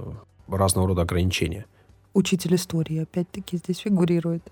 разного 0.48 0.88
рода 0.88 1.02
ограничения. 1.02 1.66
Учитель 2.12 2.54
истории 2.54 3.02
опять-таки 3.02 3.56
здесь 3.56 3.78
фигурирует. 3.78 4.42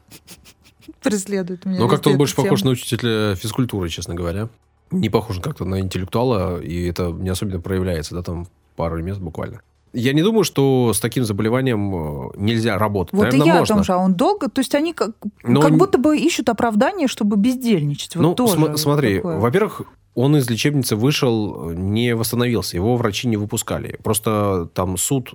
Преследует 1.02 1.64
меня. 1.64 1.78
Но 1.78 1.88
как-то 1.88 2.10
везде 2.10 2.14
он 2.14 2.18
больше 2.18 2.34
эта 2.34 2.42
похож 2.42 2.60
тема. 2.60 2.70
на 2.70 2.72
учителя 2.72 3.34
физкультуры, 3.36 3.88
честно 3.88 4.14
говоря. 4.14 4.48
Не 4.90 5.08
похож 5.08 5.38
как-то 5.40 5.64
на 5.64 5.80
интеллектуала, 5.80 6.60
и 6.60 6.86
это 6.86 7.10
не 7.10 7.30
особенно 7.30 7.60
проявляется, 7.60 8.14
да, 8.14 8.22
там 8.22 8.46
пару 8.76 9.02
мест 9.02 9.20
буквально. 9.20 9.62
Я 9.94 10.12
не 10.14 10.22
думаю, 10.22 10.44
что 10.44 10.92
с 10.94 11.00
таким 11.00 11.24
заболеванием 11.24 11.94
э, 11.94 12.30
нельзя 12.36 12.78
работать. 12.78 13.12
Вот 13.12 13.24
Наверное, 13.24 13.44
и 13.44 13.48
я 13.48 13.58
можно. 13.58 13.74
о 13.74 13.76
том 13.76 13.84
же, 13.84 13.92
а 13.92 13.98
он 13.98 14.14
долго, 14.14 14.48
то 14.48 14.60
есть 14.60 14.74
они 14.74 14.94
как, 14.94 15.10
Но 15.42 15.60
как 15.60 15.76
будто 15.76 15.98
бы 15.98 16.18
ищут 16.18 16.48
оправдание, 16.48 17.08
чтобы 17.08 17.36
бездельничать. 17.36 18.16
Вот 18.16 18.22
ну, 18.22 18.34
тоже 18.34 18.54
см- 18.54 18.78
смотри, 18.78 19.16
такое. 19.16 19.38
во-первых, 19.38 19.82
он 20.14 20.36
из 20.36 20.48
лечебницы 20.48 20.96
вышел, 20.96 21.70
не 21.70 22.14
восстановился, 22.14 22.76
его 22.76 22.96
врачи 22.96 23.28
не 23.28 23.36
выпускали. 23.36 23.98
Просто 24.02 24.68
там 24.74 24.96
суд 24.96 25.32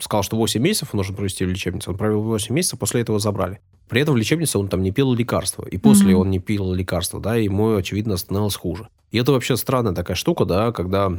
сказал, 0.00 0.22
что 0.22 0.36
8 0.36 0.60
месяцев 0.62 0.90
он 0.92 0.98
должен 0.98 1.16
провести 1.16 1.44
в 1.44 1.48
лечебнице. 1.48 1.90
Он 1.90 1.96
провел 1.96 2.22
8 2.22 2.54
месяцев, 2.54 2.78
после 2.78 3.00
этого 3.00 3.18
забрали. 3.18 3.60
При 3.88 4.00
этом 4.02 4.14
в 4.14 4.16
лечебнице 4.16 4.58
он 4.58 4.68
там 4.68 4.82
не 4.82 4.92
пил 4.92 5.12
лекарства. 5.14 5.64
И 5.64 5.78
после 5.78 6.12
Мгм. 6.12 6.20
он 6.20 6.30
не 6.30 6.38
пил 6.38 6.72
лекарства, 6.72 7.20
да, 7.20 7.36
ему, 7.36 7.74
очевидно, 7.74 8.16
становилось 8.16 8.54
хуже. 8.54 8.88
И 9.10 9.18
это 9.18 9.32
вообще 9.32 9.56
странная 9.56 9.94
такая 9.94 10.14
штука, 10.16 10.44
да, 10.44 10.70
когда 10.72 11.10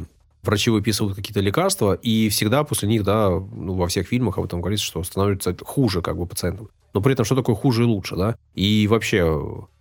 врачи 0.42 0.70
выписывают 0.70 1.16
какие-то 1.16 1.40
лекарства, 1.40 1.92
и 1.92 2.30
всегда 2.30 2.64
после 2.64 2.88
них, 2.88 3.04
да, 3.04 3.28
ну, 3.28 3.74
во 3.74 3.88
всех 3.88 4.06
фильмах 4.08 4.38
об 4.38 4.44
этом 4.44 4.60
говорится, 4.60 4.86
что 4.86 5.02
становится 5.02 5.54
хуже 5.62 6.00
как 6.00 6.16
бы 6.16 6.24
пациентам. 6.26 6.70
Но 6.94 7.02
при 7.02 7.12
этом, 7.12 7.24
что 7.26 7.36
такое 7.36 7.54
хуже 7.54 7.82
и 7.82 7.86
лучше, 7.86 8.16
да? 8.16 8.36
И 8.54 8.86
вообще, 8.88 9.38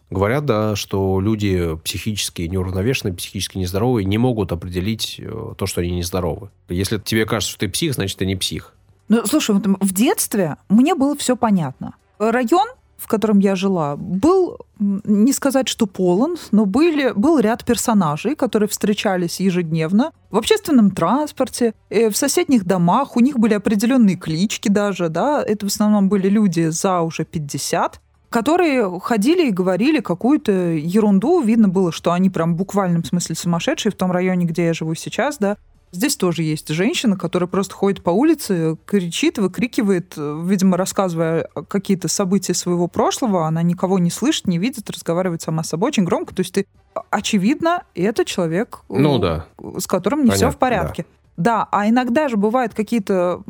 говорят, 0.09 0.45
да, 0.45 0.75
что 0.75 1.19
люди 1.19 1.77
психически 1.83 2.43
неуравновешенные, 2.43 3.13
психически 3.13 3.57
нездоровые 3.57 4.05
не 4.05 4.17
могут 4.17 4.51
определить 4.51 5.19
э, 5.19 5.53
то, 5.57 5.65
что 5.65 5.81
они 5.81 5.91
нездоровы. 5.91 6.49
Если 6.67 6.97
тебе 6.97 7.25
кажется, 7.25 7.51
что 7.51 7.59
ты 7.59 7.69
псих, 7.69 7.93
значит, 7.93 8.17
ты 8.17 8.25
не 8.25 8.35
псих. 8.35 8.73
Ну, 9.07 9.25
слушай, 9.25 9.55
вот 9.55 9.65
в 9.65 9.93
детстве 9.93 10.57
мне 10.69 10.95
было 10.95 11.15
все 11.17 11.35
понятно. 11.35 11.95
Район, 12.19 12.67
в 12.97 13.07
котором 13.07 13.39
я 13.39 13.55
жила, 13.55 13.95
был, 13.95 14.57
не 14.77 15.33
сказать, 15.33 15.67
что 15.67 15.87
полон, 15.87 16.37
но 16.51 16.65
были, 16.65 17.11
был 17.15 17.39
ряд 17.39 17.65
персонажей, 17.65 18.35
которые 18.35 18.67
встречались 18.67 19.39
ежедневно 19.39 20.11
в 20.29 20.37
общественном 20.37 20.91
транспорте, 20.91 21.73
э, 21.89 22.09
в 22.09 22.17
соседних 22.17 22.65
домах. 22.65 23.15
У 23.15 23.19
них 23.19 23.39
были 23.39 23.53
определенные 23.53 24.15
клички 24.15 24.69
даже, 24.69 25.09
да. 25.09 25.43
Это 25.43 25.65
в 25.65 25.69
основном 25.69 26.09
были 26.09 26.29
люди 26.29 26.67
за 26.69 27.01
уже 27.01 27.25
50, 27.25 28.01
которые 28.29 28.99
ходили 28.99 29.47
и 29.47 29.51
говорили 29.51 29.99
какую-то 29.99 30.51
ерунду. 30.51 31.41
Видно 31.41 31.67
было, 31.67 31.91
что 31.91 32.11
они 32.11 32.29
прям 32.29 32.53
в 32.53 32.57
буквальном 32.57 33.03
смысле 33.03 33.35
сумасшедшие 33.35 33.91
в 33.91 33.95
том 33.95 34.11
районе, 34.11 34.45
где 34.45 34.65
я 34.65 34.73
живу 34.73 34.95
сейчас, 34.95 35.37
да. 35.37 35.57
Здесь 35.91 36.15
тоже 36.17 36.43
есть 36.43 36.69
женщина, 36.69 37.17
которая 37.17 37.47
просто 37.47 37.73
ходит 37.73 38.03
по 38.03 38.11
улице, 38.11 38.77
кричит, 38.85 39.39
выкрикивает, 39.39 40.13
видимо, 40.17 40.77
рассказывая 40.77 41.47
какие-то 41.67 42.07
события 42.07 42.53
своего 42.53 42.87
прошлого. 42.87 43.47
Она 43.47 43.63
никого 43.63 43.97
не 43.97 44.11
слышит, 44.11 44.45
не 44.45 44.59
видит, 44.59 44.87
разговаривает 44.91 45.41
сама 45.41 45.63
с 45.63 45.69
собой 45.69 45.87
очень 45.87 46.03
громко. 46.03 46.35
То 46.35 46.41
есть 46.41 46.53
ты, 46.53 46.67
очевидно, 47.09 47.85
это 47.95 48.23
человек, 48.23 48.81
э, 48.87 48.93
Ну 48.99 49.17
да. 49.17 49.47
с 49.79 49.87
которым 49.87 50.23
не 50.25 50.29
все 50.29 50.41
Понятно, 50.41 50.55
в 50.55 50.59
порядке. 50.59 51.05
Да. 51.37 51.67
а 51.71 51.89
иногда 51.89 52.27
же 52.27 52.37
бывают 52.37 52.75
какие-то 52.75 53.41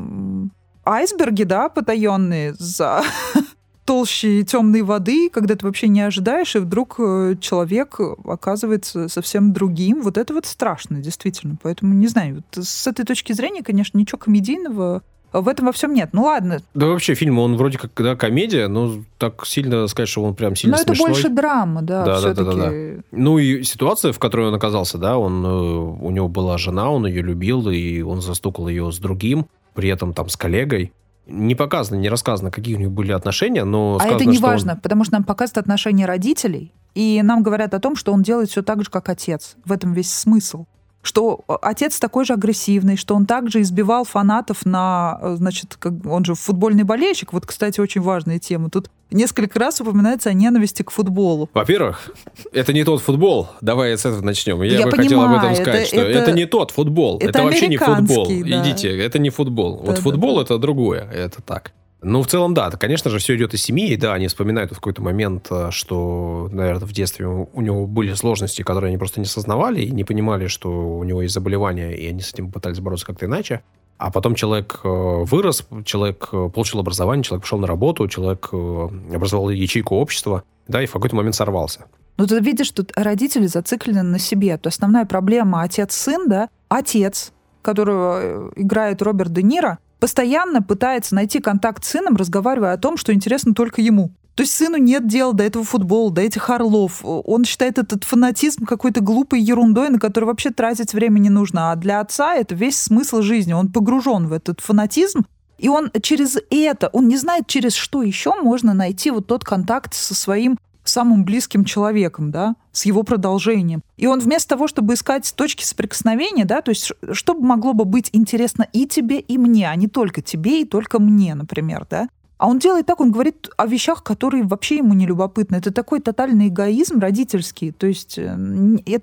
айсберги, 0.85 1.43
да, 1.43 1.67
потаенные 1.67 2.53
за 2.57 3.03
толщей 3.89 4.43
темной 4.43 4.83
воды, 4.83 5.31
когда 5.31 5.55
ты 5.55 5.65
вообще 5.65 5.87
не 5.87 6.01
ожидаешь, 6.01 6.55
и 6.55 6.59
вдруг 6.59 6.97
э, 6.99 7.35
человек 7.41 7.99
оказывается 8.23 9.07
совсем 9.07 9.51
другим. 9.51 10.03
Вот 10.03 10.15
это 10.19 10.31
вот 10.35 10.45
страшно, 10.45 10.99
действительно. 10.99 11.57
Поэтому, 11.63 11.95
не 11.95 12.05
знаю, 12.05 12.35
вот 12.35 12.63
с 12.63 12.85
этой 12.85 13.03
точки 13.03 13.33
зрения, 13.33 13.63
конечно, 13.63 13.97
ничего 13.97 14.19
комедийного 14.19 15.01
в 15.33 15.47
этом 15.47 15.65
во 15.65 15.71
всем 15.71 15.95
нет. 15.95 16.09
Ну 16.13 16.25
ладно, 16.25 16.59
Да 16.75 16.85
вообще 16.85 17.15
фильм, 17.15 17.39
он 17.39 17.57
вроде 17.57 17.79
как 17.79 17.89
да, 17.95 18.15
комедия, 18.15 18.67
но 18.67 19.03
так 19.17 19.43
сильно 19.47 19.87
сказать, 19.87 20.07
что 20.07 20.21
он 20.21 20.35
прям 20.35 20.55
сильно 20.55 20.75
но 20.75 20.83
это 20.83 20.93
смешной. 20.93 21.09
больше 21.09 21.29
драма, 21.29 21.81
да, 21.81 22.05
Да, 22.05 22.13
да, 22.13 22.33
все-таки. 22.33 22.57
да, 22.57 22.69
да, 22.69 23.03
Ну 23.11 23.39
и 23.39 23.63
ситуация, 23.63 24.13
в 24.13 24.19
которой 24.19 24.49
он 24.49 24.53
оказался, 24.53 24.99
да, 24.99 25.17
он, 25.17 25.43
э, 25.43 25.49
у 25.49 26.11
него 26.11 26.27
была 26.27 26.59
жена, 26.59 26.91
он 26.91 27.07
ее 27.07 27.23
любил, 27.23 27.67
и 27.71 28.01
он 28.03 28.21
застукал 28.21 28.67
ее 28.67 28.91
с 28.91 28.99
другим, 28.99 29.47
при 29.73 29.89
этом 29.89 30.13
там 30.13 30.29
с 30.29 30.35
коллегой. 30.35 30.93
Не 31.29 31.55
показано, 31.55 31.97
не 31.99 32.09
рассказано, 32.09 32.51
какие 32.51 32.75
у 32.75 32.79
них 32.79 32.91
были 32.91 33.11
отношения, 33.11 33.63
но 33.63 33.95
А 33.95 33.99
сказано, 33.99 34.15
это 34.17 34.25
не 34.25 34.37
что 34.37 34.45
он- 34.45 34.51
важно, 34.51 34.75
потому 34.81 35.03
что 35.03 35.13
нам 35.13 35.23
показывают 35.23 35.57
отношения 35.65 36.05
родителей, 36.05 36.73
и 36.95 37.21
нам 37.23 37.43
говорят 37.43 37.73
о 37.73 37.79
том, 37.79 37.95
что 37.95 38.11
он 38.13 38.23
делает 38.23 38.49
все 38.49 38.63
так 38.63 38.83
же, 38.83 38.89
как 38.89 39.09
отец. 39.09 39.55
В 39.65 39.71
этом 39.71 39.93
весь 39.93 40.11
смысл. 40.11 40.65
Что 41.01 41.39
отец 41.61 41.97
такой 41.97 42.25
же 42.25 42.33
агрессивный, 42.33 42.97
что 42.97 43.15
он 43.15 43.25
также 43.25 43.61
избивал 43.61 44.03
фанатов 44.03 44.65
на, 44.65 45.17
э, 45.21 45.35
значит, 45.37 45.77
как, 45.79 45.93
он 46.05 46.25
же 46.25 46.35
футбольный 46.35 46.83
болельщик. 46.83 47.31
Вот, 47.31 47.45
кстати, 47.45 47.79
очень 47.79 48.01
важная 48.01 48.37
тема. 48.37 48.69
Тут 48.69 48.89
несколько 49.09 49.57
раз 49.59 49.79
упоминается 49.79 50.29
о 50.29 50.33
ненависти 50.33 50.83
к 50.83 50.91
футболу. 50.91 51.49
Во-первых, 51.53 52.11
это 52.51 52.73
не 52.73 52.83
тот 52.83 53.01
футбол. 53.01 53.47
Давай 53.61 53.97
с 53.97 54.01
этого 54.05 54.21
начнем. 54.21 54.61
Я, 54.61 54.79
Я 54.79 54.85
бы 54.87 54.91
хотел 54.91 55.21
об 55.21 55.29
этом 55.31 55.39
понимаю, 55.39 55.55
сказать, 55.55 55.79
это- 55.83 55.87
что 55.87 56.01
это, 56.01 56.19
это- 56.19 56.31
не 56.33 56.45
тот 56.45 56.71
футбол. 56.71 57.17
Это, 57.17 57.29
это 57.29 57.43
вообще 57.43 57.67
не 57.69 57.77
футбол. 57.77 58.27
да. 58.27 58.33
Идите, 58.61 58.97
это 58.97 59.19
не 59.19 59.29
футбол. 59.29 59.77
вот 59.77 59.85
Да-да-да. 59.85 60.01
футбол 60.01 60.41
это 60.41 60.57
другое. 60.57 61.09
Это 61.11 61.41
так. 61.41 61.71
Ну, 62.01 62.21
в 62.21 62.27
целом, 62.27 62.53
да, 62.53 62.71
конечно 62.71 63.09
же, 63.09 63.19
все 63.19 63.35
идет 63.35 63.53
из 63.53 63.61
семьи, 63.61 63.95
да, 63.97 64.13
они 64.13 64.27
вспоминают 64.27 64.71
в 64.71 64.75
какой-то 64.75 65.01
момент, 65.01 65.47
э, 65.51 65.69
что, 65.71 66.49
наверное, 66.51 66.87
в 66.87 66.93
детстве 66.93 67.27
у 67.27 67.61
него 67.61 67.87
были 67.87 68.13
сложности, 68.13 68.61
которые 68.61 68.89
они 68.89 68.97
просто 68.97 69.19
не 69.19 69.25
осознавали 69.25 69.81
и 69.81 69.91
не 69.91 70.05
понимали, 70.05 70.47
что 70.47 70.69
у 70.69 71.03
него 71.03 71.21
есть 71.21 71.33
заболевание, 71.33 71.97
и 71.97 72.07
они 72.07 72.21
с 72.21 72.33
этим 72.33 72.51
пытались 72.51 72.79
бороться 72.79 73.05
как-то 73.05 73.25
иначе. 73.25 73.63
А 73.97 74.11
потом 74.11 74.35
человек 74.35 74.79
э, 74.81 74.87
вырос, 74.87 75.67
человек 75.83 76.29
э, 76.31 76.49
получил 76.53 76.79
образование, 76.79 77.23
человек 77.23 77.43
пошел 77.43 77.59
на 77.59 77.67
работу, 77.67 78.07
человек 78.07 78.47
образовал 78.53 79.49
ячейку 79.49 79.95
общества, 79.95 80.43
да, 80.69 80.81
и 80.81 80.85
в 80.85 80.93
какой-то 80.93 81.17
момент 81.17 81.35
сорвался. 81.35 81.85
Ну, 82.15 82.27
ты 82.27 82.39
видишь, 82.39 82.71
тут 82.71 82.93
родители 82.95 83.47
зациклены 83.47 84.03
на 84.03 84.19
себе. 84.19 84.57
То 84.57 84.69
основная 84.69 85.05
проблема 85.05 85.63
отец-сын, 85.63 86.29
да, 86.29 86.49
отец, 86.69 87.33
которого 87.61 88.51
играет 88.55 89.01
Роберт 89.01 89.33
Де 89.33 89.43
Ниро, 89.43 89.79
постоянно 89.99 90.61
пытается 90.61 91.15
найти 91.15 91.39
контакт 91.39 91.83
с 91.83 91.89
сыном, 91.89 92.15
разговаривая 92.15 92.73
о 92.73 92.77
том, 92.77 92.97
что 92.97 93.13
интересно 93.13 93.53
только 93.53 93.81
ему. 93.81 94.11
То 94.35 94.43
есть 94.43 94.55
сыну 94.55 94.77
нет 94.77 95.05
дела 95.05 95.33
до 95.33 95.43
этого 95.43 95.65
футбола, 95.65 96.11
до 96.11 96.21
этих 96.21 96.49
орлов. 96.49 97.01
Он 97.03 97.43
считает 97.43 97.77
этот 97.77 98.05
фанатизм 98.05 98.65
какой-то 98.65 99.01
глупой 99.01 99.41
ерундой, 99.41 99.89
на 99.89 99.99
который 99.99 100.25
вообще 100.25 100.51
тратить 100.51 100.93
время 100.93 101.19
не 101.19 101.29
нужно. 101.29 101.73
А 101.73 101.75
для 101.75 101.99
отца 101.99 102.35
это 102.35 102.55
весь 102.55 102.79
смысл 102.79 103.21
жизни. 103.21 103.51
Он 103.51 103.69
погружен 103.69 104.27
в 104.27 104.33
этот 104.33 104.61
фанатизм, 104.61 105.25
и 105.57 105.67
он 105.67 105.91
через 106.01 106.37
это, 106.49 106.87
он 106.93 107.09
не 107.09 107.17
знает, 107.17 107.47
через 107.47 107.73
что 107.73 108.01
еще 108.01 108.33
можно 108.41 108.73
найти 108.73 109.11
вот 109.11 109.27
тот 109.27 109.43
контакт 109.43 109.93
со 109.93 110.15
своим 110.15 110.57
самым 110.83 111.23
близким 111.23 111.65
человеком, 111.65 112.31
да, 112.31 112.55
с 112.71 112.85
его 112.85 113.03
продолжением. 113.03 113.81
И 113.97 114.07
он 114.07 114.19
вместо 114.19 114.49
того, 114.49 114.67
чтобы 114.67 114.93
искать 114.93 115.33
точки 115.35 115.63
соприкосновения, 115.63 116.45
да, 116.45 116.61
то 116.61 116.69
есть 116.69 116.91
что 117.11 117.33
могло 117.35 117.73
бы 117.73 117.85
быть 117.85 118.09
интересно 118.13 118.67
и 118.73 118.87
тебе, 118.87 119.19
и 119.19 119.37
мне, 119.37 119.69
а 119.69 119.75
не 119.75 119.87
только 119.87 120.21
тебе 120.21 120.61
и 120.61 120.65
только 120.65 120.99
мне, 120.99 121.35
например, 121.35 121.85
да, 121.89 122.09
а 122.39 122.47
он 122.47 122.57
делает 122.57 122.85
так, 122.85 123.01
он 123.01 123.11
говорит 123.11 123.49
о 123.57 123.67
вещах, 123.67 124.01
которые 124.01 124.43
вообще 124.43 124.77
ему 124.77 124.93
не 124.93 125.05
любопытны. 125.05 125.57
Это 125.57 125.73
такой 125.73 125.99
тотальный 125.99 126.47
эгоизм 126.47 126.99
родительский. 126.99 127.73
То 127.73 127.85
есть 127.85 128.17
э, 128.17 128.33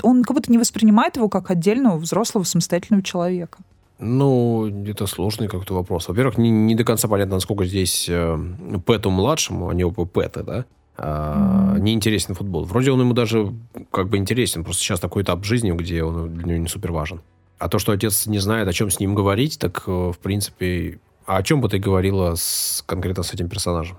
он 0.03 0.25
как 0.25 0.35
будто 0.35 0.51
не 0.51 0.57
воспринимает 0.57 1.17
его 1.17 1.29
как 1.29 1.51
отдельного 1.51 1.99
взрослого 1.99 2.45
самостоятельного 2.45 3.03
человека. 3.03 3.59
Ну, 3.99 4.67
это 4.87 5.07
сложный 5.07 5.49
какой-то 5.49 5.75
вопрос. 5.75 6.09
Во-первых, 6.09 6.39
не, 6.39 6.51
не 6.51 6.75
до 6.75 6.85
конца 6.85 7.09
понятно, 7.09 7.35
насколько 7.35 7.67
здесь 7.67 8.07
э, 8.09 8.39
Пэту 8.87 9.11
младшему, 9.11 9.69
а 9.69 9.75
не 9.75 9.85
оба 9.85 10.07
Пэта, 10.07 10.43
да, 10.43 10.65
а, 10.97 11.77
не 11.79 11.93
интересен 11.93 12.35
футбол. 12.35 12.65
Вроде 12.65 12.91
он 12.91 13.01
ему 13.01 13.13
даже 13.13 13.53
как 13.91 14.09
бы 14.09 14.17
интересен, 14.17 14.65
просто 14.65 14.83
сейчас 14.83 15.01
такой 15.01 15.23
этап 15.23 15.45
жизни, 15.45 15.71
где 15.73 16.03
он 16.03 16.35
для 16.35 16.47
него 16.47 16.59
не 16.59 16.69
супер 16.69 16.93
важен. 16.93 17.21
А 17.59 17.69
то, 17.69 17.79
что 17.79 17.93
отец 17.93 18.27
не 18.27 18.39
знает, 18.39 18.69
о 18.69 18.73
чем 18.73 18.91
с 18.91 19.01
ним 19.01 19.15
говорить, 19.15 19.59
так, 19.59 19.85
э, 19.87 19.91
в 19.91 20.19
принципе... 20.19 21.01
А 21.25 21.39
о 21.39 21.43
чем 21.43 21.61
бы 21.61 21.69
ты 21.69 21.79
говорила 21.79 22.35
с, 22.37 22.85
конкретно 22.87 23.23
с 23.23 23.33
этим 23.33 23.49
персонажем? 23.49 23.97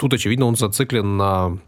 тут, 0.00 0.14
очевидно, 0.14 0.46
он 0.46 0.56
зациклен 0.56 1.18
на 1.18 1.58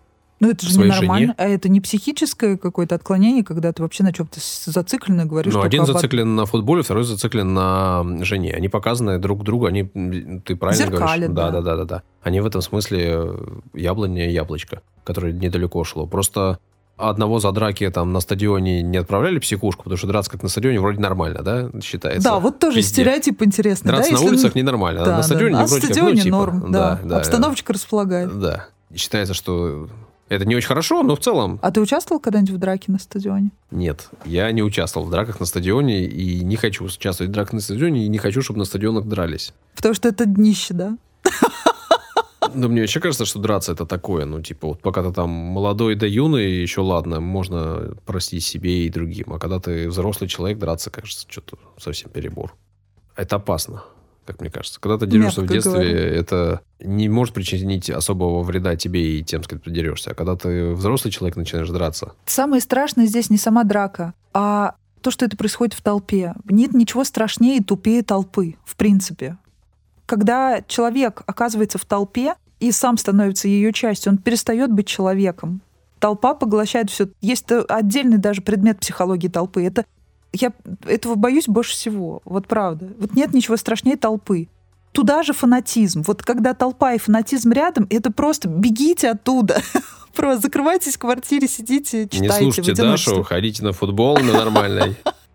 Ну 0.42 0.50
это 0.50 0.66
же 0.66 0.76
ненормально. 0.76 1.18
жене. 1.18 1.34
А 1.38 1.44
это 1.44 1.68
не 1.68 1.80
психическое 1.80 2.56
какое-то 2.56 2.96
отклонение, 2.96 3.44
когда 3.44 3.72
ты 3.72 3.80
вообще 3.80 4.02
на 4.02 4.12
чем-то 4.12 4.40
зациклен 4.66 5.20
и 5.20 5.24
говоришь, 5.24 5.54
Ну, 5.54 5.62
один 5.62 5.82
об 5.82 5.86
зациклен 5.86 6.34
на 6.34 6.46
футболе, 6.46 6.82
второй 6.82 7.04
зациклен 7.04 7.54
на 7.54 8.04
жене. 8.24 8.52
Они 8.52 8.68
показаны 8.68 9.20
друг 9.20 9.44
другу, 9.44 9.66
они, 9.66 9.84
ты 9.84 10.56
правильно 10.56 10.84
Зеркалят, 10.84 11.32
говоришь? 11.32 11.36
Да, 11.36 11.50
да. 11.52 11.60
да, 11.60 11.62
да, 11.62 11.76
да, 11.76 11.84
да. 11.84 12.02
Они 12.22 12.40
в 12.40 12.46
этом 12.46 12.60
смысле 12.60 13.34
яблоня 13.72 14.28
и 14.28 14.32
яблочко, 14.32 14.82
которое 15.04 15.32
недалеко 15.32 15.84
шло. 15.84 16.06
Просто 16.08 16.58
одного 16.96 17.38
за 17.38 17.52
драки 17.52 17.88
там 17.90 18.12
на 18.12 18.18
стадионе 18.18 18.82
не 18.82 18.96
отправляли 18.98 19.38
психушку, 19.38 19.84
потому 19.84 19.96
что 19.96 20.08
драться 20.08 20.28
как 20.32 20.42
на 20.42 20.48
стадионе 20.48 20.80
вроде 20.80 20.98
нормально, 20.98 21.42
да, 21.42 21.70
считается? 21.80 22.28
Да, 22.28 22.40
вот 22.40 22.58
тоже 22.58 22.78
везде. 22.78 22.94
стереотип 22.94 23.42
интересный. 23.42 23.92
Драться 23.92 24.10
да, 24.10 24.16
на 24.16 24.20
если- 24.22 24.34
улицах 24.34 24.54
ненормально, 24.56 25.02
а 25.02 25.04
Да, 25.04 25.16
на 25.18 25.22
стадионе 25.22 25.52
да, 25.52 25.58
да. 25.58 25.64
А 25.64 25.66
вроде 25.68 25.80
как, 25.82 25.88
ну, 25.90 25.94
стадионе 25.94 26.20
типа, 26.20 26.36
норм, 26.36 26.72
да. 26.72 27.00
да. 27.04 27.16
Обстановочка 27.18 27.72
располагает. 27.72 28.40
Да. 28.40 28.66
Считается, 28.94 29.34
что 29.34 29.88
это 30.32 30.44
не 30.46 30.56
очень 30.56 30.68
хорошо, 30.68 31.02
но 31.02 31.14
в 31.16 31.20
целом 31.20 31.58
А 31.62 31.70
ты 31.70 31.80
участвовал 31.80 32.20
когда-нибудь 32.20 32.54
в 32.54 32.58
драке 32.58 32.90
на 32.92 32.98
стадионе? 32.98 33.50
нет. 33.70 34.08
Я 34.24 34.50
не 34.52 34.62
участвовал 34.62 35.06
в 35.06 35.10
драках 35.10 35.40
на 35.40 35.46
стадионе 35.46 36.04
и 36.04 36.44
не 36.44 36.56
хочу 36.56 36.84
участвовать 36.84 37.30
в 37.30 37.32
драках 37.32 37.54
на 37.54 37.60
стадионе 37.60 38.04
и 38.04 38.08
не 38.08 38.18
хочу, 38.18 38.42
чтобы 38.42 38.58
на 38.58 38.64
стадионах 38.64 39.06
дрались. 39.06 39.52
Потому 39.76 39.94
что 39.94 40.08
это 40.08 40.26
днище, 40.26 40.74
да? 40.74 40.96
Но 42.54 42.68
мне 42.68 42.82
вообще 42.82 43.00
кажется, 43.00 43.24
что 43.24 43.38
драться 43.38 43.72
это 43.72 43.86
такое. 43.86 44.26
Ну, 44.26 44.42
типа, 44.42 44.68
вот 44.68 44.80
пока 44.82 45.02
ты 45.02 45.12
там 45.12 45.30
молодой 45.30 45.94
да 45.94 46.06
юный, 46.06 46.60
еще 46.60 46.82
ладно, 46.82 47.20
можно 47.20 47.94
простить 48.04 48.44
себе 48.44 48.84
и 48.84 48.90
другим. 48.90 49.32
А 49.32 49.38
когда 49.38 49.58
ты 49.58 49.88
взрослый 49.88 50.28
человек, 50.28 50.58
драться, 50.58 50.90
кажется, 50.90 51.26
что-то 51.28 51.56
совсем 51.78 52.10
перебор. 52.10 52.54
Это 53.16 53.36
опасно, 53.36 53.84
как 54.24 54.40
мне 54.40 54.50
кажется. 54.50 54.80
Когда 54.80 54.98
ты 54.98 55.06
дерешься 55.06 55.40
в 55.40 55.44
Мягко 55.44 55.54
детстве, 55.54 55.72
говоря. 55.72 56.16
это 56.16 56.60
не 56.80 57.08
может 57.08 57.34
причинить 57.34 57.90
особого 57.90 58.42
вреда 58.42 58.76
тебе 58.76 59.18
и 59.18 59.24
тем, 59.24 59.42
с 59.42 59.48
кем 59.48 59.58
ты 59.58 59.70
дерешься. 59.70 60.10
А 60.12 60.14
когда 60.14 60.36
ты 60.36 60.72
взрослый 60.72 61.12
человек, 61.12 61.36
начинаешь 61.36 61.68
драться, 61.68 62.12
Самое 62.26 62.60
страшное 62.60 63.06
здесь 63.06 63.30
не 63.30 63.38
сама 63.38 63.64
драка, 63.64 64.14
а 64.32 64.74
то, 65.00 65.10
что 65.10 65.24
это 65.24 65.36
происходит 65.36 65.74
в 65.74 65.82
толпе. 65.82 66.34
Нет 66.48 66.72
ничего 66.72 67.04
страшнее 67.04 67.58
и 67.58 67.62
тупее 67.62 68.02
толпы, 68.02 68.54
в 68.64 68.76
принципе. 68.76 69.36
Когда 70.06 70.62
человек 70.62 71.22
оказывается 71.26 71.78
в 71.78 71.84
толпе 71.84 72.34
и 72.60 72.70
сам 72.70 72.96
становится 72.96 73.48
ее 73.48 73.72
частью, 73.72 74.12
он 74.12 74.18
перестает 74.18 74.70
быть 74.70 74.86
человеком. 74.86 75.60
Толпа 75.98 76.34
поглощает 76.34 76.90
все. 76.90 77.08
Есть 77.20 77.50
э, 77.50 77.60
отдельный 77.68 78.18
даже 78.18 78.42
предмет 78.42 78.80
психологии 78.80 79.28
толпы. 79.28 79.64
Это 79.64 79.84
я 80.32 80.52
этого 80.86 81.14
боюсь 81.14 81.46
больше 81.46 81.72
всего. 81.72 82.22
Вот 82.24 82.46
правда. 82.46 82.90
Вот 82.98 83.14
нет 83.14 83.34
ничего 83.34 83.56
страшнее 83.56 83.96
толпы. 83.96 84.48
Туда 84.92 85.22
же 85.22 85.32
фанатизм. 85.32 86.02
Вот 86.06 86.22
когда 86.22 86.54
толпа 86.54 86.94
и 86.94 86.98
фанатизм 86.98 87.52
рядом, 87.52 87.86
это 87.90 88.10
просто 88.12 88.48
бегите 88.48 89.10
оттуда. 89.10 89.62
Просто 90.14 90.42
закрывайтесь 90.42 90.96
в 90.96 90.98
квартире, 90.98 91.48
сидите, 91.48 92.06
читайте 92.06 92.20
не 92.20 92.52
слушайте. 92.52 92.74
Дашу, 92.74 93.22
ходите 93.22 93.64
на 93.64 93.72
футбол 93.72 94.18
на 94.18 94.34
нормальный. 94.34 94.94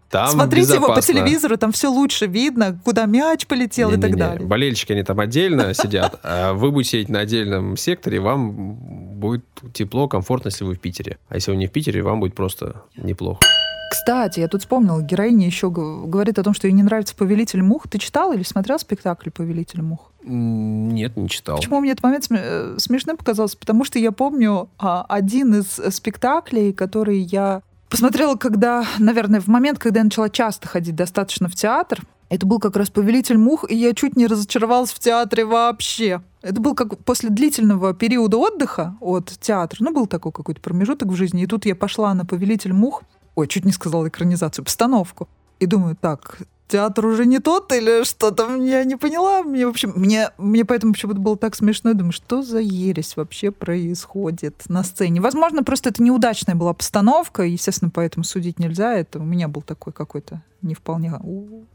Там 0.09 0.29
Смотрите 0.29 0.75
его 0.75 0.87
по 0.87 0.95
безопасно. 0.95 1.13
телевизору, 1.13 1.57
там 1.57 1.71
все 1.71 1.89
лучше 1.89 2.27
видно, 2.27 2.79
куда 2.85 3.05
мяч 3.05 3.45
полетел 3.45 3.89
и 3.89 3.95
так 3.95 4.11
Не-не-не, 4.11 4.17
далее. 4.19 4.47
Болельщики, 4.47 4.93
они 4.93 5.03
там 5.03 5.19
отдельно 5.19 5.73
сидят, 5.73 6.19
а 6.23 6.53
вы 6.53 6.71
будете 6.71 6.91
сидеть 6.91 7.09
на 7.09 7.19
отдельном 7.19 7.75
секторе, 7.75 8.19
вам 8.19 8.75
будет 8.75 9.43
тепло, 9.73 10.07
комфортно, 10.07 10.47
если 10.49 10.63
вы 10.63 10.75
в 10.75 10.79
Питере. 10.79 11.17
А 11.27 11.35
если 11.35 11.51
вы 11.51 11.57
не 11.57 11.67
в 11.67 11.71
Питере, 11.71 12.03
вам 12.03 12.19
будет 12.19 12.35
просто 12.35 12.83
неплохо. 12.95 13.41
Кстати, 13.89 14.39
я 14.39 14.47
тут 14.47 14.61
вспомнила, 14.61 15.01
героиня 15.01 15.45
еще 15.45 15.69
говорит 15.69 16.39
о 16.39 16.43
том, 16.43 16.53
что 16.53 16.67
ей 16.67 16.73
не 16.73 16.83
нравится 16.83 17.15
«Повелитель 17.15 17.63
мух». 17.63 17.87
Ты 17.87 17.97
читал 17.99 18.33
или 18.33 18.43
смотрел 18.43 18.79
спектакль 18.79 19.29
«Повелитель 19.29 19.81
мух»? 19.81 20.11
Нет, 20.23 21.15
не 21.15 21.29
читал. 21.29 21.57
Почему 21.57 21.79
мне 21.79 21.91
этот 21.91 22.03
момент 22.03 22.27
э, 22.29 22.75
смешным 22.79 23.15
показался? 23.15 23.57
Потому 23.57 23.85
что 23.85 23.97
я 23.97 24.11
помню 24.11 24.69
а, 24.77 25.05
один 25.07 25.55
из 25.55 25.79
спектаклей, 25.95 26.73
который 26.73 27.19
я 27.19 27.61
посмотрела, 27.89 28.35
когда, 28.35 28.85
наверное, 28.99 29.39
в 29.39 29.47
момент, 29.47 29.79
когда 29.79 30.01
я 30.01 30.03
начала 30.03 30.29
часто 30.29 30.67
ходить 30.67 30.95
достаточно 30.95 31.47
в 31.47 31.55
театр. 31.55 32.01
Это 32.29 32.45
был 32.45 32.59
как 32.59 32.75
раз 32.75 32.89
«Повелитель 32.89 33.37
мух», 33.37 33.63
и 33.69 33.75
я 33.75 33.93
чуть 33.93 34.17
не 34.17 34.27
разочаровалась 34.27 34.91
в 34.91 34.99
театре 34.99 35.45
вообще. 35.45 36.21
Это 36.41 36.59
был 36.59 36.75
как 36.75 36.97
после 36.99 37.29
длительного 37.29 37.93
периода 37.93 38.37
отдыха 38.37 38.97
от 38.99 39.31
театра. 39.39 39.77
Ну, 39.81 39.93
был 39.93 40.07
такой 40.07 40.33
какой-то 40.33 40.59
промежуток 40.59 41.07
в 41.07 41.15
жизни. 41.15 41.43
И 41.43 41.47
тут 41.47 41.65
я 41.65 41.75
пошла 41.75 42.13
на 42.13 42.25
«Повелитель 42.25 42.73
мух». 42.73 43.03
Ой, 43.37 43.47
чуть 43.47 43.65
не 43.65 43.71
сказала 43.71 44.07
экранизацию, 44.07 44.65
постановку. 44.65 45.29
И 45.59 45.67
думаю, 45.67 45.95
так, 45.95 46.39
театр 46.67 47.05
уже 47.05 47.27
не 47.27 47.37
тот 47.37 47.71
или 47.71 48.03
что-то 48.03 48.55
я 48.55 48.83
не 48.83 48.95
поняла. 48.95 49.43
Мне, 49.43 49.67
в 49.67 49.69
общем, 49.69 49.93
мне, 49.95 50.31
мне 50.39 50.65
поэтому 50.65 50.93
почему-то 50.93 51.19
было 51.19 51.37
так 51.37 51.53
смешно. 51.53 51.91
Я 51.91 51.95
думаю, 51.95 52.13
что 52.13 52.41
за 52.41 52.57
ересь 52.57 53.15
вообще 53.15 53.51
происходит 53.51 54.63
на 54.69 54.83
сцене. 54.83 55.21
Возможно, 55.21 55.63
просто 55.63 55.89
это 55.89 56.01
неудачная 56.01 56.55
была 56.55 56.73
постановка, 56.73 57.43
естественно, 57.43 57.91
поэтому 57.93 58.23
судить 58.23 58.57
нельзя. 58.57 58.95
Это 58.95 59.19
у 59.19 59.23
меня 59.23 59.47
был 59.47 59.61
такой 59.61 59.93
какой-то 59.93 60.41
не 60.63 60.73
вполне 60.73 61.13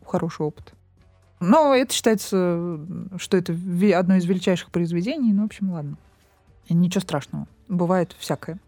хороший 0.04 0.44
опыт. 0.44 0.74
Но 1.38 1.76
это 1.76 1.94
считается, 1.94 2.80
что 3.18 3.36
это 3.36 3.52
одно 3.96 4.16
из 4.16 4.24
величайших 4.24 4.72
произведений. 4.72 5.32
Ну, 5.32 5.42
в 5.42 5.46
общем, 5.46 5.70
ладно. 5.70 5.96
Ничего 6.68 7.02
страшного. 7.02 7.46
Бывает 7.68 8.16
всякое. 8.18 8.58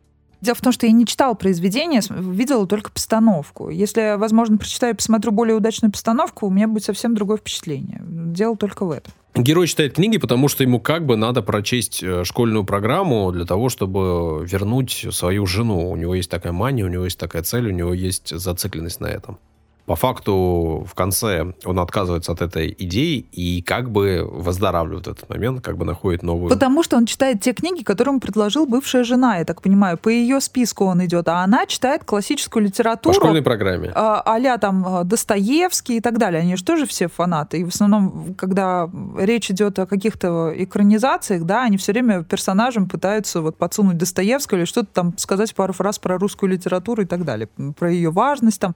Дело 0.44 0.56
в 0.56 0.60
том, 0.60 0.72
что 0.72 0.84
я 0.84 0.92
не 0.92 1.06
читала 1.06 1.32
произведение, 1.32 2.02
видела 2.10 2.66
только 2.66 2.90
постановку. 2.90 3.70
Если 3.70 4.16
возможно, 4.18 4.58
прочитаю 4.58 4.92
и 4.92 4.96
посмотрю 4.96 5.32
более 5.32 5.56
удачную 5.56 5.90
постановку, 5.90 6.46
у 6.46 6.50
меня 6.50 6.68
будет 6.68 6.84
совсем 6.84 7.14
другое 7.14 7.38
впечатление. 7.38 8.02
Дело 8.04 8.54
только 8.54 8.84
в 8.84 8.90
этом. 8.90 9.14
Герой 9.34 9.66
читает 9.66 9.94
книги, 9.94 10.18
потому 10.18 10.48
что 10.48 10.62
ему 10.62 10.80
как 10.80 11.06
бы 11.06 11.16
надо 11.16 11.40
прочесть 11.40 12.02
э, 12.02 12.24
школьную 12.24 12.64
программу 12.64 13.32
для 13.32 13.46
того, 13.46 13.70
чтобы 13.70 14.46
вернуть 14.46 15.06
свою 15.12 15.46
жену. 15.46 15.90
У 15.90 15.96
него 15.96 16.14
есть 16.14 16.30
такая 16.30 16.52
мания, 16.52 16.84
у 16.84 16.88
него 16.88 17.04
есть 17.04 17.18
такая 17.18 17.42
цель, 17.42 17.68
у 17.68 17.72
него 17.72 17.94
есть 17.94 18.38
зацикленность 18.38 19.00
на 19.00 19.06
этом. 19.06 19.38
По 19.86 19.96
факту, 19.96 20.86
в 20.88 20.94
конце 20.94 21.52
он 21.64 21.78
отказывается 21.78 22.32
от 22.32 22.40
этой 22.40 22.74
идеи 22.78 23.26
и 23.32 23.60
как 23.60 23.90
бы 23.90 24.26
выздоравливает 24.32 25.06
этот 25.08 25.28
момент, 25.28 25.62
как 25.62 25.76
бы 25.76 25.84
находит 25.84 26.22
новую... 26.22 26.48
Потому 26.48 26.82
что 26.82 26.96
он 26.96 27.04
читает 27.04 27.42
те 27.42 27.52
книги, 27.52 27.82
которые 27.82 28.12
ему 28.12 28.20
предложил 28.20 28.64
бывшая 28.66 29.04
жена, 29.04 29.36
я 29.36 29.44
так 29.44 29.60
понимаю. 29.60 29.98
По 29.98 30.08
ее 30.08 30.40
списку 30.40 30.86
он 30.86 31.04
идет, 31.04 31.28
а 31.28 31.44
она 31.44 31.66
читает 31.66 32.04
классическую 32.04 32.64
По 32.64 32.66
литературу. 32.66 33.14
школьной 33.14 33.42
программе. 33.42 33.92
а- 33.94 34.22
а-ля 34.24 34.56
там 34.56 34.86
а, 34.86 35.04
Достоевский 35.04 35.98
и 35.98 36.00
так 36.00 36.16
далее. 36.16 36.40
Они 36.40 36.56
же 36.56 36.64
тоже 36.64 36.86
все 36.86 37.08
фанаты. 37.08 37.58
И 37.58 37.64
в 37.64 37.68
основном, 37.68 38.34
когда 38.38 38.88
речь 39.18 39.50
идет 39.50 39.78
о 39.78 39.86
каких-то 39.86 40.50
экранизациях, 40.56 41.44
да, 41.44 41.62
они 41.64 41.76
все 41.76 41.92
время 41.92 42.22
персонажам 42.24 42.88
пытаются 42.88 43.42
вот 43.42 43.58
подсунуть 43.58 43.98
Достоевского 43.98 44.58
или 44.58 44.64
что-то 44.64 44.88
там 44.94 45.18
сказать 45.18 45.54
пару 45.54 45.74
фраз 45.74 45.98
про 45.98 46.16
русскую 46.16 46.50
литературу 46.50 47.02
и 47.02 47.06
так 47.06 47.24
далее, 47.24 47.48
про 47.78 47.90
ее 47.90 48.10
важность 48.10 48.60
там. 48.60 48.74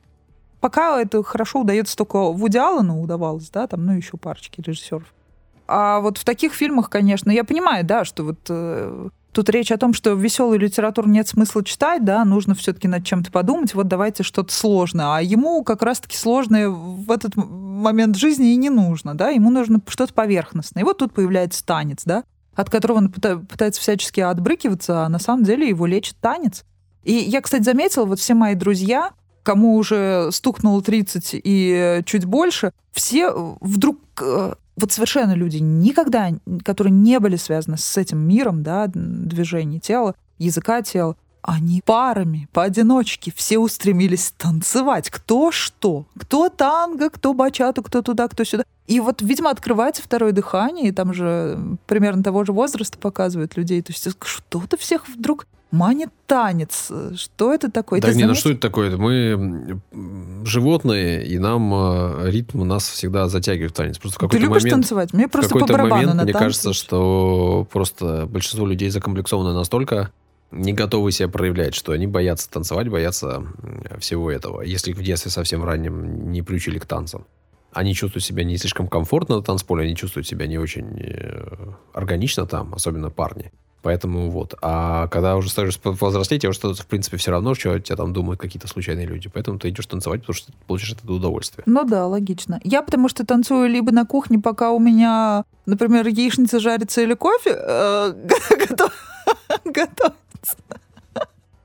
Пока 0.60 1.00
это 1.00 1.22
хорошо 1.22 1.60
удается 1.60 1.96
только 1.96 2.32
Вуди 2.32 2.58
Аллену 2.58 3.00
удавалось, 3.00 3.50
да, 3.50 3.66
там, 3.66 3.86
ну, 3.86 3.92
еще 3.92 4.16
парочки 4.16 4.60
режиссеров. 4.60 5.14
А 5.68 6.00
вот 6.00 6.18
в 6.18 6.24
таких 6.24 6.54
фильмах, 6.54 6.88
конечно, 6.90 7.30
я 7.30 7.44
понимаю, 7.44 7.84
да, 7.84 8.04
что 8.04 8.24
вот 8.24 8.38
э, 8.48 9.08
тут 9.32 9.50
речь 9.50 9.70
о 9.70 9.76
том, 9.76 9.92
что 9.92 10.14
веселую 10.14 10.58
литературу 10.58 11.08
нет 11.08 11.28
смысла 11.28 11.62
читать, 11.62 12.04
да, 12.04 12.24
нужно 12.24 12.54
все-таки 12.54 12.88
над 12.88 13.04
чем-то 13.04 13.30
подумать, 13.30 13.74
вот 13.74 13.86
давайте 13.86 14.22
что-то 14.22 14.52
сложное. 14.52 15.14
А 15.14 15.20
ему 15.20 15.62
как 15.62 15.82
раз-таки 15.82 16.16
сложное 16.16 16.70
в 16.70 17.10
этот 17.10 17.36
момент 17.36 18.16
жизни 18.16 18.52
и 18.52 18.56
не 18.56 18.70
нужно, 18.70 19.14
да, 19.14 19.28
ему 19.28 19.50
нужно 19.50 19.80
что-то 19.86 20.14
поверхностное. 20.14 20.82
И 20.82 20.84
вот 20.84 20.98
тут 20.98 21.12
появляется 21.12 21.64
танец, 21.64 22.02
да, 22.04 22.24
от 22.54 22.70
которого 22.70 22.96
он 22.96 23.06
пыта- 23.08 23.44
пытается 23.44 23.80
всячески 23.80 24.20
отбрыкиваться, 24.20 25.04
а 25.04 25.08
на 25.08 25.18
самом 25.18 25.44
деле 25.44 25.68
его 25.68 25.86
лечит 25.86 26.16
танец. 26.20 26.64
И 27.04 27.12
я, 27.12 27.40
кстати, 27.40 27.62
заметила, 27.62 28.06
вот 28.06 28.18
все 28.18 28.34
мои 28.34 28.54
друзья, 28.54 29.12
кому 29.48 29.76
уже 29.76 30.28
стукнуло 30.30 30.82
30 30.82 31.40
и 31.42 31.72
э, 31.72 32.02
чуть 32.02 32.26
больше, 32.26 32.72
все 32.92 33.32
вдруг 33.62 33.96
э, 34.20 34.52
вот 34.76 34.92
совершенно 34.92 35.32
люди 35.32 35.56
никогда, 35.56 36.32
которые 36.66 36.92
не 36.92 37.18
были 37.18 37.36
связаны 37.36 37.78
с 37.78 37.96
этим 37.96 38.18
миром, 38.18 38.62
да, 38.62 38.88
движений 38.92 39.80
тела, 39.80 40.14
языка 40.36 40.82
тела, 40.82 41.16
они 41.40 41.80
парами, 41.82 42.46
поодиночке, 42.52 43.32
все 43.34 43.58
устремились 43.58 44.34
танцевать. 44.36 45.08
Кто 45.08 45.50
что? 45.50 46.04
Кто 46.18 46.50
танго, 46.50 47.08
кто 47.08 47.32
бачату, 47.32 47.82
кто 47.82 48.02
туда, 48.02 48.28
кто 48.28 48.44
сюда. 48.44 48.64
И 48.86 49.00
вот, 49.00 49.22
видимо, 49.22 49.48
открывается 49.48 50.02
второе 50.02 50.32
дыхание, 50.32 50.88
и 50.88 50.92
там 50.92 51.14
же 51.14 51.78
примерно 51.86 52.22
того 52.22 52.44
же 52.44 52.52
возраста 52.52 52.98
показывают 52.98 53.56
людей. 53.56 53.80
То 53.80 53.94
есть 53.94 54.08
что-то 54.22 54.76
всех 54.76 55.08
вдруг 55.08 55.46
манит 55.70 56.10
танец. 56.26 56.90
Что 57.16 57.52
это 57.52 57.70
такое? 57.70 58.00
Да 58.00 58.08
Ты 58.08 58.16
не, 58.16 58.24
ну 58.24 58.34
что 58.34 58.50
это 58.50 58.60
такое? 58.60 58.96
Мы 58.96 59.80
животные, 60.44 61.26
и 61.26 61.38
нам 61.38 61.72
э, 61.74 62.30
ритм 62.30 62.66
нас 62.66 62.88
всегда 62.88 63.28
затягивает 63.28 63.72
в 63.72 63.74
танец. 63.74 63.98
Просто 63.98 64.16
в 64.16 64.20
Ты 64.20 64.26
какой-то 64.26 64.44
любишь 64.44 64.62
момент... 64.62 64.74
танцевать? 64.74 65.12
Мне 65.12 65.28
просто 65.28 65.58
по 65.58 65.66
барабану 65.66 65.90
момент 65.90 66.14
на 66.14 66.22
мне 66.24 66.32
танцы. 66.32 66.44
кажется, 66.44 66.72
что 66.72 67.66
просто 67.72 68.26
большинство 68.26 68.66
людей 68.66 68.90
закомплексованы 68.90 69.52
настолько, 69.52 70.10
не 70.50 70.72
готовы 70.72 71.12
себя 71.12 71.28
проявлять, 71.28 71.74
что 71.74 71.92
они 71.92 72.06
боятся 72.06 72.50
танцевать, 72.50 72.88
боятся 72.88 73.44
всего 73.98 74.30
этого. 74.30 74.62
Если 74.62 74.92
в 74.92 75.02
детстве 75.02 75.30
совсем 75.30 75.62
раннем 75.64 76.30
не 76.32 76.42
приучили 76.42 76.78
к 76.78 76.86
танцам. 76.86 77.26
Они 77.70 77.94
чувствуют 77.94 78.24
себя 78.24 78.44
не 78.44 78.56
слишком 78.56 78.88
комфортно 78.88 79.36
на 79.36 79.42
танцполе, 79.42 79.84
они 79.84 79.94
чувствуют 79.94 80.26
себя 80.26 80.46
не 80.46 80.56
очень 80.56 80.98
э, 81.00 81.72
органично 81.92 82.46
там, 82.46 82.72
особенно 82.74 83.10
парни. 83.10 83.52
Поэтому 83.82 84.30
вот. 84.30 84.54
А 84.60 85.06
когда 85.08 85.36
уже 85.36 85.50
становишься 85.50 85.80
повзрослеть, 85.80 86.42
тебе 86.42 86.50
уже 86.50 86.58
становится, 86.58 86.82
в 86.82 86.86
принципе, 86.86 87.16
все 87.16 87.30
равно, 87.30 87.54
что 87.54 87.72
о 87.72 87.80
тебя 87.80 87.96
там 87.96 88.12
думают 88.12 88.40
какие-то 88.40 88.66
случайные 88.66 89.06
люди. 89.06 89.30
Поэтому 89.32 89.58
ты 89.58 89.68
идешь 89.68 89.86
танцевать, 89.86 90.20
потому 90.20 90.34
что 90.34 90.48
ты 90.48 90.58
получишь 90.66 90.92
этого 90.92 91.16
удовольствие. 91.16 91.62
Ну 91.66 91.84
да, 91.84 92.06
логично. 92.06 92.60
Я 92.64 92.82
потому 92.82 93.08
что 93.08 93.24
танцую 93.24 93.68
либо 93.68 93.92
на 93.92 94.04
кухне, 94.04 94.38
пока 94.38 94.72
у 94.72 94.78
меня, 94.78 95.44
например, 95.66 96.06
яичница 96.08 96.58
жарится 96.58 97.02
или 97.02 97.14
кофе 97.14 97.56
э, 97.56 98.12
готовится. 99.64 100.56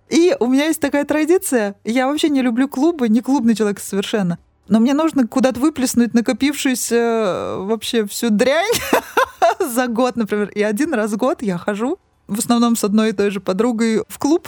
И 0.09 0.35
у 0.39 0.47
меня 0.47 0.65
есть 0.65 0.79
такая 0.79 1.05
традиция. 1.05 1.75
Я 1.83 2.07
вообще 2.07 2.29
не 2.29 2.41
люблю 2.41 2.67
клубы, 2.67 3.09
не 3.09 3.21
клубный 3.21 3.55
человек 3.55 3.79
совершенно. 3.79 4.37
Но 4.67 4.79
мне 4.79 4.93
нужно 4.93 5.27
куда-то 5.27 5.59
выплеснуть 5.59 6.13
накопившуюся 6.13 6.95
э, 6.95 7.57
вообще 7.57 8.05
всю 8.05 8.29
дрянь 8.29 8.71
за 9.59 9.87
год, 9.87 10.15
например. 10.15 10.49
И 10.49 10.61
один 10.61 10.93
раз 10.93 11.11
в 11.11 11.17
год 11.17 11.41
я 11.41 11.57
хожу, 11.57 11.97
в 12.27 12.39
основном 12.39 12.75
с 12.75 12.83
одной 12.83 13.09
и 13.09 13.13
той 13.13 13.29
же 13.29 13.39
подругой, 13.39 14.03
в 14.07 14.17
клуб. 14.19 14.47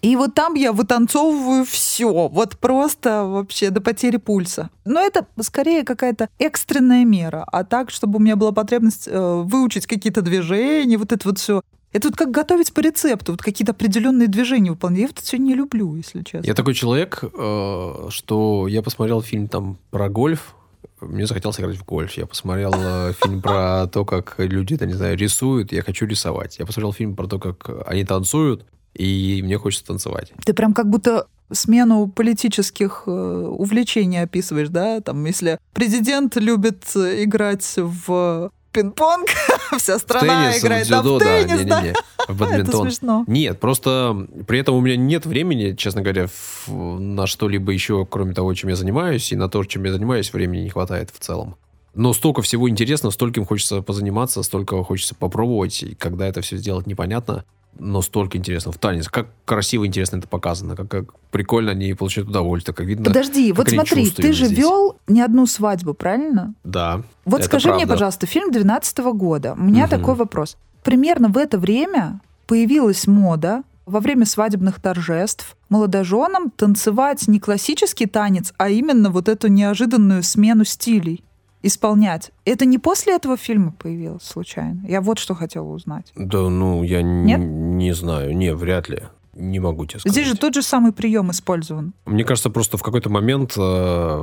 И 0.00 0.14
вот 0.14 0.34
там 0.34 0.54
я 0.54 0.72
вытанцовываю 0.72 1.64
все, 1.64 2.28
вот 2.28 2.56
просто 2.58 3.24
вообще 3.24 3.70
до 3.70 3.80
потери 3.80 4.16
пульса. 4.16 4.70
Но 4.84 5.00
это 5.00 5.26
скорее 5.40 5.82
какая-то 5.82 6.28
экстренная 6.38 7.04
мера. 7.04 7.44
А 7.50 7.64
так, 7.64 7.90
чтобы 7.90 8.18
у 8.18 8.20
меня 8.20 8.36
была 8.36 8.52
потребность 8.52 9.08
э, 9.08 9.42
выучить 9.44 9.88
какие-то 9.88 10.22
движения, 10.22 10.96
вот 10.96 11.12
это 11.12 11.28
вот 11.28 11.38
все. 11.38 11.62
Это 11.92 12.08
вот 12.08 12.16
как 12.16 12.30
готовить 12.30 12.72
по 12.74 12.80
рецепту, 12.80 13.32
вот 13.32 13.42
какие-то 13.42 13.72
определенные 13.72 14.28
движения 14.28 14.70
выполнять. 14.70 15.00
Я 15.00 15.06
вот 15.08 15.16
это 15.16 15.22
все 15.22 15.38
не 15.38 15.54
люблю, 15.54 15.96
если 15.96 16.22
честно. 16.22 16.46
Я 16.46 16.54
такой 16.54 16.74
человек, 16.74 17.24
э, 17.24 18.06
что 18.10 18.68
я 18.68 18.82
посмотрел 18.82 19.20
фильм 19.20 19.48
там 19.48 19.78
про 19.90 20.08
гольф, 20.08 20.54
мне 21.00 21.26
захотелось 21.26 21.58
играть 21.60 21.76
в 21.76 21.84
гольф. 21.84 22.12
Я 22.12 22.26
посмотрел 22.26 22.72
э, 22.74 23.12
фильм 23.22 23.42
про 23.42 23.86
то, 23.92 24.04
как 24.04 24.34
люди, 24.38 24.74
не 24.84 24.94
знаю, 24.94 25.16
рисуют. 25.16 25.72
Я 25.72 25.82
хочу 25.82 26.06
рисовать. 26.06 26.58
Я 26.58 26.66
посмотрел 26.66 26.92
фильм 26.92 27.16
про 27.16 27.26
то, 27.26 27.38
как 27.38 27.70
они 27.86 28.04
танцуют, 28.04 28.64
и 28.94 29.40
мне 29.42 29.58
хочется 29.58 29.86
танцевать. 29.86 30.32
Ты 30.44 30.54
прям 30.54 30.74
как 30.74 30.88
будто 30.88 31.26
смену 31.50 32.08
политических 32.08 33.04
э, 33.06 33.10
увлечений 33.10 34.22
описываешь, 34.22 34.68
да? 34.68 35.00
Там, 35.00 35.24
если 35.24 35.58
президент 35.72 36.36
любит 36.36 36.84
играть 36.94 37.74
в 37.76 38.50
пинг-понг, 38.72 39.28
вся 39.78 39.98
страна 39.98 40.50
теннис, 40.50 40.64
играет 40.64 40.86
в 40.86 40.90
дзюдо, 40.90 41.18
там 41.18 41.28
в 41.28 41.30
теннис, 41.30 41.48
да, 41.50 41.56
не, 41.62 41.64
да. 41.64 41.82
не, 41.82 41.88
не, 41.88 41.94
в 42.28 42.36
бадминтон. 42.38 42.86
Это 42.86 42.94
смешно. 42.94 43.24
Нет, 43.26 43.60
просто 43.60 44.26
при 44.46 44.58
этом 44.58 44.74
у 44.76 44.80
меня 44.80 44.96
нет 44.96 45.26
времени, 45.26 45.74
честно 45.74 46.02
говоря, 46.02 46.26
в- 46.26 46.68
на 47.00 47.26
что-либо 47.26 47.72
еще, 47.72 48.06
кроме 48.06 48.34
того, 48.34 48.52
чем 48.54 48.70
я 48.70 48.76
занимаюсь, 48.76 49.32
и 49.32 49.36
на 49.36 49.48
то, 49.48 49.64
чем 49.64 49.84
я 49.84 49.92
занимаюсь, 49.92 50.32
времени 50.32 50.62
не 50.62 50.70
хватает 50.70 51.10
в 51.10 51.18
целом. 51.18 51.56
Но 51.94 52.12
столько 52.12 52.42
всего 52.42 52.68
интересного, 52.68 53.10
стольким 53.12 53.44
хочется 53.44 53.82
позаниматься, 53.82 54.42
столько 54.42 54.82
хочется 54.84 55.14
попробовать, 55.14 55.82
и 55.82 55.94
когда 55.94 56.26
это 56.28 56.42
все 56.42 56.56
сделать 56.56 56.86
непонятно, 56.86 57.44
но 57.78 58.02
столько 58.02 58.38
интересного. 58.38 58.74
В 58.74 58.78
танец, 58.78 59.08
как 59.08 59.28
красиво 59.44 59.84
и 59.84 59.86
интересно 59.86 60.18
это 60.18 60.28
показано, 60.28 60.76
как, 60.76 60.88
как 60.88 61.04
прикольно 61.30 61.72
они 61.72 61.94
получают 61.94 62.28
удовольствие, 62.28 62.74
как 62.74 62.86
видно. 62.86 63.04
Подожди, 63.04 63.48
как 63.50 63.58
вот 63.58 63.68
смотри, 63.70 64.10
ты 64.10 64.32
же 64.32 64.46
здесь. 64.46 64.58
вел 64.58 64.96
не 65.06 65.20
одну 65.20 65.46
свадьбу, 65.46 65.94
правильно? 65.94 66.54
Да. 66.64 67.02
Вот 67.24 67.44
скажи 67.44 67.68
мне, 67.68 67.78
правда. 67.80 67.94
пожалуйста, 67.94 68.26
фильм 68.26 68.50
12 68.50 68.98
года. 69.12 69.54
У 69.54 69.62
меня 69.62 69.86
Мгм. 69.86 69.90
такой 69.90 70.14
вопрос. 70.14 70.56
Примерно 70.82 71.28
в 71.28 71.36
это 71.36 71.58
время 71.58 72.20
появилась 72.46 73.06
мода 73.06 73.62
во 73.86 74.00
время 74.00 74.26
свадебных 74.26 74.80
торжеств 74.80 75.56
молодоженам 75.70 76.50
танцевать 76.50 77.26
не 77.28 77.40
классический 77.40 78.06
танец, 78.06 78.52
а 78.58 78.68
именно 78.68 79.10
вот 79.10 79.28
эту 79.28 79.48
неожиданную 79.48 80.22
смену 80.22 80.64
стилей 80.64 81.24
исполнять. 81.62 82.32
Это 82.44 82.64
не 82.64 82.78
после 82.78 83.14
этого 83.14 83.36
фильма 83.36 83.72
появилось 83.72 84.22
случайно? 84.22 84.84
Я 84.86 85.00
вот 85.00 85.18
что 85.18 85.34
хотела 85.34 85.68
узнать. 85.68 86.12
Да, 86.16 86.48
ну, 86.48 86.82
я 86.82 87.02
Нет? 87.02 87.40
не 87.40 87.92
знаю, 87.92 88.36
не, 88.36 88.54
вряд 88.54 88.88
ли. 88.88 89.02
Не 89.34 89.60
могу 89.60 89.86
тебе 89.86 90.00
сказать. 90.00 90.12
Здесь 90.12 90.28
же 90.28 90.36
тот 90.36 90.54
же 90.54 90.62
самый 90.62 90.92
прием 90.92 91.30
использован. 91.30 91.92
Мне 92.06 92.24
кажется, 92.24 92.50
просто 92.50 92.76
в 92.76 92.82
какой-то 92.82 93.08
момент 93.08 93.54
э, 93.56 94.22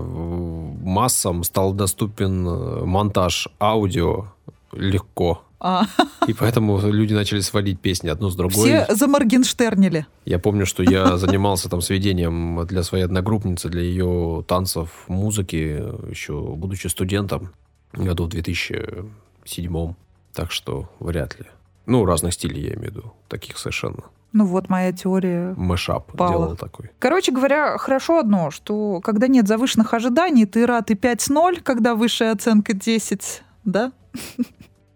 массам 0.84 1.44
стал 1.44 1.72
доступен 1.74 2.46
э, 2.46 2.86
монтаж 2.86 3.48
аудио 3.60 4.26
легко. 4.76 5.42
А, 5.60 5.86
И 6.28 6.34
поэтому 6.34 6.80
люди 6.80 7.14
начали 7.14 7.40
сводить 7.40 7.80
песни 7.80 8.10
одну 8.10 8.30
с 8.30 8.36
другой. 8.36 8.54
все 8.84 8.86
заморгенштернили. 8.90 10.06
Я 10.26 10.38
помню, 10.38 10.66
что 10.66 10.84
я 10.84 11.18
занимался 11.18 11.70
там 11.70 11.82
сведением 11.82 12.66
для 12.68 12.84
своей 12.84 13.06
одногруппницы, 13.06 13.70
для 13.70 13.82
ее 13.82 14.44
танцев, 14.48 14.90
музыки, 15.08 15.84
еще 16.10 16.40
будучи 16.40 16.88
студентом, 16.88 17.52
году 17.94 18.26
в 18.26 18.30
2007. 18.30 19.94
Так 20.34 20.52
что 20.52 20.90
вряд 21.00 21.40
ли. 21.40 21.46
Ну, 21.86 22.06
разных 22.06 22.34
стилей 22.34 22.62
я 22.64 22.74
имею 22.76 22.92
в 22.92 22.96
виду. 22.96 23.14
Таких 23.30 23.58
совершенно. 23.58 24.04
Ну 24.34 24.46
вот 24.46 24.68
моя 24.70 24.92
теория 24.92 25.54
Мэшап 25.56 26.12
делал 26.18 26.58
такой. 26.58 26.92
Короче 27.00 27.32
говоря, 27.32 27.78
хорошо 27.78 28.20
одно, 28.20 28.52
что 28.52 29.00
когда 29.00 29.28
нет 29.30 29.48
завышенных 29.48 29.94
ожиданий, 29.94 30.46
ты 30.46 30.66
рад 30.66 30.92
и 30.92 30.96
5-0, 30.96 31.62
когда 31.62 31.96
высшая 31.96 32.34
оценка 32.34 32.74
10, 32.74 33.44
да? 33.64 33.94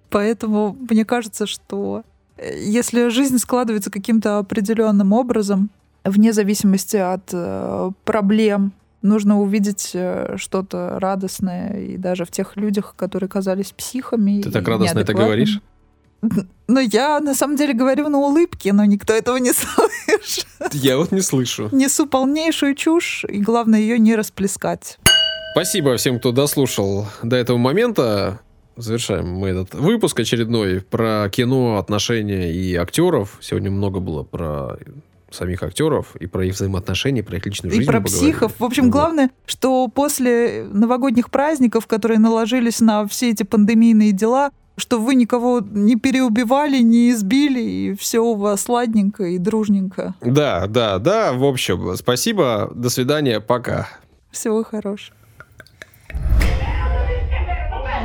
Поэтому 0.10 0.76
мне 0.90 1.06
кажется, 1.06 1.46
что 1.46 2.04
э, 2.38 2.60
если 2.60 3.10
жизнь 3.10 3.38
складывается 3.38 3.92
каким-то 3.92 4.40
определенным 4.40 5.14
образом, 5.14 5.70
вне 6.04 6.34
зависимости 6.34 6.98
от 6.98 7.30
э, 7.32 7.92
проблем, 8.06 8.74
нужно 9.02 9.40
увидеть 9.40 9.92
э, 9.94 10.36
что-то 10.38 11.00
радостное 11.00 11.80
и 11.80 11.98
даже 11.98 12.26
в 12.26 12.32
тех 12.32 12.56
людях, 12.58 12.96
которые 12.96 13.30
казались 13.30 13.72
психами. 13.72 14.42
Ты 14.42 14.52
так 14.52 14.68
радостно 14.68 15.00
это 15.00 15.14
говоришь? 15.14 15.62
Ну, 16.68 16.82
я 16.82 17.20
на 17.22 17.34
самом 17.34 17.56
деле 17.56 17.74
говорю 17.74 18.10
на 18.10 18.18
улыбке, 18.18 18.74
но 18.74 18.84
никто 18.84 19.14
этого 19.14 19.38
не 19.38 19.54
слышит. 19.54 20.48
Я 20.74 20.98
вот 20.98 21.12
не 21.12 21.22
слышу. 21.22 21.70
Несу 21.72 22.08
полнейшую 22.08 22.76
чушь, 22.76 23.26
и 23.28 23.40
главное 23.40 23.80
ее 23.80 23.98
не 24.00 24.16
расплескать. 24.16 25.00
Спасибо 25.54 25.96
всем, 25.98 26.20
кто 26.20 26.32
дослушал 26.32 27.08
до 27.24 27.36
этого 27.38 27.58
момента. 27.58 28.42
Завершаем 28.80 29.28
мы 29.28 29.50
этот 29.50 29.76
выпуск 29.76 30.20
очередной 30.20 30.82
про 30.82 31.30
кино, 31.30 31.78
отношения 31.78 32.54
и 32.54 32.76
актеров. 32.76 33.38
Сегодня 33.42 33.70
много 33.70 34.00
было 34.00 34.24
про 34.24 34.78
самих 35.32 35.62
актеров 35.64 36.16
и 36.16 36.28
про 36.28 36.46
их 36.46 36.56
взаимоотношения, 36.56 37.22
про 37.22 37.38
их 37.38 37.46
личную 37.46 37.72
жизнь. 37.72 37.84
и 37.84 37.86
про 37.86 38.02
психов. 38.02 38.54
В 38.58 38.64
общем, 38.64 38.90
главное, 38.90 39.32
что 39.46 39.88
после 39.90 40.64
новогодних 40.72 41.30
праздников, 41.30 41.88
которые 41.88 42.20
наложились 42.20 42.80
на 42.80 43.06
все 43.06 43.32
эти 43.32 43.44
пандемийные 43.44 44.14
дела, 44.14 44.52
что 44.78 44.98
вы 44.98 45.16
никого 45.16 45.60
не 45.60 45.98
переубивали, 45.98 46.80
не 46.82 47.12
избили, 47.12 47.62
и 47.62 47.96
все 47.96 48.22
у 48.22 48.36
вас 48.36 48.70
ладненько 48.70 49.26
и 49.26 49.38
дружненько. 49.38 50.16
Да, 50.22 50.68
да, 50.68 51.00
да. 51.00 51.34
В 51.34 51.44
общем, 51.44 51.96
спасибо. 51.98 52.72
До 52.74 52.90
свидания. 52.90 53.42
Пока. 53.42 53.90
Всего 54.32 54.64
хорошего. 54.64 55.16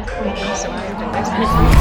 thank 0.06 0.56
Sorry, 0.56 1.73